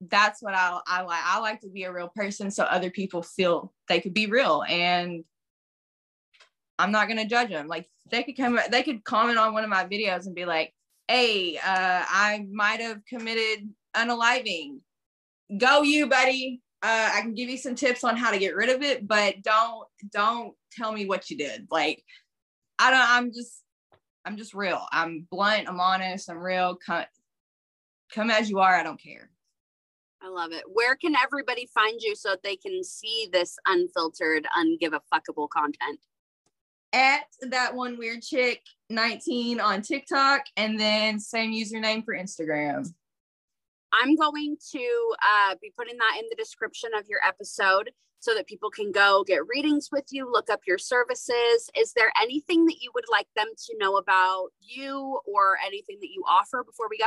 That's 0.00 0.42
what 0.42 0.54
I, 0.54 0.78
I 0.86 1.02
like. 1.02 1.22
I 1.24 1.40
like 1.40 1.60
to 1.60 1.68
be 1.68 1.84
a 1.84 1.92
real 1.92 2.10
person 2.14 2.50
so 2.50 2.64
other 2.64 2.90
people 2.90 3.22
feel 3.22 3.72
they 3.88 4.00
could 4.00 4.14
be 4.14 4.26
real. 4.26 4.62
And 4.68 5.24
I'm 6.78 6.92
not 6.92 7.08
going 7.08 7.18
to 7.18 7.26
judge 7.26 7.50
them. 7.50 7.66
Like 7.66 7.88
they 8.10 8.22
could 8.22 8.36
come, 8.36 8.60
they 8.70 8.84
could 8.84 9.02
comment 9.04 9.38
on 9.38 9.52
one 9.52 9.64
of 9.64 9.70
my 9.70 9.84
videos 9.84 10.26
and 10.26 10.34
be 10.34 10.44
like, 10.44 10.72
hey, 11.08 11.56
uh, 11.58 12.04
I 12.06 12.46
might 12.52 12.80
have 12.80 13.04
committed 13.06 13.68
unaliving. 13.96 14.78
Go 15.58 15.82
you, 15.82 16.06
buddy. 16.06 16.60
Uh, 16.80 17.10
I 17.14 17.20
can 17.22 17.34
give 17.34 17.48
you 17.48 17.56
some 17.56 17.74
tips 17.74 18.04
on 18.04 18.16
how 18.16 18.30
to 18.30 18.38
get 18.38 18.54
rid 18.54 18.68
of 18.68 18.82
it, 18.82 19.08
but 19.08 19.42
don't 19.42 19.84
don't 20.12 20.54
tell 20.70 20.92
me 20.92 21.06
what 21.06 21.28
you 21.28 21.36
did. 21.36 21.66
Like 21.72 22.04
I 22.78 22.90
don't, 22.90 23.08
I'm 23.08 23.32
just, 23.32 23.62
I'm 24.24 24.36
just 24.36 24.54
real. 24.54 24.86
I'm 24.92 25.26
blunt. 25.30 25.68
I'm 25.68 25.80
honest. 25.80 26.30
I'm 26.30 26.38
real. 26.38 26.76
Come, 26.76 27.04
come 28.12 28.30
as 28.30 28.50
you 28.50 28.58
are. 28.58 28.74
I 28.74 28.82
don't 28.82 29.00
care. 29.00 29.30
I 30.22 30.28
love 30.28 30.52
it. 30.52 30.64
Where 30.66 30.96
can 30.96 31.14
everybody 31.16 31.66
find 31.72 32.00
you 32.00 32.14
so 32.14 32.30
that 32.30 32.42
they 32.42 32.56
can 32.56 32.82
see 32.82 33.28
this 33.32 33.56
unfiltered, 33.66 34.46
ungive 34.56 34.94
a 34.94 35.02
fuckable 35.12 35.48
content? 35.48 36.00
At 36.92 37.24
that 37.42 37.74
one 37.74 37.98
weird 37.98 38.22
chick 38.22 38.62
19 38.90 39.60
on 39.60 39.82
TikTok 39.82 40.42
and 40.56 40.80
then 40.80 41.20
same 41.20 41.52
username 41.52 42.04
for 42.04 42.14
Instagram. 42.14 42.92
I'm 43.92 44.16
going 44.16 44.56
to 44.72 45.14
uh, 45.22 45.54
be 45.60 45.72
putting 45.76 45.96
that 45.96 46.16
in 46.18 46.26
the 46.28 46.36
description 46.36 46.90
of 46.98 47.06
your 47.08 47.20
episode 47.26 47.90
so 48.20 48.34
that 48.34 48.46
people 48.46 48.70
can 48.70 48.92
go 48.92 49.24
get 49.26 49.46
readings 49.46 49.88
with 49.92 50.06
you, 50.10 50.30
look 50.30 50.50
up 50.50 50.60
your 50.66 50.78
services. 50.78 51.70
Is 51.76 51.92
there 51.94 52.12
anything 52.20 52.64
that 52.66 52.82
you 52.82 52.90
would 52.94 53.04
like 53.10 53.28
them 53.36 53.48
to 53.66 53.78
know 53.78 53.96
about 53.96 54.48
you 54.60 55.20
or 55.26 55.58
anything 55.64 55.98
that 56.00 56.10
you 56.10 56.24
offer 56.28 56.64
before 56.64 56.88
we 56.90 56.98
go? 56.98 57.06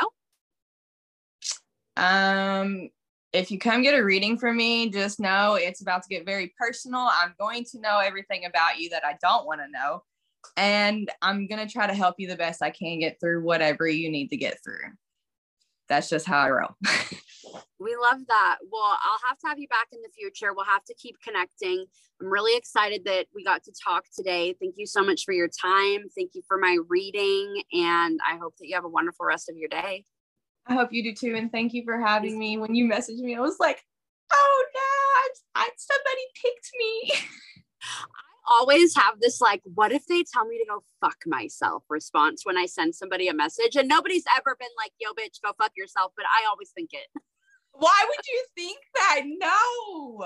Um, 2.01 2.89
if 3.33 3.51
you 3.51 3.59
come 3.59 3.81
get 3.81 3.97
a 3.97 4.03
reading 4.03 4.37
from 4.37 4.57
me, 4.57 4.89
just 4.89 5.19
know 5.19 5.55
it's 5.55 5.81
about 5.81 6.03
to 6.03 6.09
get 6.09 6.25
very 6.25 6.53
personal. 6.57 7.09
I'm 7.11 7.33
going 7.39 7.65
to 7.71 7.79
know 7.79 7.99
everything 7.99 8.45
about 8.45 8.79
you 8.79 8.89
that 8.89 9.05
I 9.05 9.15
don't 9.21 9.45
want 9.45 9.61
to 9.61 9.71
know. 9.71 10.03
And 10.57 11.09
I'm 11.21 11.47
going 11.47 11.65
to 11.65 11.71
try 11.71 11.87
to 11.87 11.93
help 11.93 12.15
you 12.17 12.27
the 12.27 12.35
best 12.35 12.61
I 12.61 12.71
can 12.71 12.99
get 12.99 13.19
through 13.19 13.43
whatever 13.43 13.87
you 13.87 14.09
need 14.09 14.29
to 14.29 14.37
get 14.37 14.57
through. 14.63 14.91
That's 15.91 16.07
just 16.07 16.25
how 16.25 16.39
I 16.39 16.49
roll. 16.49 16.75
We 17.79 17.97
love 17.99 18.19
that. 18.27 18.57
Well, 18.71 18.83
I'll 18.83 19.19
have 19.27 19.39
to 19.39 19.47
have 19.47 19.57
you 19.57 19.67
back 19.67 19.87
in 19.91 19.99
the 20.03 20.09
future. 20.15 20.53
We'll 20.53 20.65
have 20.65 20.83
to 20.85 20.93
keep 20.93 21.15
connecting. 21.21 21.83
I'm 22.21 22.27
really 22.27 22.55
excited 22.55 23.05
that 23.05 23.25
we 23.33 23.43
got 23.43 23.63
to 23.63 23.73
talk 23.83 24.05
today. 24.15 24.55
Thank 24.61 24.75
you 24.77 24.85
so 24.85 25.03
much 25.03 25.23
for 25.25 25.33
your 25.33 25.47
time. 25.47 26.03
Thank 26.15 26.35
you 26.35 26.43
for 26.47 26.59
my 26.59 26.77
reading. 26.87 27.63
And 27.73 28.19
I 28.25 28.37
hope 28.37 28.53
that 28.59 28.67
you 28.67 28.75
have 28.75 28.85
a 28.85 28.89
wonderful 28.89 29.25
rest 29.25 29.49
of 29.49 29.57
your 29.57 29.67
day. 29.67 30.05
I 30.67 30.75
hope 30.75 30.89
you 30.91 31.03
do 31.03 31.15
too. 31.15 31.35
And 31.35 31.51
thank 31.51 31.73
you 31.73 31.83
for 31.83 31.99
having 31.99 32.37
me. 32.37 32.57
When 32.57 32.75
you 32.75 32.85
messaged 32.85 33.17
me, 33.17 33.35
I 33.35 33.41
was 33.41 33.57
like, 33.59 33.81
oh 34.31 34.65
no, 34.75 35.61
I, 35.61 35.69
somebody 35.75 36.21
picked 36.39 36.69
me. 36.77 37.13
Always 38.49 38.95
have 38.95 39.19
this 39.19 39.39
like, 39.39 39.61
what 39.63 39.91
if 39.91 40.05
they 40.07 40.23
tell 40.23 40.45
me 40.45 40.57
to 40.57 40.65
go 40.67 40.83
fuck 40.99 41.17
myself 41.25 41.83
response 41.89 42.41
when 42.43 42.57
I 42.57 42.65
send 42.65 42.95
somebody 42.95 43.27
a 43.27 43.33
message? 43.33 43.75
And 43.75 43.87
nobody's 43.87 44.25
ever 44.35 44.55
been 44.59 44.69
like, 44.77 44.91
yo, 44.99 45.11
bitch, 45.11 45.41
go 45.43 45.51
fuck 45.57 45.71
yourself. 45.75 46.11
But 46.15 46.25
I 46.25 46.47
always 46.49 46.71
think 46.71 46.89
it. 46.93 47.07
Why 47.73 48.05
would 48.07 48.25
you 48.27 48.45
think 48.55 48.79
that? 48.95 49.21
No. 49.25 50.25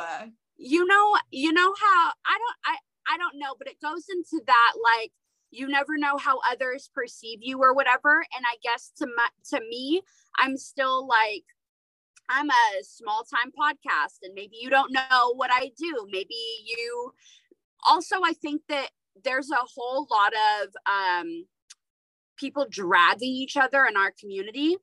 You 0.58 0.86
know, 0.86 1.18
you 1.32 1.52
know 1.52 1.74
how 1.80 2.12
I 2.26 2.38
don't 2.38 2.58
I 2.66 2.78
I 3.14 3.18
don't 3.18 3.38
know, 3.38 3.56
but 3.58 3.68
it 3.68 3.82
goes 3.82 4.06
into 4.10 4.44
that 4.48 4.74
like 4.84 5.12
you 5.52 5.68
never 5.68 5.98
know 5.98 6.18
how 6.18 6.40
others 6.50 6.90
perceive 6.94 7.40
you 7.42 7.60
or 7.62 7.74
whatever 7.74 8.26
and 8.36 8.46
I 8.46 8.56
guess 8.64 8.92
to 8.98 9.06
my, 9.06 9.28
to 9.52 9.60
me, 9.70 10.02
I'm 10.38 10.58
still 10.58 11.08
like 11.08 11.44
I'm 12.30 12.50
a 12.50 12.84
small 12.84 13.24
time 13.24 13.52
podcast 13.52 14.20
and 14.24 14.34
maybe 14.34 14.58
you 14.60 14.70
don't 14.70 14.92
know 14.92 15.34
what 15.36 15.52
I 15.54 15.72
do. 15.78 16.08
Maybe 16.10 16.36
you 16.66 17.14
also 17.88 18.18
I 18.24 18.34
think 18.34 18.62
that 18.70 18.90
there's 19.24 19.50
a 19.50 19.66
whole 19.76 20.08
lot 20.12 20.34
of 20.62 20.70
um 20.86 21.46
people 22.38 22.66
dragging 22.70 23.30
each 23.32 23.58
other 23.58 23.86
in 23.86 23.96
our 23.96 24.14
community 24.20 24.76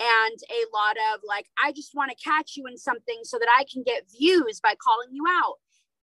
and 0.00 0.38
a 0.50 0.62
lot 0.76 0.96
of 1.12 1.20
like 1.26 1.46
i 1.62 1.72
just 1.72 1.94
want 1.94 2.10
to 2.10 2.24
catch 2.24 2.56
you 2.56 2.64
in 2.66 2.76
something 2.76 3.20
so 3.22 3.38
that 3.38 3.48
i 3.58 3.64
can 3.72 3.82
get 3.84 4.10
views 4.18 4.60
by 4.60 4.74
calling 4.82 5.08
you 5.12 5.24
out. 5.28 5.56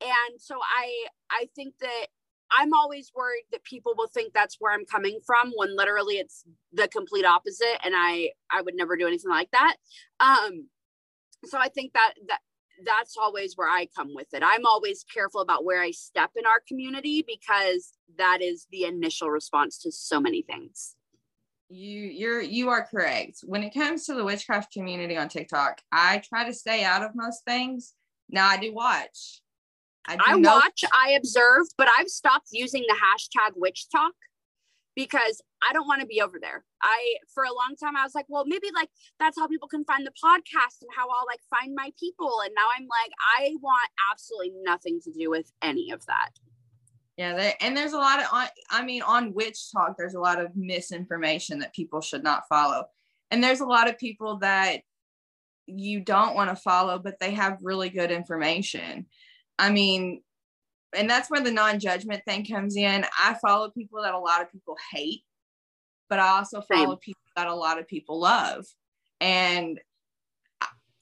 And 0.02 0.40
so 0.40 0.56
i 0.62 1.06
i 1.30 1.48
think 1.56 1.74
that 1.80 2.06
i'm 2.56 2.72
always 2.72 3.10
worried 3.14 3.44
that 3.52 3.64
people 3.64 3.94
will 3.96 4.08
think 4.08 4.32
that's 4.32 4.56
where 4.60 4.72
i'm 4.72 4.84
coming 4.84 5.18
from 5.26 5.52
when 5.56 5.76
literally 5.76 6.14
it's 6.14 6.44
the 6.72 6.88
complete 6.88 7.24
opposite 7.24 7.78
and 7.84 7.94
i 7.96 8.30
i 8.52 8.62
would 8.62 8.74
never 8.76 8.96
do 8.96 9.06
anything 9.06 9.30
like 9.30 9.50
that. 9.52 9.76
Um 10.20 10.68
so 11.46 11.58
i 11.58 11.68
think 11.68 11.92
that 11.94 12.14
that 12.28 12.40
that's 12.84 13.16
always 13.16 13.56
where 13.56 13.68
I 13.68 13.86
come 13.96 14.14
with 14.14 14.28
it. 14.32 14.42
I'm 14.44 14.66
always 14.66 15.04
careful 15.12 15.40
about 15.40 15.64
where 15.64 15.80
I 15.80 15.90
step 15.90 16.30
in 16.36 16.46
our 16.46 16.60
community 16.66 17.24
because 17.26 17.92
that 18.18 18.42
is 18.42 18.66
the 18.70 18.84
initial 18.84 19.30
response 19.30 19.78
to 19.82 19.92
so 19.92 20.20
many 20.20 20.42
things. 20.42 20.94
You 21.68 22.00
you're 22.00 22.40
you 22.40 22.68
are 22.70 22.84
correct. 22.84 23.40
When 23.44 23.62
it 23.62 23.72
comes 23.72 24.06
to 24.06 24.14
the 24.14 24.24
witchcraft 24.24 24.72
community 24.72 25.16
on 25.16 25.28
tiktok 25.28 25.80
i 25.92 26.18
try 26.18 26.44
to 26.44 26.52
stay 26.52 26.82
out 26.82 27.04
of 27.04 27.12
most 27.14 27.44
things. 27.44 27.94
Now 28.28 28.48
i 28.48 28.56
do 28.56 28.74
watch. 28.74 29.40
I, 30.08 30.16
do 30.16 30.22
I 30.26 30.36
know- 30.36 30.54
watch 30.54 30.82
i 30.92 31.10
observe, 31.12 31.66
but 31.78 31.86
i've 31.98 32.08
stopped 32.08 32.48
using 32.50 32.84
the 32.88 32.96
hashtag 32.96 33.50
WitchTok 33.56 34.10
because 35.00 35.40
i 35.66 35.72
don't 35.72 35.86
want 35.86 36.00
to 36.00 36.06
be 36.06 36.20
over 36.20 36.38
there 36.38 36.62
i 36.82 37.14
for 37.32 37.44
a 37.44 37.54
long 37.54 37.74
time 37.80 37.96
i 37.96 38.04
was 38.04 38.14
like 38.14 38.26
well 38.28 38.44
maybe 38.46 38.68
like 38.74 38.90
that's 39.18 39.38
how 39.38 39.46
people 39.46 39.66
can 39.66 39.82
find 39.84 40.06
the 40.06 40.12
podcast 40.22 40.82
and 40.82 40.90
how 40.94 41.08
i'll 41.08 41.26
like 41.26 41.40
find 41.48 41.74
my 41.74 41.90
people 41.98 42.40
and 42.44 42.52
now 42.54 42.66
i'm 42.76 42.82
like 42.82 43.10
i 43.38 43.54
want 43.62 43.88
absolutely 44.12 44.52
nothing 44.62 45.00
to 45.02 45.10
do 45.10 45.30
with 45.30 45.50
any 45.62 45.90
of 45.90 46.04
that 46.04 46.30
yeah, 47.16 47.34
they, 47.34 47.54
and 47.60 47.76
there's 47.76 47.92
a 47.92 47.98
lot 47.98 48.18
of 48.20 48.48
I 48.70 48.82
mean 48.82 49.02
on 49.02 49.34
WitchTok 49.34 49.96
there's 49.98 50.14
a 50.14 50.20
lot 50.20 50.40
of 50.40 50.56
misinformation 50.56 51.58
that 51.58 51.74
people 51.74 52.00
should 52.00 52.24
not 52.24 52.48
follow. 52.48 52.84
And 53.30 53.44
there's 53.44 53.60
a 53.60 53.66
lot 53.66 53.90
of 53.90 53.98
people 53.98 54.38
that 54.38 54.80
you 55.66 56.00
don't 56.00 56.34
want 56.34 56.48
to 56.48 56.56
follow 56.56 56.98
but 56.98 57.20
they 57.20 57.32
have 57.32 57.58
really 57.60 57.90
good 57.90 58.10
information. 58.10 59.04
I 59.58 59.68
mean, 59.68 60.22
and 60.96 61.08
that's 61.08 61.30
where 61.30 61.40
the 61.40 61.52
non-judgment 61.52 62.22
thing 62.24 62.44
comes 62.44 62.76
in. 62.76 63.04
I 63.18 63.36
follow 63.40 63.70
people 63.70 64.02
that 64.02 64.14
a 64.14 64.18
lot 64.18 64.42
of 64.42 64.50
people 64.50 64.76
hate, 64.92 65.22
but 66.08 66.18
I 66.18 66.28
also 66.28 66.60
follow 66.62 66.94
Same. 66.94 66.98
people 66.98 67.22
that 67.36 67.46
a 67.46 67.54
lot 67.54 67.78
of 67.78 67.86
people 67.86 68.20
love. 68.20 68.66
And 69.20 69.80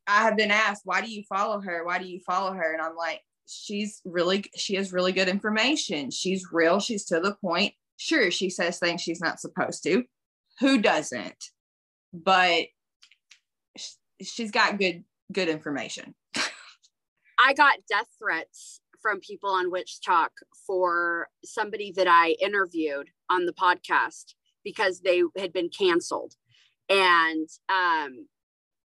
I 0.07 0.23
have 0.23 0.37
been 0.37 0.51
asked, 0.51 0.83
why 0.85 1.01
do 1.01 1.11
you 1.11 1.23
follow 1.29 1.61
her? 1.61 1.85
Why 1.85 1.99
do 1.99 2.07
you 2.07 2.21
follow 2.27 2.53
her? 2.53 2.73
And 2.73 2.83
I'm 2.83 2.97
like, 2.97 3.23
she's 3.47 4.01
really 4.05 4.45
she 4.57 4.75
has 4.77 4.93
really 4.93 5.13
good 5.13 5.29
information. 5.29 6.11
She's 6.11 6.47
real, 6.53 6.81
she's 6.81 7.05
to 7.07 7.21
the 7.21 7.35
point. 7.35 7.75
Sure, 7.97 8.31
she 8.31 8.51
says 8.51 8.79
things 8.79 9.01
she's 9.01 9.21
not 9.21 9.41
supposed 9.41 9.83
to. 9.85 10.05
Who 10.61 10.79
doesn't? 10.79 11.45
But 12.13 12.67
she's 14.23 14.51
got 14.51 14.79
good 14.79 15.05
good 15.33 15.49
information. 15.49 16.15
I 17.39 17.55
got 17.55 17.79
death 17.89 18.09
threats 18.19 18.81
from 19.01 19.21
people 19.21 19.51
on 19.51 19.71
WitchTok 19.71 20.29
for 20.67 21.29
somebody 21.45 21.93
that 21.97 22.09
I 22.09 22.37
interviewed 22.43 23.11
on 23.31 23.47
the 23.47 23.53
podcast 23.53 24.35
because 24.65 25.01
they 25.01 25.23
had 25.37 25.53
been 25.53 25.69
canceled. 25.69 26.35
And 26.89 27.49
um 27.69 28.27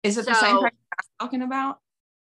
is 0.02 0.16
it 0.16 0.24
so, 0.24 0.30
the 0.30 0.34
same 0.36 0.56
person 0.56 0.78
I'm 0.92 1.26
talking 1.26 1.42
about? 1.42 1.78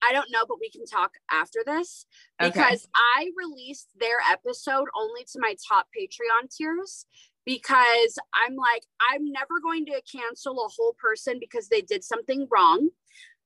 I 0.06 0.12
don't 0.12 0.32
know, 0.32 0.46
but 0.48 0.60
we 0.60 0.70
can 0.70 0.86
talk 0.86 1.14
after 1.32 1.64
this 1.66 2.06
because 2.38 2.58
okay. 2.58 2.92
I 3.18 3.32
released 3.38 3.88
their 3.98 4.18
episode 4.30 4.88
only 5.00 5.24
to 5.32 5.40
my 5.40 5.56
top 5.68 5.88
Patreon 5.98 6.54
tiers 6.56 7.06
because 7.46 8.18
I'm 8.34 8.56
like, 8.56 8.84
I'm 9.12 9.32
never 9.32 9.60
going 9.62 9.86
to 9.88 10.02
cancel 10.12 10.66
a 10.66 10.70
whole 10.70 10.96
person 11.02 11.38
because 11.40 11.70
they 11.70 11.82
did 11.82 12.04
something 12.04 12.48
wrong. 12.52 12.90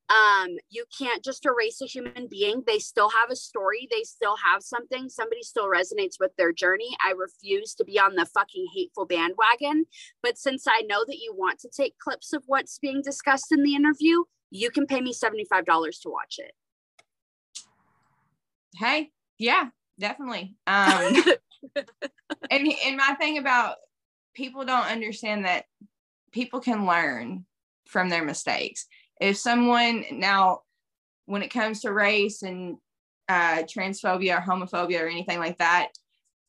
Um, 0.10 0.58
you 0.70 0.86
can't 0.98 1.24
just 1.24 1.46
erase 1.46 1.82
a 1.82 1.86
human 1.86 2.28
being. 2.30 2.64
They 2.66 2.80
still 2.80 3.10
have 3.10 3.30
a 3.30 3.36
story. 3.36 3.88
They 3.92 4.04
still 4.04 4.38
have 4.38 4.64
something. 4.64 5.10
Somebody 5.10 5.44
still 5.44 5.68
resonates 5.68 6.16
with 6.20 6.32
their 6.38 6.54
journey. 6.54 6.96
I 7.06 7.12
refuse 7.12 7.74
to 7.76 7.84
be 7.84 8.00
on 8.00 8.16
the 8.16 8.26
fucking 8.26 8.68
hateful 8.74 9.06
bandwagon. 9.06 9.86
But 10.24 10.38
since 10.38 10.66
I 10.68 10.82
know 10.88 11.04
that 11.06 11.18
you 11.18 11.34
want 11.36 11.60
to 11.60 11.70
take 11.70 12.00
clips 12.00 12.32
of 12.32 12.44
what's 12.48 12.80
being 12.80 13.02
discussed 13.02 13.52
in 13.52 13.64
the 13.64 13.76
interview, 13.76 14.24
you 14.50 14.70
can 14.70 14.86
pay 14.86 15.02
me 15.02 15.14
$75 15.14 15.66
to 16.02 16.10
watch 16.10 16.36
it. 16.38 16.54
Hey, 18.76 19.12
yeah, 19.38 19.70
definitely. 20.00 20.56
Um, 20.68 21.16
and, 22.50 22.74
and 22.86 22.98
my 22.98 23.16
thing 23.20 23.40
about 23.40 23.76
people 24.34 24.64
don't 24.64 24.90
understand 24.90 25.46
that 25.46 25.66
people 26.32 26.62
can 26.62 26.86
learn 26.86 27.46
from 27.88 28.10
their 28.10 28.24
mistakes. 28.24 28.88
If 29.20 29.38
someone 29.38 30.06
now, 30.12 30.62
when 31.26 31.42
it 31.42 31.50
comes 31.50 31.82
to 31.82 31.94
race 31.94 32.44
and 32.44 32.78
uh, 33.28 33.64
transphobia 33.64 34.38
or 34.38 34.42
homophobia 34.42 35.02
or 35.02 35.08
anything 35.08 35.40
like 35.40 35.58
that, 35.58 35.90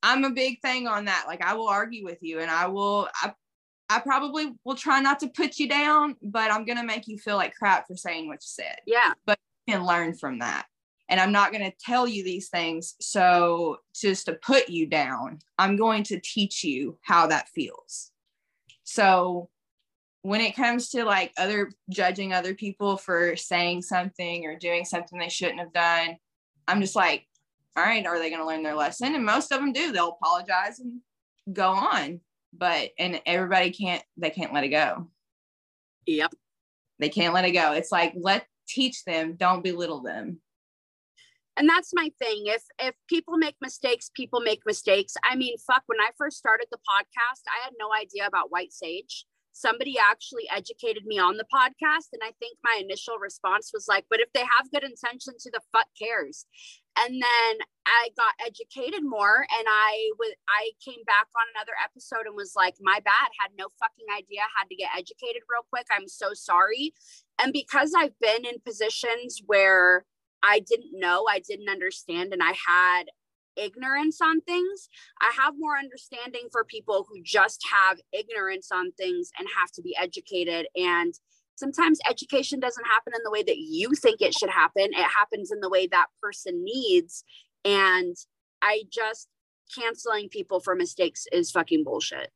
I'm 0.03 0.25
a 0.25 0.31
big 0.31 0.61
thing 0.61 0.87
on 0.87 1.07
that. 1.07 1.25
Like 1.27 1.43
I 1.43 1.55
will 1.55 1.69
argue 1.69 2.05
with 2.05 2.19
you 2.23 2.39
and 2.39 2.51
I 2.51 2.67
will, 2.69 3.09
I, 3.23 3.33
I 3.91 4.01
probably 4.01 4.55
will 4.65 4.77
try 4.77 5.01
not 5.01 5.19
to 5.21 5.29
put 5.29 5.59
you 5.59 5.69
down, 5.69 6.17
but 6.23 6.53
I'm 6.53 6.65
going 6.65 6.79
to 6.79 6.85
make 6.85 7.09
you 7.09 7.19
feel 7.19 7.37
like 7.37 7.55
crap 7.55 7.87
for 7.89 7.97
saying 7.97 8.29
what 8.29 8.35
you 8.35 8.39
said. 8.43 8.77
Yeah. 8.87 9.13
But 9.27 9.39
you 9.67 9.75
can 9.75 9.87
learn 9.87 10.15
from 10.15 10.39
that. 10.41 10.67
And 11.09 11.19
I'm 11.19 11.33
not 11.33 11.53
going 11.53 11.65
to 11.65 11.77
tell 11.81 12.07
you 12.07 12.23
these 12.23 12.51
things. 12.51 12.95
So 13.01 13.79
just 13.95 14.27
to 14.27 14.35
put 14.35 14.69
you 14.69 14.87
down, 14.87 15.39
I'm 15.59 15.77
going 15.77 16.03
to 16.05 16.21
teach 16.21 16.63
you 16.63 16.99
how 17.03 17.27
that 17.29 17.49
feels. 17.49 18.13
So 18.85 19.49
when 20.29 20.41
it 20.41 20.57
comes 20.57 20.91
to 20.91 21.05
like 21.05 21.33
other 21.39 21.71
judging 21.91 22.33
other 22.33 22.55
people 22.55 22.97
for 22.97 23.37
saying 23.37 23.83
something 23.83 24.45
or 24.45 24.59
doing 24.59 24.85
something 24.85 25.19
they 25.19 25.29
shouldn't 25.29 25.61
have 25.61 25.73
done, 25.73 26.17
I'm 26.67 26.81
just 26.81 26.97
like, 26.97 27.27
all 27.77 27.85
right, 27.85 28.07
are 28.07 28.19
they 28.19 28.31
going 28.31 28.43
to 28.43 28.47
learn 28.47 28.63
their 28.63 28.75
lesson? 28.75 29.15
And 29.15 29.25
most 29.25 29.53
of 29.53 29.61
them 29.61 29.73
do. 29.73 29.93
They'll 29.93 30.19
apologize 30.21 30.81
and 30.81 31.01
go 31.53 31.71
on 31.71 32.21
but 32.53 32.91
and 32.99 33.21
everybody 33.27 33.71
can't 33.71 34.03
they 34.17 34.31
can't 34.31 34.53
let 34.53 34.65
it 34.65 34.69
go. 34.69 35.09
Yep. 36.07 36.33
They 36.99 37.09
can't 37.09 37.35
let 37.35 37.45
it 37.45 37.53
go. 37.53 37.73
It's 37.73 37.93
like 37.93 38.15
let 38.17 38.47
teach 38.69 39.05
them 39.05 39.37
don't 39.37 39.65
belittle 39.65 40.03
them. 40.03 40.41
And 41.57 41.69
that's 41.69 41.91
my 41.93 42.11
thing. 42.21 42.45
If 42.47 42.63
if 42.79 42.95
people 43.09 43.37
make 43.37 43.57
mistakes 43.61 44.11
people 44.15 44.41
make 44.41 44.61
mistakes. 44.67 45.15
I 45.29 45.37
mean 45.37 45.57
fuck 45.59 45.83
when 45.87 46.01
i 46.01 46.11
first 46.17 46.39
started 46.39 46.67
the 46.71 46.79
podcast 46.79 47.43
i 47.49 47.65
had 47.65 47.73
no 47.79 47.89
idea 47.93 48.27
about 48.27 48.51
white 48.51 48.73
sage 48.73 49.27
somebody 49.59 49.97
actually 49.99 50.45
educated 50.55 51.05
me 51.05 51.19
on 51.19 51.37
the 51.37 51.45
podcast 51.53 52.15
and 52.15 52.23
i 52.23 52.31
think 52.39 52.57
my 52.63 52.79
initial 52.81 53.19
response 53.19 53.71
was 53.75 53.87
like 53.89 54.05
but 54.09 54.21
if 54.21 54.33
they 54.33 54.47
have 54.47 54.71
good 54.73 54.85
intentions 54.85 55.43
who 55.45 55.51
the 55.51 55.61
fuck 55.73 55.89
cares? 55.99 56.47
And 56.97 57.15
then 57.15 57.53
i 57.87 58.09
got 58.17 58.35
educated 58.45 59.03
more 59.05 59.47
and 59.51 59.67
i 59.69 60.11
was 60.19 60.33
i 60.49 60.71
came 60.85 61.03
back 61.07 61.27
on 61.37 61.47
another 61.55 61.73
episode 61.83 62.27
and 62.27 62.37
was 62.37 62.53
like 62.57 62.75
my 62.81 63.01
bad 63.05 63.31
had 63.41 63.51
no 63.59 63.67
fucking 63.81 64.07
idea 64.17 64.41
had 64.57 64.69
to 64.69 64.77
get 64.77 64.91
educated 64.97 65.43
real 65.49 65.67
quick 65.71 65.87
i'm 65.91 66.09
so 66.09 66.35
sorry. 66.35 66.93
And 67.41 67.53
because 67.53 67.93
i've 67.97 68.19
been 68.21 68.45
in 68.45 68.61
positions 68.65 69.43
where 69.47 70.05
i 70.43 70.61
didn't 70.61 70.93
know 70.95 71.27
i 71.29 71.41
didn't 71.41 71.69
understand 71.69 72.33
and 72.33 72.43
i 72.43 72.55
had 72.67 73.05
ignorance 73.59 74.21
on 74.21 74.41
things. 74.43 74.89
I 75.21 75.33
have 75.43 75.55
more 75.59 75.77
understanding 75.77 76.49
for 76.53 76.65
people 76.65 77.07
who 77.09 77.21
just 77.23 77.61
have 77.73 77.99
ignorance 78.13 78.69
on 78.73 78.93
things 78.93 79.31
and 79.39 79.49
have 79.59 79.71
to 79.73 79.83
be 79.83 79.97
educated. 80.01 80.67
And 80.77 81.15
sometimes 81.57 81.99
education 82.09 82.61
doesn't 82.61 82.87
happen 82.87 83.13
in 83.15 83.23
the 83.25 83.31
way 83.31 83.43
that 83.43 83.59
you 83.59 83.91
think 83.95 84.21
it 84.21 84.35
should 84.35 84.51
happen, 84.51 84.85
it 84.93 85.09
happens 85.17 85.51
in 85.51 85.61
the 85.61 85.69
way 85.69 85.87
that 85.89 86.07
person 86.23 86.65
needs. 86.65 87.25
And 87.65 88.17
I 88.63 88.85
just 88.91 89.29
canceling 89.77 90.29
people 90.29 90.61
for 90.61 90.75
mistakes 90.75 91.27
is 91.33 91.51
fucking 91.51 91.85
bullshit. 91.85 92.31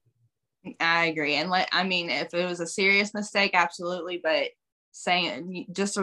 I 0.80 1.06
agree. 1.06 1.34
And 1.36 1.50
let, 1.50 1.68
I 1.72 1.84
mean, 1.84 2.10
if 2.10 2.34
it 2.34 2.46
was 2.46 2.60
a 2.60 2.66
serious 2.66 3.14
mistake, 3.14 3.52
absolutely. 3.54 4.20
But 4.22 4.50
saying 4.92 5.66
just 5.72 5.98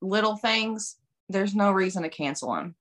little 0.00 0.36
things, 0.36 0.96
there's 1.28 1.54
no 1.54 1.72
reason 1.72 2.02
to 2.04 2.08
cancel 2.08 2.54
them. 2.54 2.74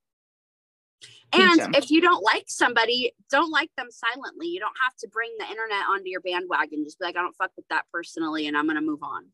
And 1.33 1.75
if 1.75 1.91
you 1.91 2.01
don't 2.01 2.23
like 2.23 2.45
somebody, 2.47 3.13
don't 3.29 3.51
like 3.51 3.69
them 3.77 3.87
silently. 3.91 4.47
You 4.47 4.59
don't 4.59 4.77
have 4.83 4.95
to 4.99 5.09
bring 5.09 5.29
the 5.37 5.45
internet 5.45 5.83
onto 5.89 6.07
your 6.07 6.21
bandwagon. 6.21 6.83
Just 6.85 6.99
be 6.99 7.05
like, 7.05 7.17
I 7.17 7.21
don't 7.21 7.35
fuck 7.35 7.51
with 7.57 7.67
that 7.69 7.83
personally, 7.93 8.47
and 8.47 8.57
I'm 8.57 8.65
gonna 8.65 8.81
move 8.81 9.03
on. 9.03 9.25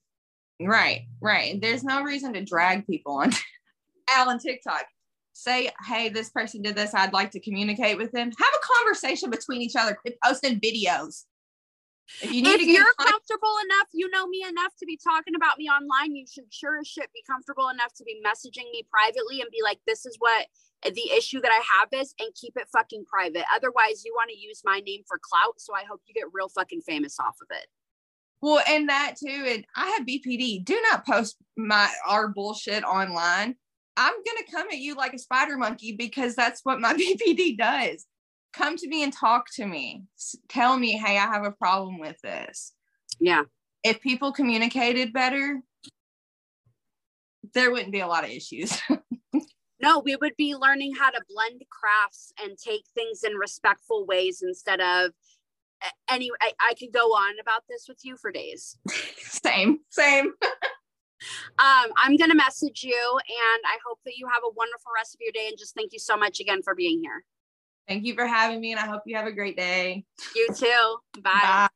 Right, 0.59 1.03
right. 1.21 1.59
There's 1.61 1.83
no 1.83 2.01
reason 2.01 2.33
to 2.33 2.43
drag 2.43 2.87
people 2.87 3.17
on 3.17 3.31
Alan 4.09 4.39
TikTok. 4.39 4.85
Say, 5.33 5.69
hey, 5.87 6.09
this 6.09 6.29
person 6.29 6.61
did 6.61 6.75
this. 6.75 6.93
I'd 6.93 7.13
like 7.13 7.31
to 7.31 7.39
communicate 7.39 7.97
with 7.97 8.11
them. 8.11 8.31
Have 8.37 8.53
a 8.53 8.77
conversation 8.79 9.29
between 9.29 9.61
each 9.61 9.75
other. 9.75 9.95
Quit 9.95 10.17
posting 10.23 10.59
videos. 10.59 11.23
If, 12.21 12.31
you 12.31 12.43
if 12.45 12.61
you're 12.61 12.93
comfortable 12.99 13.55
enough, 13.65 13.87
you 13.93 14.09
know 14.09 14.27
me 14.27 14.43
enough 14.47 14.73
to 14.79 14.85
be 14.85 14.99
talking 15.01 15.35
about 15.35 15.57
me 15.57 15.69
online, 15.69 16.15
you 16.15 16.25
should 16.27 16.51
sure 16.51 16.77
as 16.79 16.87
shit 16.87 17.09
be 17.13 17.23
comfortable 17.25 17.69
enough 17.69 17.93
to 17.95 18.03
be 18.03 18.21
messaging 18.25 18.69
me 18.71 18.85
privately 18.91 19.41
and 19.41 19.49
be 19.51 19.61
like, 19.63 19.79
this 19.87 20.05
is 20.05 20.17
what 20.19 20.47
the 20.83 21.11
issue 21.15 21.41
that 21.41 21.51
I 21.51 21.61
have 21.79 22.01
is 22.01 22.13
and 22.19 22.33
keep 22.35 22.53
it 22.55 22.67
fucking 22.71 23.05
private. 23.05 23.43
Otherwise, 23.53 24.03
you 24.05 24.13
want 24.15 24.29
to 24.29 24.37
use 24.37 24.61
my 24.65 24.81
name 24.85 25.01
for 25.07 25.19
clout. 25.21 25.55
So 25.59 25.73
I 25.73 25.83
hope 25.89 26.01
you 26.07 26.13
get 26.13 26.31
real 26.33 26.49
fucking 26.49 26.81
famous 26.81 27.19
off 27.19 27.35
of 27.41 27.47
it. 27.51 27.67
Well, 28.41 28.61
and 28.67 28.89
that 28.89 29.15
too, 29.17 29.45
and 29.47 29.65
I 29.75 29.87
have 29.91 30.05
BPD. 30.05 30.65
Do 30.65 30.77
not 30.91 31.05
post 31.05 31.37
my 31.55 31.89
our 32.05 32.27
bullshit 32.27 32.83
online. 32.83 33.55
I'm 33.95 34.13
gonna 34.13 34.45
come 34.51 34.67
at 34.69 34.79
you 34.79 34.95
like 34.95 35.13
a 35.13 35.19
spider 35.19 35.57
monkey 35.57 35.95
because 35.95 36.35
that's 36.35 36.61
what 36.63 36.81
my 36.81 36.93
BPD 36.93 37.57
does. 37.57 38.05
Come 38.53 38.75
to 38.77 38.87
me 38.87 39.03
and 39.03 39.13
talk 39.13 39.45
to 39.55 39.65
me. 39.65 40.03
Tell 40.49 40.77
me, 40.77 40.97
hey, 40.97 41.17
I 41.17 41.25
have 41.25 41.45
a 41.45 41.51
problem 41.51 41.99
with 41.99 42.19
this. 42.21 42.73
Yeah. 43.19 43.43
If 43.83 44.01
people 44.01 44.31
communicated 44.31 45.13
better, 45.13 45.61
there 47.53 47.71
wouldn't 47.71 47.91
be 47.91 48.01
a 48.01 48.07
lot 48.07 48.23
of 48.25 48.29
issues. 48.29 48.79
no 49.83 49.99
we 49.99 50.15
would 50.15 50.35
be 50.37 50.55
learning 50.55 50.93
how 50.95 51.09
to 51.09 51.21
blend 51.29 51.61
crafts 51.69 52.31
and 52.41 52.57
take 52.57 52.85
things 52.95 53.23
in 53.23 53.33
respectful 53.33 54.05
ways 54.05 54.41
instead 54.41 54.79
of 54.79 55.11
anyway 56.09 56.35
I, 56.41 56.53
I 56.69 56.73
could 56.73 56.93
go 56.93 57.07
on 57.07 57.35
about 57.39 57.63
this 57.69 57.85
with 57.87 57.99
you 58.03 58.15
for 58.17 58.31
days. 58.31 58.77
Same 59.17 59.79
same. 59.89 60.33
Um, 61.57 61.91
i'm 61.95 62.17
going 62.17 62.31
to 62.31 62.35
message 62.35 62.83
you 62.83 62.93
and 62.93 63.61
i 63.65 63.77
hope 63.87 63.99
that 64.03 64.17
you 64.17 64.27
have 64.27 64.41
a 64.43 64.51
wonderful 64.57 64.91
rest 64.93 65.15
of 65.15 65.21
your 65.21 65.31
day 65.31 65.47
and 65.47 65.57
just 65.57 65.73
thank 65.73 65.93
you 65.93 65.99
so 65.99 66.17
much 66.17 66.41
again 66.41 66.61
for 66.61 66.75
being 66.75 66.99
here. 67.01 67.23
Thank 67.87 68.03
you 68.03 68.13
for 68.13 68.25
having 68.25 68.59
me 68.59 68.71
and 68.71 68.79
i 68.79 68.85
hope 68.85 69.03
you 69.05 69.15
have 69.15 69.27
a 69.27 69.31
great 69.31 69.55
day. 69.55 70.03
You 70.35 70.49
too. 70.53 70.97
Bye, 71.21 71.39
bye. 71.41 71.67